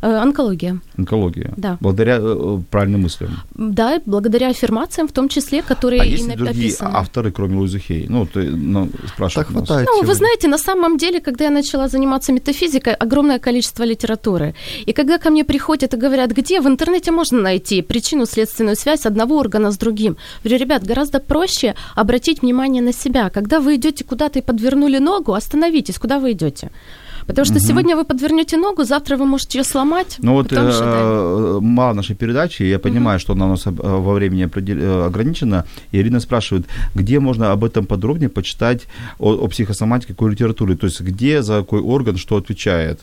онкология. 0.00 0.80
Онкология. 0.98 1.52
Да. 1.56 1.78
Благодаря 1.80 2.18
э, 2.20 2.58
правильным 2.70 3.02
мыслям. 3.02 3.40
Да, 3.54 4.00
благодаря 4.06 4.48
аффирмациям 4.48 5.08
в 5.08 5.12
том 5.12 5.28
числе, 5.28 5.62
которые 5.62 6.02
А 6.02 6.04
и 6.04 6.10
есть 6.10 6.28
ли 6.28 6.34
другие 6.36 6.66
написаны. 6.66 6.90
авторы, 6.94 7.32
кроме 7.32 7.56
Луизы 7.56 7.78
Хей? 7.78 8.06
Ну, 8.08 8.26
ты 8.26 8.50
ну, 8.50 8.88
так 8.88 9.08
спрашивают 9.08 9.50
нас. 9.50 9.58
хватает. 9.68 9.88
Ну, 9.90 10.02
вы 10.02 10.14
знаете, 10.14 10.48
на 10.48 10.58
самом 10.58 10.96
деле, 10.98 11.20
когда 11.20 11.44
я 11.44 11.50
начала 11.50 11.88
заниматься 11.88 12.32
метафизикой, 12.32 12.94
огромное 12.94 13.38
количество 13.38 13.84
литературы. 13.84 14.54
И 14.86 14.92
когда 14.92 15.18
ко 15.18 15.30
мне 15.30 15.44
приходят 15.44 15.94
и 15.94 15.96
говорят, 15.96 16.30
где 16.30 16.60
в 16.60 16.66
интернете 16.66 17.10
можно 17.10 17.40
найти 17.40 17.82
причину-следственную 17.82 18.76
связь 18.76 19.06
одного 19.06 19.38
органа 19.38 19.70
с 19.70 19.78
другим, 19.78 20.16
говорю, 20.44 20.58
ребят, 20.60 20.84
гораздо 20.84 21.20
проще 21.20 21.74
обратить 21.94 22.42
внимание 22.42 22.82
на 22.82 22.92
себя. 22.92 23.30
Когда 23.30 23.60
вы 23.60 23.76
идете 23.76 24.04
куда-то 24.04 24.38
и 24.38 24.42
подвернули 24.42 24.98
ногу, 24.98 25.32
остановитесь, 25.32 25.98
куда 25.98 26.18
вы 26.18 26.32
идете. 26.32 26.70
Потому 27.26 27.44
что 27.44 27.58
сегодня 27.60 27.96
вы 27.96 28.04
подвернете 28.04 28.56
ногу, 28.56 28.84
завтра 28.84 29.16
вы 29.16 29.26
можете 29.26 29.58
ее 29.58 29.64
сломать. 29.64 30.16
Ну 30.18 30.32
вот 30.34 30.52
э, 30.52 30.56
э, 30.56 31.58
мало 31.60 31.92
нашей 31.94 32.14
передачи, 32.14 32.62
я 32.62 32.78
понимаю, 32.78 33.18
что 33.18 33.32
она 33.32 33.46
у 33.46 33.48
нас 33.50 33.66
э, 33.66 33.70
во 33.70 34.14
времени 34.14 34.44
э, 34.44 35.06
ограничена. 35.06 35.64
И 35.92 35.98
Ирина 35.98 36.20
спрашивает, 36.20 36.66
где 36.94 37.18
можно 37.18 37.52
об 37.52 37.64
этом 37.64 37.84
подробнее 37.86 38.28
почитать 38.28 38.84
о, 39.18 39.32
о 39.32 39.48
психосоматике, 39.48 40.12
какой 40.14 40.30
литературе, 40.30 40.76
то 40.76 40.86
есть 40.86 41.00
где 41.00 41.42
за 41.42 41.58
какой 41.58 41.80
орган 41.80 42.16
что 42.16 42.36
отвечает. 42.36 43.00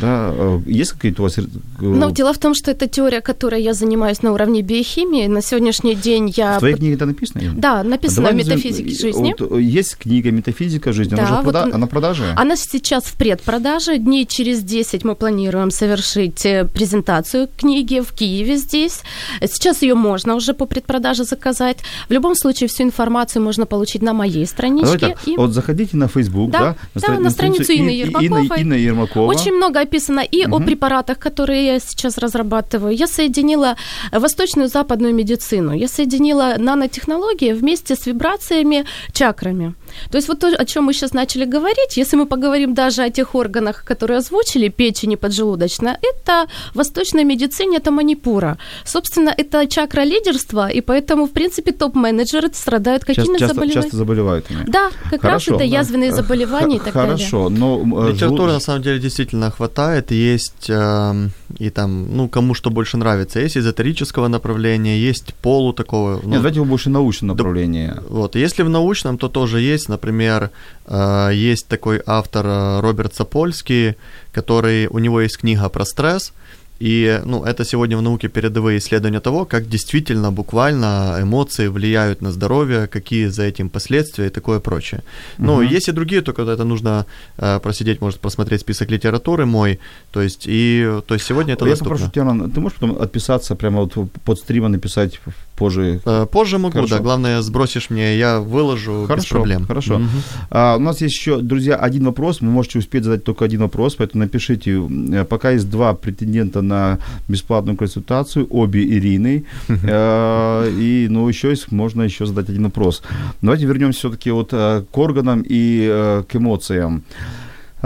Да, 0.00 0.30
э, 0.32 0.60
есть 0.66 0.92
какие-то 0.92 1.22
у 1.22 1.24
вас... 1.24 1.38
Но 1.80 2.10
дело 2.10 2.32
в 2.34 2.38
том, 2.38 2.54
что 2.54 2.70
это 2.70 2.86
теория, 2.86 3.20
которой 3.20 3.62
я 3.62 3.72
занимаюсь 3.72 4.22
на 4.22 4.32
уровне 4.32 4.60
биохимии. 4.62 5.26
На 5.26 5.40
сегодняшний 5.40 5.94
день 5.94 6.32
я... 6.36 6.56
в 6.56 6.58
твоей 6.58 6.76
книге 6.76 6.94
это 6.94 7.06
написано? 7.06 7.40
Ирина? 7.40 7.54
Да, 7.56 7.82
написано 7.82 8.28
в 8.28 8.34
назовем- 8.34 8.56
метафизике 8.56 8.90
жизни. 8.90 9.34
Вот, 9.38 9.58
есть 9.58 9.96
книга 9.96 10.30
«Метафизика 10.30 10.92
жизни», 10.92 11.14
она 11.14 11.22
Да, 11.28 11.40
в 11.40 11.44
вот 11.44 11.54
прода- 11.54 11.64
он- 11.64 11.74
она 11.74 11.86
в 11.86 11.90
продаже? 11.90 12.24
Она 12.36 12.56
сейчас 12.56 13.04
в 13.04 13.16
предпродаже. 13.16 13.53
Дней 13.98 14.26
через 14.26 14.62
10 14.62 15.04
мы 15.04 15.14
планируем 15.14 15.70
совершить 15.70 16.44
э, 16.46 16.64
презентацию 16.64 17.48
книги 17.56 18.00
в 18.00 18.12
Киеве 18.12 18.56
здесь. 18.56 19.02
Сейчас 19.40 19.82
ее 19.82 19.94
можно 19.94 20.34
уже 20.34 20.54
по 20.54 20.66
предпродаже 20.66 21.24
заказать. 21.24 21.78
В 22.08 22.12
любом 22.12 22.34
случае, 22.34 22.68
всю 22.68 22.82
информацию 22.84 23.42
можно 23.42 23.66
получить 23.66 24.02
на 24.02 24.12
моей 24.12 24.46
страничке. 24.46 24.98
давай 24.98 25.14
так, 25.14 25.28
И 25.28 25.36
вот 25.36 25.50
заходите 25.52 25.96
на 25.96 26.08
Facebook, 26.08 26.50
да? 26.50 26.58
Да, 26.58 26.76
да, 26.94 27.00
стра- 27.00 27.18
на 27.18 27.30
страницу 27.30 27.72
Инны 27.72 27.90
Ермаковой. 27.90 28.46
Инна, 28.46 28.54
Инна 28.54 28.74
Ермакова. 28.74 29.26
Очень 29.26 29.52
много 29.52 29.80
описано 29.80 30.20
и 30.20 30.44
о 30.44 30.58
препаратах, 30.60 31.18
которые 31.18 31.66
я 31.66 31.80
сейчас 31.80 32.18
разрабатываю. 32.18 32.94
Я 32.94 33.06
соединила 33.06 33.76
восточную 34.12 34.68
и 34.68 34.70
западную 34.70 35.14
медицину. 35.14 35.72
Я 35.72 35.88
соединила 35.88 36.54
нанотехнологии 36.58 37.52
вместе 37.52 37.94
с 37.94 38.06
вибрациями, 38.06 38.84
чакрами. 39.12 39.74
То 40.10 40.18
есть 40.18 40.28
вот 40.28 40.40
то, 40.40 40.48
о 40.48 40.64
чем 40.64 40.84
мы 40.84 40.92
сейчас 40.92 41.12
начали 41.12 41.44
говорить, 41.44 41.96
если 41.96 42.16
мы 42.16 42.26
поговорим 42.26 42.74
даже 42.74 43.02
о 43.02 43.10
тех 43.10 43.34
органах, 43.34 43.43
которые 43.48 44.18
озвучили, 44.18 44.68
печени, 44.68 45.16
поджелудочная, 45.16 45.98
это 46.02 46.46
в 46.72 46.76
восточной 46.76 47.24
медицине, 47.24 47.78
это 47.78 47.90
манипура. 47.90 48.58
Собственно, 48.84 49.34
это 49.36 49.66
чакра 49.66 50.02
лидерства, 50.02 50.68
и 50.68 50.80
поэтому, 50.80 51.26
в 51.26 51.30
принципе, 51.30 51.72
топ-менеджеры 51.72 52.50
страдают 52.52 53.04
Часто, 53.04 53.22
какими 53.22 53.38
часто, 53.38 53.54
заболеваниями? 53.54 53.82
часто 53.82 53.96
заболевают 53.96 54.50
ими. 54.50 54.64
Да, 54.66 54.90
как 55.10 55.20
Хорошо, 55.22 55.52
раз 55.52 55.60
это 55.60 55.70
да. 55.70 55.78
язвенные 55.78 56.12
заболевания 56.12 56.76
и 56.76 56.80
так 56.80 56.94
далее. 56.94 57.16
Хорошо, 57.16 57.48
но... 57.48 58.08
э, 58.08 58.12
Литературы 58.12 58.52
на 58.52 58.60
самом 58.60 58.82
деле 58.82 58.98
действительно 58.98 59.50
хватает. 59.50 60.10
Есть 60.10 60.68
эм, 60.68 61.30
и 61.58 61.70
там, 61.70 62.16
ну, 62.16 62.28
кому 62.28 62.54
что 62.54 62.70
больше 62.70 62.96
нравится. 62.96 63.40
Есть 63.40 63.56
эзотерического 63.56 64.28
направления, 64.28 64.98
есть 64.98 65.34
полу 65.34 65.72
такого. 65.72 66.14
Нет, 66.16 66.24
ну, 66.24 66.34
давайте 66.34 66.56
его 66.56 66.66
больше 66.66 66.90
научное 66.90 67.28
направление. 67.28 68.02
Вот, 68.08 68.36
если 68.36 68.62
в 68.62 68.68
научном, 68.68 69.18
то 69.18 69.28
тоже 69.28 69.60
есть, 69.60 69.88
например, 69.88 70.50
э, 70.86 71.30
есть 71.32 71.66
такой 71.68 72.02
автор 72.06 72.46
э, 72.46 72.80
Роберт 72.80 73.14
Сапольский, 73.34 73.94
который, 74.32 74.86
у 74.86 74.98
него 75.00 75.20
есть 75.20 75.38
книга 75.38 75.68
про 75.68 75.84
стресс, 75.84 76.32
и, 76.80 77.20
ну, 77.24 77.44
это 77.44 77.64
сегодня 77.64 77.96
в 77.96 78.02
науке 78.02 78.28
передовые 78.28 78.78
исследования 78.78 79.20
того, 79.20 79.44
как 79.44 79.68
действительно, 79.68 80.32
буквально 80.32 81.18
эмоции 81.20 81.68
влияют 81.68 82.22
на 82.22 82.30
здоровье, 82.32 82.86
какие 82.86 83.28
за 83.28 83.42
этим 83.42 83.68
последствия 83.68 84.26
и 84.26 84.30
такое 84.30 84.58
прочее. 84.60 85.00
Ну, 85.38 85.62
Мгм. 85.62 85.74
есть 85.76 85.88
и 85.88 85.92
другие, 85.92 86.20
только 86.20 86.42
это 86.42 86.64
нужно 86.64 87.06
э, 87.38 87.60
просидеть, 87.60 88.00
может, 88.00 88.20
просмотреть 88.20 88.60
список 88.60 88.90
литературы 88.90 89.46
мой, 89.46 89.78
то 90.12 90.20
есть, 90.22 90.46
и, 90.46 91.00
то 91.06 91.14
есть 91.14 91.26
сегодня 91.26 91.54
это 91.54 91.64
Я 91.64 91.70
доступно. 91.70 91.90
попрошу 91.94 92.12
тебя, 92.12 92.24
Ран, 92.24 92.50
ты 92.50 92.60
можешь 92.60 92.78
потом 92.78 93.02
отписаться, 93.02 93.54
прямо 93.54 93.80
вот 93.80 94.10
под 94.24 94.38
стрима 94.38 94.68
написать 94.68 95.20
позже? 95.56 96.00
Э, 96.04 96.26
Позже 96.30 96.58
могу, 96.58 96.72
Хорошо. 96.74 96.96
да, 96.96 97.02
главное, 97.02 97.42
сбросишь 97.42 97.90
мне, 97.90 98.16
я 98.18 98.40
выложу 98.40 99.02
без 99.02 99.08
Хорошо, 99.08 99.34
проблем. 99.36 99.66
хорошо. 99.66 99.98
Мгм. 99.98 100.08
А, 100.50 100.76
у 100.76 100.80
нас 100.80 101.00
есть 101.00 101.14
еще, 101.16 101.38
друзья, 101.40 101.76
один 101.76 102.04
вопрос. 102.04 102.40
Вы 102.40 102.48
можете 102.48 102.78
успеть 102.78 103.04
задать 103.04 103.24
только 103.24 103.44
один 103.44 103.60
вопрос, 103.60 103.94
поэтому 103.94 104.24
напишите. 104.24 104.80
Э, 105.12 105.24
Пока 105.24 105.50
есть 105.52 105.70
два 105.70 105.94
претендента 105.94 106.62
на 106.62 106.98
бесплатную 107.28 107.76
консультацию, 107.76 108.46
обе 108.50 108.82
Ирины. 108.84 109.44
Э, 109.68 110.70
И, 110.70 111.06
ну, 111.10 111.28
еще 111.28 111.50
есть, 111.50 111.72
можно 111.72 112.02
еще 112.02 112.26
задать 112.26 112.48
один 112.48 112.64
вопрос. 112.64 113.02
Давайте 113.42 113.66
вернемся 113.66 113.98
все-таки 114.00 114.30
вот 114.30 114.50
к 114.50 114.86
органам 114.98 115.42
и 115.46 116.22
к 116.28 116.36
эмоциям. 116.36 117.02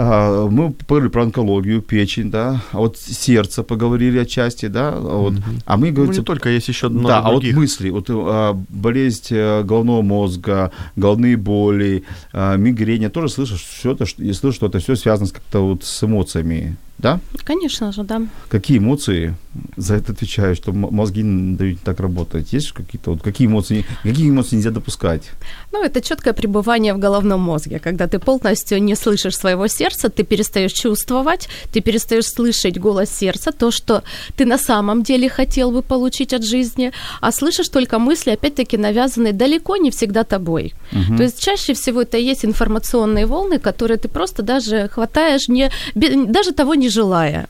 А, 0.01 0.47
Мы 0.47 0.71
поговорили 0.71 1.09
про 1.09 1.23
онкологию, 1.23 1.81
печень, 1.81 2.31
да, 2.31 2.61
а 2.71 2.77
вот 2.77 2.97
сердце 2.97 3.63
поговорили 3.63 4.19
отчасти, 4.19 4.67
да, 4.67 4.91
вот, 4.91 5.33
а 5.65 5.75
мы 5.75 5.89
Ну, 5.89 5.93
говорим... 5.95 6.13
не 6.13 6.23
только, 6.23 6.49
есть 6.49 6.69
еще 6.69 6.87
много 6.87 7.07
Да, 7.09 7.19
а 7.19 7.31
вот 7.31 7.41
других. 7.41 7.57
мысли, 7.57 7.89
вот 7.89 8.05
а, 8.09 8.53
болезнь 8.69 9.27
э, 9.31 9.61
головного 9.63 10.01
мозга, 10.01 10.71
головные 10.95 11.35
боли, 11.35 12.05
а, 12.31 12.55
мигрень, 12.55 13.01
я 13.01 13.09
тоже 13.09 13.27
слышу, 13.27 13.57
что 13.57 13.91
это, 13.91 14.05
я 14.19 14.33
слышу, 14.33 14.55
что 14.55 14.67
это 14.67 14.79
все 14.79 14.95
связано 14.95 15.27
с 15.27 15.33
как-то 15.33 15.59
вот 15.59 15.83
с 15.83 16.01
эмоциями, 16.01 16.77
да? 16.99 17.19
Конечно 17.43 17.91
же, 17.91 18.03
да. 18.03 18.21
Какие 18.49 18.77
эмоции 18.77 19.35
за 19.77 19.95
это 19.95 20.11
отвечают, 20.11 20.57
что 20.57 20.73
мозги 20.73 21.23
дают 21.23 21.79
так 21.81 21.99
работать? 21.99 22.53
Есть 22.53 22.71
какие-то 22.73 23.11
вот 23.11 23.21
какие 23.23 23.47
эмоции, 23.47 23.85
какие 24.03 24.29
эмоции 24.29 24.57
нельзя 24.57 24.69
допускать? 24.69 25.23
Ну, 25.71 25.83
это 25.83 26.01
четкое 26.01 26.33
пребывание 26.33 26.93
в 26.93 26.99
головном 26.99 27.41
мозге, 27.41 27.79
когда 27.79 28.07
ты 28.07 28.19
полностью 28.19 28.83
не 28.83 28.95
слышишь 28.95 29.37
своего 29.37 29.67
сердца, 29.67 30.09
ты 30.09 30.23
перестаешь 30.23 30.73
чувствовать, 30.73 31.49
ты 31.71 31.81
перестаешь 31.81 32.27
слышать 32.27 32.77
голос 32.77 33.09
сердца, 33.09 33.51
то, 33.51 33.71
что 33.71 34.03
ты 34.35 34.45
на 34.45 34.57
самом 34.57 35.03
деле 35.03 35.29
хотел 35.29 35.71
бы 35.71 35.81
получить 35.81 36.33
от 36.33 36.43
жизни, 36.43 36.91
а 37.21 37.31
слышишь 37.31 37.69
только 37.69 37.97
мысли, 37.97 38.31
опять-таки, 38.31 38.77
навязанные 38.77 39.33
далеко 39.33 39.77
не 39.77 39.89
всегда 39.89 40.23
тобой. 40.23 40.73
То 41.17 41.23
есть 41.23 41.41
чаще 41.41 41.73
всего 41.73 42.01
это 42.01 42.17
есть 42.17 42.45
информационные 42.45 43.25
волны, 43.25 43.57
которые 43.57 43.97
ты 43.97 44.09
просто 44.09 44.43
даже 44.43 44.89
хватаешь, 44.89 45.47
не, 45.47 45.71
даже 45.95 46.51
того 46.51 46.75
не 46.75 46.88
желая. 46.89 47.47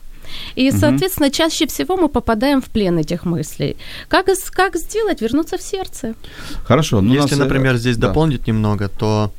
И, 0.54 0.70
соответственно, 0.70 1.30
чаще 1.30 1.66
всего 1.66 1.96
мы 1.96 2.08
попадаем 2.08 2.60
в 2.60 2.66
плен 2.66 2.98
этих 2.98 3.24
мыслей. 3.24 3.76
Как, 4.08 4.26
как 4.52 4.76
сделать? 4.76 5.20
Вернуться 5.22 5.56
в 5.56 5.62
сердце. 5.62 6.14
Хорошо, 6.64 7.00
ну 7.00 7.14
Если, 7.14 7.34
нас, 7.34 7.40
э, 7.40 7.44
например, 7.44 7.76
здесь 7.76 7.96
да. 7.96 8.08
дополнить 8.08 8.46
немного, 8.46 8.88
то 8.88 9.32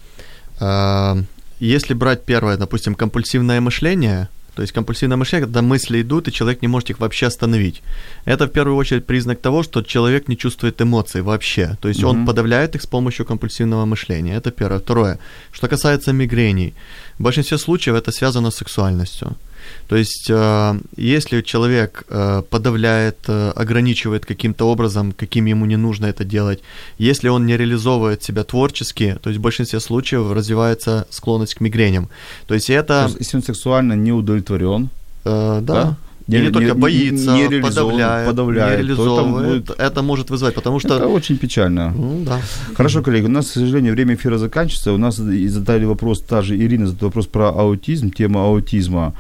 э, 0.60 1.24
если 1.60 1.93
брать 1.93 2.26
первое, 2.26 2.58
допустим, 2.58 2.95
компульсивное 2.95 3.62
мышление, 3.62 4.28
то 4.56 4.64
есть 4.64 4.74
компульсивное 4.74 5.18
мышление, 5.18 5.45
когда 5.45 5.62
мысли 5.62 6.02
идут, 6.02 6.28
и 6.28 6.32
человек 6.32 6.62
не 6.62 6.68
может 6.68 6.89
их 6.89 6.99
вообще 6.99 7.28
остановить. 7.28 7.82
Это 8.26 8.45
в 8.47 8.49
первую 8.49 8.76
очередь 8.76 9.06
признак 9.06 9.39
того, 9.39 9.64
что 9.64 9.82
человек 9.82 10.28
не 10.28 10.36
чувствует 10.36 10.82
эмоций 10.82 11.22
вообще. 11.22 11.78
То 11.82 11.88
есть 11.88 12.04
он 12.04 12.18
Мгм. 12.18 12.26
подавляет 12.26 12.76
их 12.76 12.82
с 12.82 12.88
помощью 12.88 13.26
компульсивного 13.26 13.86
мышления. 13.86 14.36
Это 14.36 14.52
первое. 14.52 14.80
Второе. 14.80 15.20
Что 15.52 15.68
касается 15.68 16.12
мигрений. 16.12 16.74
В 17.18 17.24
большинстве 17.24 17.58
случаев 17.58 17.95
это 17.95 18.12
связано 18.12 18.52
с 18.52 18.56
сексуальностью. 18.58 19.38
То 19.88 19.95
есть, 19.95 20.28
э, 20.30 20.80
если 20.97 21.41
человек 21.41 22.03
э, 22.09 22.43
подавляет, 22.49 23.18
э, 23.28 23.51
ограничивает 23.55 24.26
каким-то 24.26 24.66
образом, 24.70 25.12
каким 25.12 25.45
ему 25.45 25.66
не 25.66 25.78
нужно 25.78 26.05
это 26.07 26.24
делать, 26.24 26.59
если 26.97 27.30
он 27.30 27.45
не 27.45 27.57
реализовывает 27.57 28.24
себя 28.24 28.43
творчески, 28.43 29.18
то 29.22 29.30
есть 29.30 29.39
в 29.39 29.41
большинстве 29.43 29.80
случаев 29.80 30.32
развивается 30.32 31.05
склонность 31.09 31.55
к 31.55 31.62
мигреням. 31.62 32.09
То 32.47 32.53
есть 32.53 32.68
То 32.68 32.74
это, 32.74 33.03
есть, 33.07 33.20
если 33.20 33.38
он 33.38 33.43
сексуально 33.43 33.93
не 33.93 34.12
удовлетворен, 34.12 34.89
э, 35.26 35.59
да, 35.62 35.74
да? 35.74 35.95
не, 36.28 36.39
Не- 36.39 36.49
только 36.51 36.76
боится, 36.76 37.34
не 37.36 37.62
подавляет, 37.62 38.28
подавляет, 38.30 38.80
не 38.84 38.88
то 38.88 38.93
это 38.93 38.93
реализовывает, 38.93 39.66
будет- 39.66 39.80
это 39.80 40.01
может 40.01 40.30
вызывать, 40.30 40.55
потому 40.55 40.80
что... 40.80 40.95
это 40.95 41.07
очень 41.07 41.38
печально. 41.38 41.91
Ну, 41.97 42.24
да. 42.26 42.39
Хорошо, 42.78 43.01
коллеги, 43.01 43.26
у 43.26 43.30
нас, 43.30 43.47
к 43.47 43.53
сожалению, 43.53 43.93
время 43.93 44.14
эфира 44.14 44.38
заканчивается. 44.38 44.93
У 44.93 44.97
нас 44.97 45.16
задали 45.16 45.86
вопрос, 45.86 46.22
та 46.22 46.41
же 46.41 46.55
Ирина 46.55 46.88
задала 46.88 47.07
вопрос 47.07 47.28
про 47.28 47.49
аутизм, 47.49 48.12
тема 48.12 48.45
аутизма. 48.45 49.14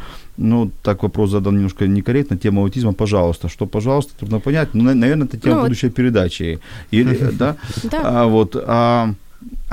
Ну, 0.43 0.71
так 0.81 1.03
вопрос 1.03 1.29
задан 1.29 1.55
немножко 1.55 1.85
некорректно. 1.87 2.35
Тема 2.37 2.61
аутизма, 2.61 2.93
пожалуйста. 2.93 3.47
Что, 3.47 3.67
пожалуйста, 3.67 4.13
трудно 4.19 4.39
понять. 4.39 4.69
Ну, 4.73 4.83
на- 4.83 4.95
наверное, 4.95 5.27
это 5.27 5.37
тема 5.37 5.53
Ну, 5.55 5.59
вот- 5.61 5.67
будущей 5.69 5.89
передачи. 5.89 6.59
Или, 6.91 7.15
да? 7.39 7.55
Да. 7.83 8.01
А, 8.03 8.25
вот, 8.25 8.55
а, 8.55 9.13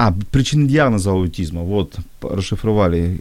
А, 0.01 0.13
причины 0.31 0.69
диагноза 0.69 1.11
аутизма, 1.11 1.63
вот, 1.63 1.97
расшифровали. 2.23 3.19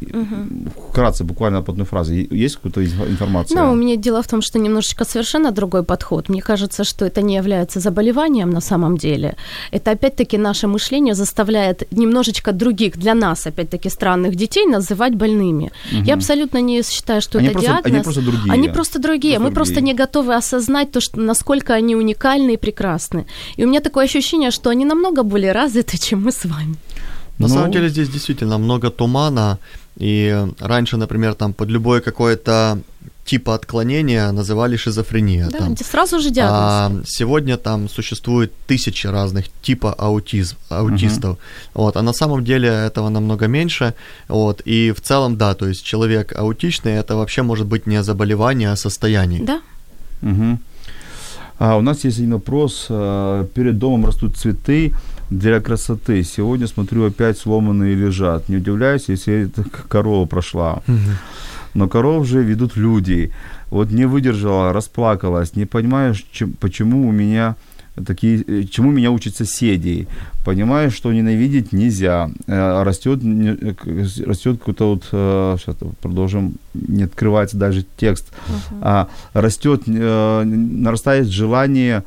Вкратце, 0.90 1.24
буквально 1.24 1.62
по 1.64 1.72
одной 1.72 1.86
фразе. 1.86 2.28
Есть 2.32 2.56
какая-то 2.58 2.84
информация? 3.10 3.62
Ну, 3.62 3.72
у 3.72 3.76
меня 3.76 3.96
дело 3.96 4.22
в 4.22 4.28
том, 4.28 4.42
что 4.42 4.60
немножечко 4.60 5.04
совершенно 5.06 5.52
другой 5.52 5.82
подход. 5.84 6.30
Мне 6.30 6.42
кажется, 6.42 6.84
что 6.84 7.06
это 7.06 7.22
не 7.24 7.36
является 7.36 7.80
заболеванием 7.80 8.50
на 8.52 8.62
самом 8.62 8.98
деле. 8.98 9.36
Это 9.72 9.92
опять-таки 9.92 10.38
наше 10.38 10.68
мышление 10.68 11.16
заставляет 11.16 11.92
немножечко 11.92 12.52
других, 12.52 12.98
для 12.98 13.16
нас, 13.16 13.48
опять-таки, 13.48 13.90
странных 13.90 14.36
детей 14.36 14.66
называть 14.68 15.16
больными. 15.16 15.72
Я 16.06 16.14
абсолютно 16.14 16.62
не 16.62 16.84
считаю, 16.84 17.22
что 17.22 17.40
Они 17.40 17.48
это 17.48 17.54
просто- 17.60 17.72
диагноз. 17.72 17.94
они 17.94 18.04
просто 18.04 18.22
другие. 18.22 18.54
Они 18.54 18.70
просто 18.70 19.00
другие. 19.00 19.34
Просто 19.34 19.50
Мы 19.50 19.56
просто 19.56 19.74
другие. 19.74 19.94
не 19.94 19.98
готовы 19.98 20.36
осознать 20.36 20.92
то, 20.92 21.00
что, 21.02 21.20
насколько 21.20 21.74
они 21.74 21.96
уникальны 21.96 22.54
и 22.54 22.58
прекрасны. 22.58 23.26
И 23.58 23.66
у 23.66 23.68
меня 23.68 23.80
такое 23.80 24.06
ощущение, 24.06 24.52
что 24.52 24.70
они 24.70 24.86
намного 24.86 25.24
более 25.24 25.54
развиты, 25.54 25.98
чем 26.10 26.24
мы 26.24 26.32
с 26.32 26.46
вами. 26.46 26.67
На 27.40 27.48
Ну- 27.48 27.54
самом 27.54 27.72
деле 27.72 27.90
здесь 27.90 28.10
действительно 28.10 28.58
много 28.58 28.90
тумана, 28.90 29.58
и 30.00 30.48
раньше, 30.60 30.98
например, 30.98 31.34
там 31.36 31.54
под 31.54 31.70
любое 31.70 32.02
какое-то 32.02 32.80
типа 33.26 33.54
отклонения 33.56 34.32
называли 34.32 34.78
шизофрения. 34.78 35.50
Да, 35.50 35.58
там. 35.58 35.78
сразу 35.78 36.20
же 36.20 36.30
диагноз. 36.32 36.62
А 36.62 36.92
сегодня 37.06 37.58
там 37.58 37.90
существует 37.90 38.52
тысячи 38.68 39.06
разных 39.08 39.46
типа 39.62 39.94
аутизм, 39.98 40.56
аутистов. 40.70 41.38
Вот, 41.74 41.98
а 41.98 42.02
на 42.02 42.14
самом 42.14 42.44
деле 42.46 42.70
этого 42.70 43.10
намного 43.10 43.48
меньше. 43.48 43.94
Вот, 44.30 44.62
и 44.66 44.92
в 44.92 45.02
целом, 45.02 45.36
да, 45.38 45.54
то 45.56 45.68
есть 45.68 45.84
человек 45.84 46.34
аутичный, 46.40 46.94
это 46.94 47.16
вообще 47.18 47.42
может 47.44 47.68
быть 47.68 47.86
не 47.88 48.02
заболевание, 48.04 48.72
а 48.72 48.76
состояние. 48.76 49.44
Да, 49.44 49.62
Мгм. 50.22 50.60
А 51.60 51.76
у 51.78 51.82
нас 51.82 52.06
есть 52.06 52.18
один 52.20 52.34
вопрос. 52.34 52.86
А, 52.90 53.46
Перед 53.54 53.78
домом 53.78 54.06
растут 54.06 54.38
цветы 54.38 54.94
для 55.30 55.60
красоты. 55.60 56.24
Сегодня 56.24 56.68
смотрю, 56.68 57.06
опять 57.06 57.38
сломанные 57.38 57.96
лежат. 57.96 58.50
Не 58.50 58.58
удивляюсь, 58.58 59.06
если 59.08 59.50
корова 59.88 60.26
прошла. 60.26 60.82
Но 61.74 61.88
коров 61.88 62.26
же 62.26 62.44
ведут 62.44 62.76
люди. 62.76 63.32
Вот 63.70 63.92
не 63.92 64.06
выдержала, 64.06 64.74
расплакалась. 64.74 65.56
Не 65.56 65.66
понимаешь, 65.66 66.26
чем, 66.32 66.54
почему 66.54 67.08
у 67.08 67.12
меня 67.12 67.56
такие, 68.06 68.44
э, 68.48 68.64
чему 68.64 68.92
меня 68.92 69.12
учат 69.12 69.36
соседи. 69.36 70.08
Понимаешь, 70.46 70.94
что 70.94 71.12
ненавидеть 71.12 71.74
нельзя. 71.74 72.30
Э, 72.48 72.84
Растет, 72.84 73.20
э, 73.24 73.74
растет 74.26 74.60
какой-то 74.60 74.94
вот, 74.94 75.04
сейчас 75.60 75.76
продолжим, 76.02 76.56
не 76.74 77.04
открывается 77.04 77.58
даже 77.58 77.86
текст, 77.98 78.32
а 78.82 79.10
растет, 79.34 79.84
э, 79.88 80.44
нарастает 80.44 81.28
желание, 81.28 82.04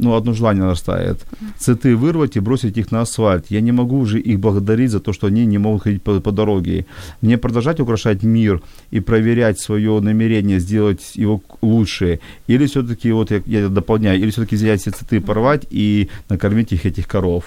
ну, 0.00 0.14
одно 0.14 0.32
желание 0.32 0.62
нарастает, 0.64 1.24
цветы 1.58 1.94
вырвать 1.96 2.36
и 2.36 2.40
бросить 2.40 2.78
их 2.78 2.90
на 2.92 3.00
асфальт. 3.02 3.46
Я 3.50 3.60
не 3.60 3.72
могу 3.72 3.98
уже 3.98 4.18
их 4.18 4.38
благодарить 4.40 4.90
за 4.90 5.00
то, 5.00 5.12
что 5.12 5.26
они 5.26 5.46
не 5.46 5.58
могут 5.58 5.82
ходить 5.82 6.02
по, 6.02 6.20
по 6.20 6.32
дороге. 6.32 6.86
Мне 7.22 7.36
продолжать 7.38 7.80
украшать 7.80 8.22
мир 8.22 8.62
и 8.90 9.00
проверять 9.00 9.60
свое 9.60 10.00
намерение 10.00 10.60
сделать 10.60 11.16
его 11.16 11.40
лучше? 11.62 12.20
Или 12.48 12.66
все-таки, 12.66 13.12
вот 13.12 13.30
я, 13.30 13.42
я 13.46 13.68
дополняю, 13.68 14.18
или 14.20 14.30
все-таки 14.30 14.56
взять 14.56 14.80
все 14.80 14.90
цветы, 14.90 15.20
порвать 15.20 15.66
и 15.70 16.08
накормить 16.28 16.72
их, 16.72 16.86
этих 16.86 17.06
коров? 17.06 17.44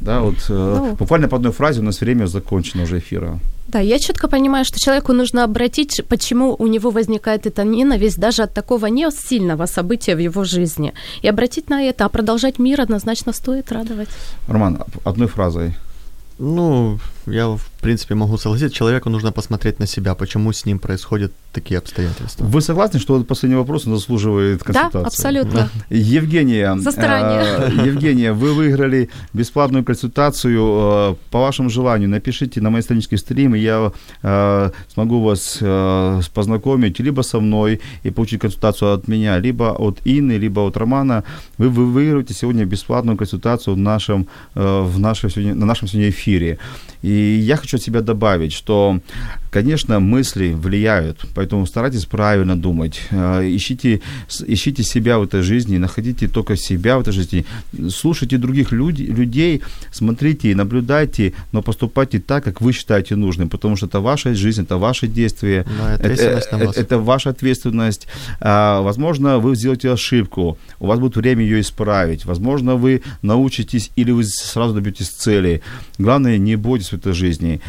Да, 0.00 0.20
вот 0.20 0.36
э, 0.50 0.76
Ну. 0.80 0.96
буквально 0.96 1.28
по 1.28 1.36
одной 1.36 1.52
фразе 1.52 1.80
у 1.80 1.84
нас 1.84 2.00
время 2.00 2.26
закончено 2.26 2.82
уже 2.82 2.98
эфира. 2.98 3.38
Да, 3.74 3.80
я 3.80 3.98
четко 3.98 4.28
понимаю, 4.28 4.64
что 4.64 4.78
человеку 4.78 5.12
нужно 5.12 5.42
обратить, 5.42 6.04
почему 6.08 6.54
у 6.56 6.68
него 6.68 6.90
возникает 6.90 7.44
эта 7.46 7.64
ненависть 7.64 8.20
даже 8.20 8.44
от 8.44 8.54
такого 8.54 8.86
не 8.86 9.10
сильного 9.10 9.66
события 9.66 10.14
в 10.14 10.20
его 10.20 10.44
жизни. 10.44 10.92
И 11.22 11.28
обратить 11.28 11.70
на 11.70 11.82
это, 11.82 12.04
а 12.04 12.08
продолжать 12.08 12.60
мир 12.60 12.80
однозначно 12.80 13.32
стоит 13.32 13.72
радовать. 13.72 14.08
Роман, 14.46 14.84
одной 15.04 15.26
фразой. 15.26 15.74
Ну, 16.38 17.00
я, 17.26 17.48
в 17.48 17.68
принципе, 17.84 18.14
могу 18.14 18.38
согласиться. 18.38 18.74
Человеку 18.74 19.10
нужно 19.10 19.30
посмотреть 19.32 19.78
на 19.78 19.86
себя, 19.86 20.14
почему 20.14 20.52
с 20.52 20.64
ним 20.64 20.78
происходят 20.78 21.32
такие 21.52 21.78
обстоятельства. 21.78 22.44
Вы 22.44 22.60
согласны, 22.60 22.98
что 22.98 23.14
вот 23.14 23.28
последний 23.28 23.56
вопрос 23.56 23.84
заслуживает 23.84 24.62
консультации? 24.62 25.02
Да, 25.02 25.06
абсолютно. 25.06 25.68
Евгения, 25.90 26.76
За 26.78 26.90
э, 26.90 27.70
Евгения, 27.86 28.32
вы 28.32 28.54
выиграли 28.54 29.10
бесплатную 29.34 29.84
консультацию 29.84 30.60
э, 30.60 31.14
по 31.30 31.40
вашему 31.40 31.70
желанию. 31.70 32.08
Напишите 32.08 32.60
на 32.60 32.70
моей 32.70 32.82
страничке 32.82 33.18
стрим, 33.18 33.54
и 33.54 33.58
я 33.58 33.92
э, 34.22 34.70
смогу 34.94 35.20
вас 35.20 35.58
э, 35.60 36.20
познакомить 36.32 37.00
либо 37.00 37.22
со 37.22 37.40
мной 37.40 37.80
и 38.02 38.10
получить 38.10 38.40
консультацию 38.40 38.94
от 38.94 39.08
меня, 39.08 39.38
либо 39.38 39.74
от 39.78 40.00
Инны, 40.06 40.38
либо 40.38 40.60
от 40.60 40.76
Романа. 40.76 41.22
Вы, 41.58 41.68
вы 41.68 41.86
выиграете 41.86 42.32
сегодня 42.34 42.64
бесплатную 42.64 43.18
консультацию 43.18 43.76
в 43.76 43.78
нашем, 43.78 44.26
э, 44.54 44.82
в 44.82 44.98
нашем 44.98 45.30
сегодня, 45.30 45.54
на 45.54 45.66
нашем 45.66 45.88
сегодня 45.88 46.08
эфире. 46.08 46.58
И 47.04 47.10
я 47.46 47.56
хочу 47.56 47.73
от 47.76 47.82
себя 47.82 48.00
добавить, 48.00 48.52
что, 48.52 49.00
конечно, 49.50 50.00
мысли 50.00 50.52
влияют, 50.52 51.24
поэтому 51.34 51.66
старайтесь 51.66 52.04
правильно 52.04 52.56
думать. 52.56 53.00
Э, 53.10 53.42
Ищите, 53.44 54.00
ищите 54.46 54.82
себя 54.82 55.18
в 55.18 55.22
этой 55.24 55.42
жизни, 55.42 55.78
находите 55.78 56.28
только 56.28 56.56
себя 56.56 56.96
в 56.98 57.00
этой 57.02 57.12
жизни. 57.12 57.44
Слушайте 57.90 58.38
других 58.38 58.72
люд- 58.72 58.98
людей, 58.98 59.62
смотрите 59.92 60.50
и 60.50 60.54
наблюдайте, 60.54 61.32
но 61.52 61.62
поступайте 61.62 62.18
так, 62.20 62.44
как 62.44 62.60
вы 62.60 62.72
считаете 62.72 63.16
нужным, 63.16 63.48
потому 63.48 63.76
что 63.76 63.86
это 63.86 64.00
ваша 64.00 64.34
жизнь, 64.34 64.62
это 64.62 64.76
ваши 64.78 65.06
действия, 65.06 65.64
на 65.78 65.94
это, 65.94 66.66
вас. 66.66 66.76
это 66.76 66.98
ваша 66.98 67.30
ответственность. 67.30 68.06
А, 68.40 68.80
возможно, 68.82 69.38
вы 69.38 69.56
сделаете 69.56 69.90
ошибку, 69.92 70.58
у 70.80 70.86
вас 70.86 70.98
будет 70.98 71.16
время 71.16 71.42
ее 71.42 71.60
исправить. 71.60 72.24
Возможно, 72.24 72.74
вы 72.76 73.02
научитесь 73.22 73.90
или 73.96 74.10
вы 74.12 74.24
сразу 74.24 74.74
добьетесь 74.74 75.08
цели. 75.08 75.62
Главное, 75.98 76.38
не 76.38 76.56
бойтесь 76.56 76.90
в 76.90 76.94
этой 76.94 77.12
жизни. 77.12 77.60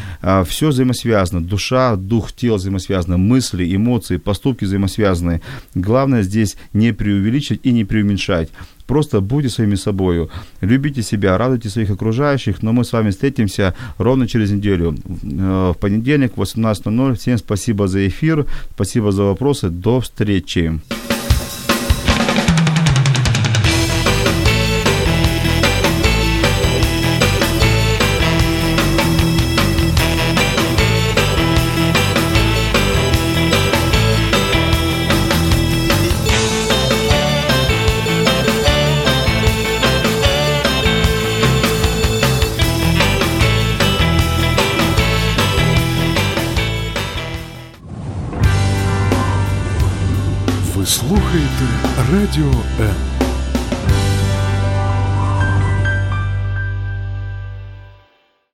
Все 0.46 0.68
взаимосвязано. 0.68 1.42
Душа, 1.42 1.96
дух, 1.96 2.32
тело 2.32 2.56
взаимосвязаны. 2.56 3.16
Мысли, 3.16 3.74
эмоции, 3.74 4.16
поступки 4.16 4.64
взаимосвязаны. 4.64 5.40
Главное 5.74 6.22
здесь 6.22 6.56
не 6.72 6.92
преувеличить 6.92 7.60
и 7.62 7.72
не 7.72 7.84
преуменьшать. 7.84 8.48
Просто 8.86 9.20
будьте 9.20 9.48
своими 9.48 9.74
собою, 9.74 10.30
любите 10.60 11.02
себя, 11.02 11.36
радуйте 11.36 11.68
своих 11.68 11.90
окружающих, 11.90 12.62
но 12.62 12.72
мы 12.72 12.84
с 12.84 12.92
вами 12.92 13.10
встретимся 13.10 13.74
ровно 13.98 14.28
через 14.28 14.52
неделю, 14.52 14.94
э, 14.94 15.72
в 15.74 15.76
понедельник 15.80 16.36
в 16.36 16.40
18.00. 16.40 17.14
Всем 17.16 17.38
спасибо 17.38 17.88
за 17.88 18.06
эфир, 18.06 18.46
спасибо 18.74 19.10
за 19.10 19.24
вопросы, 19.24 19.70
до 19.70 20.00
встречи. 20.00 20.80
Радіо 52.12 52.52
М. 52.80 53.25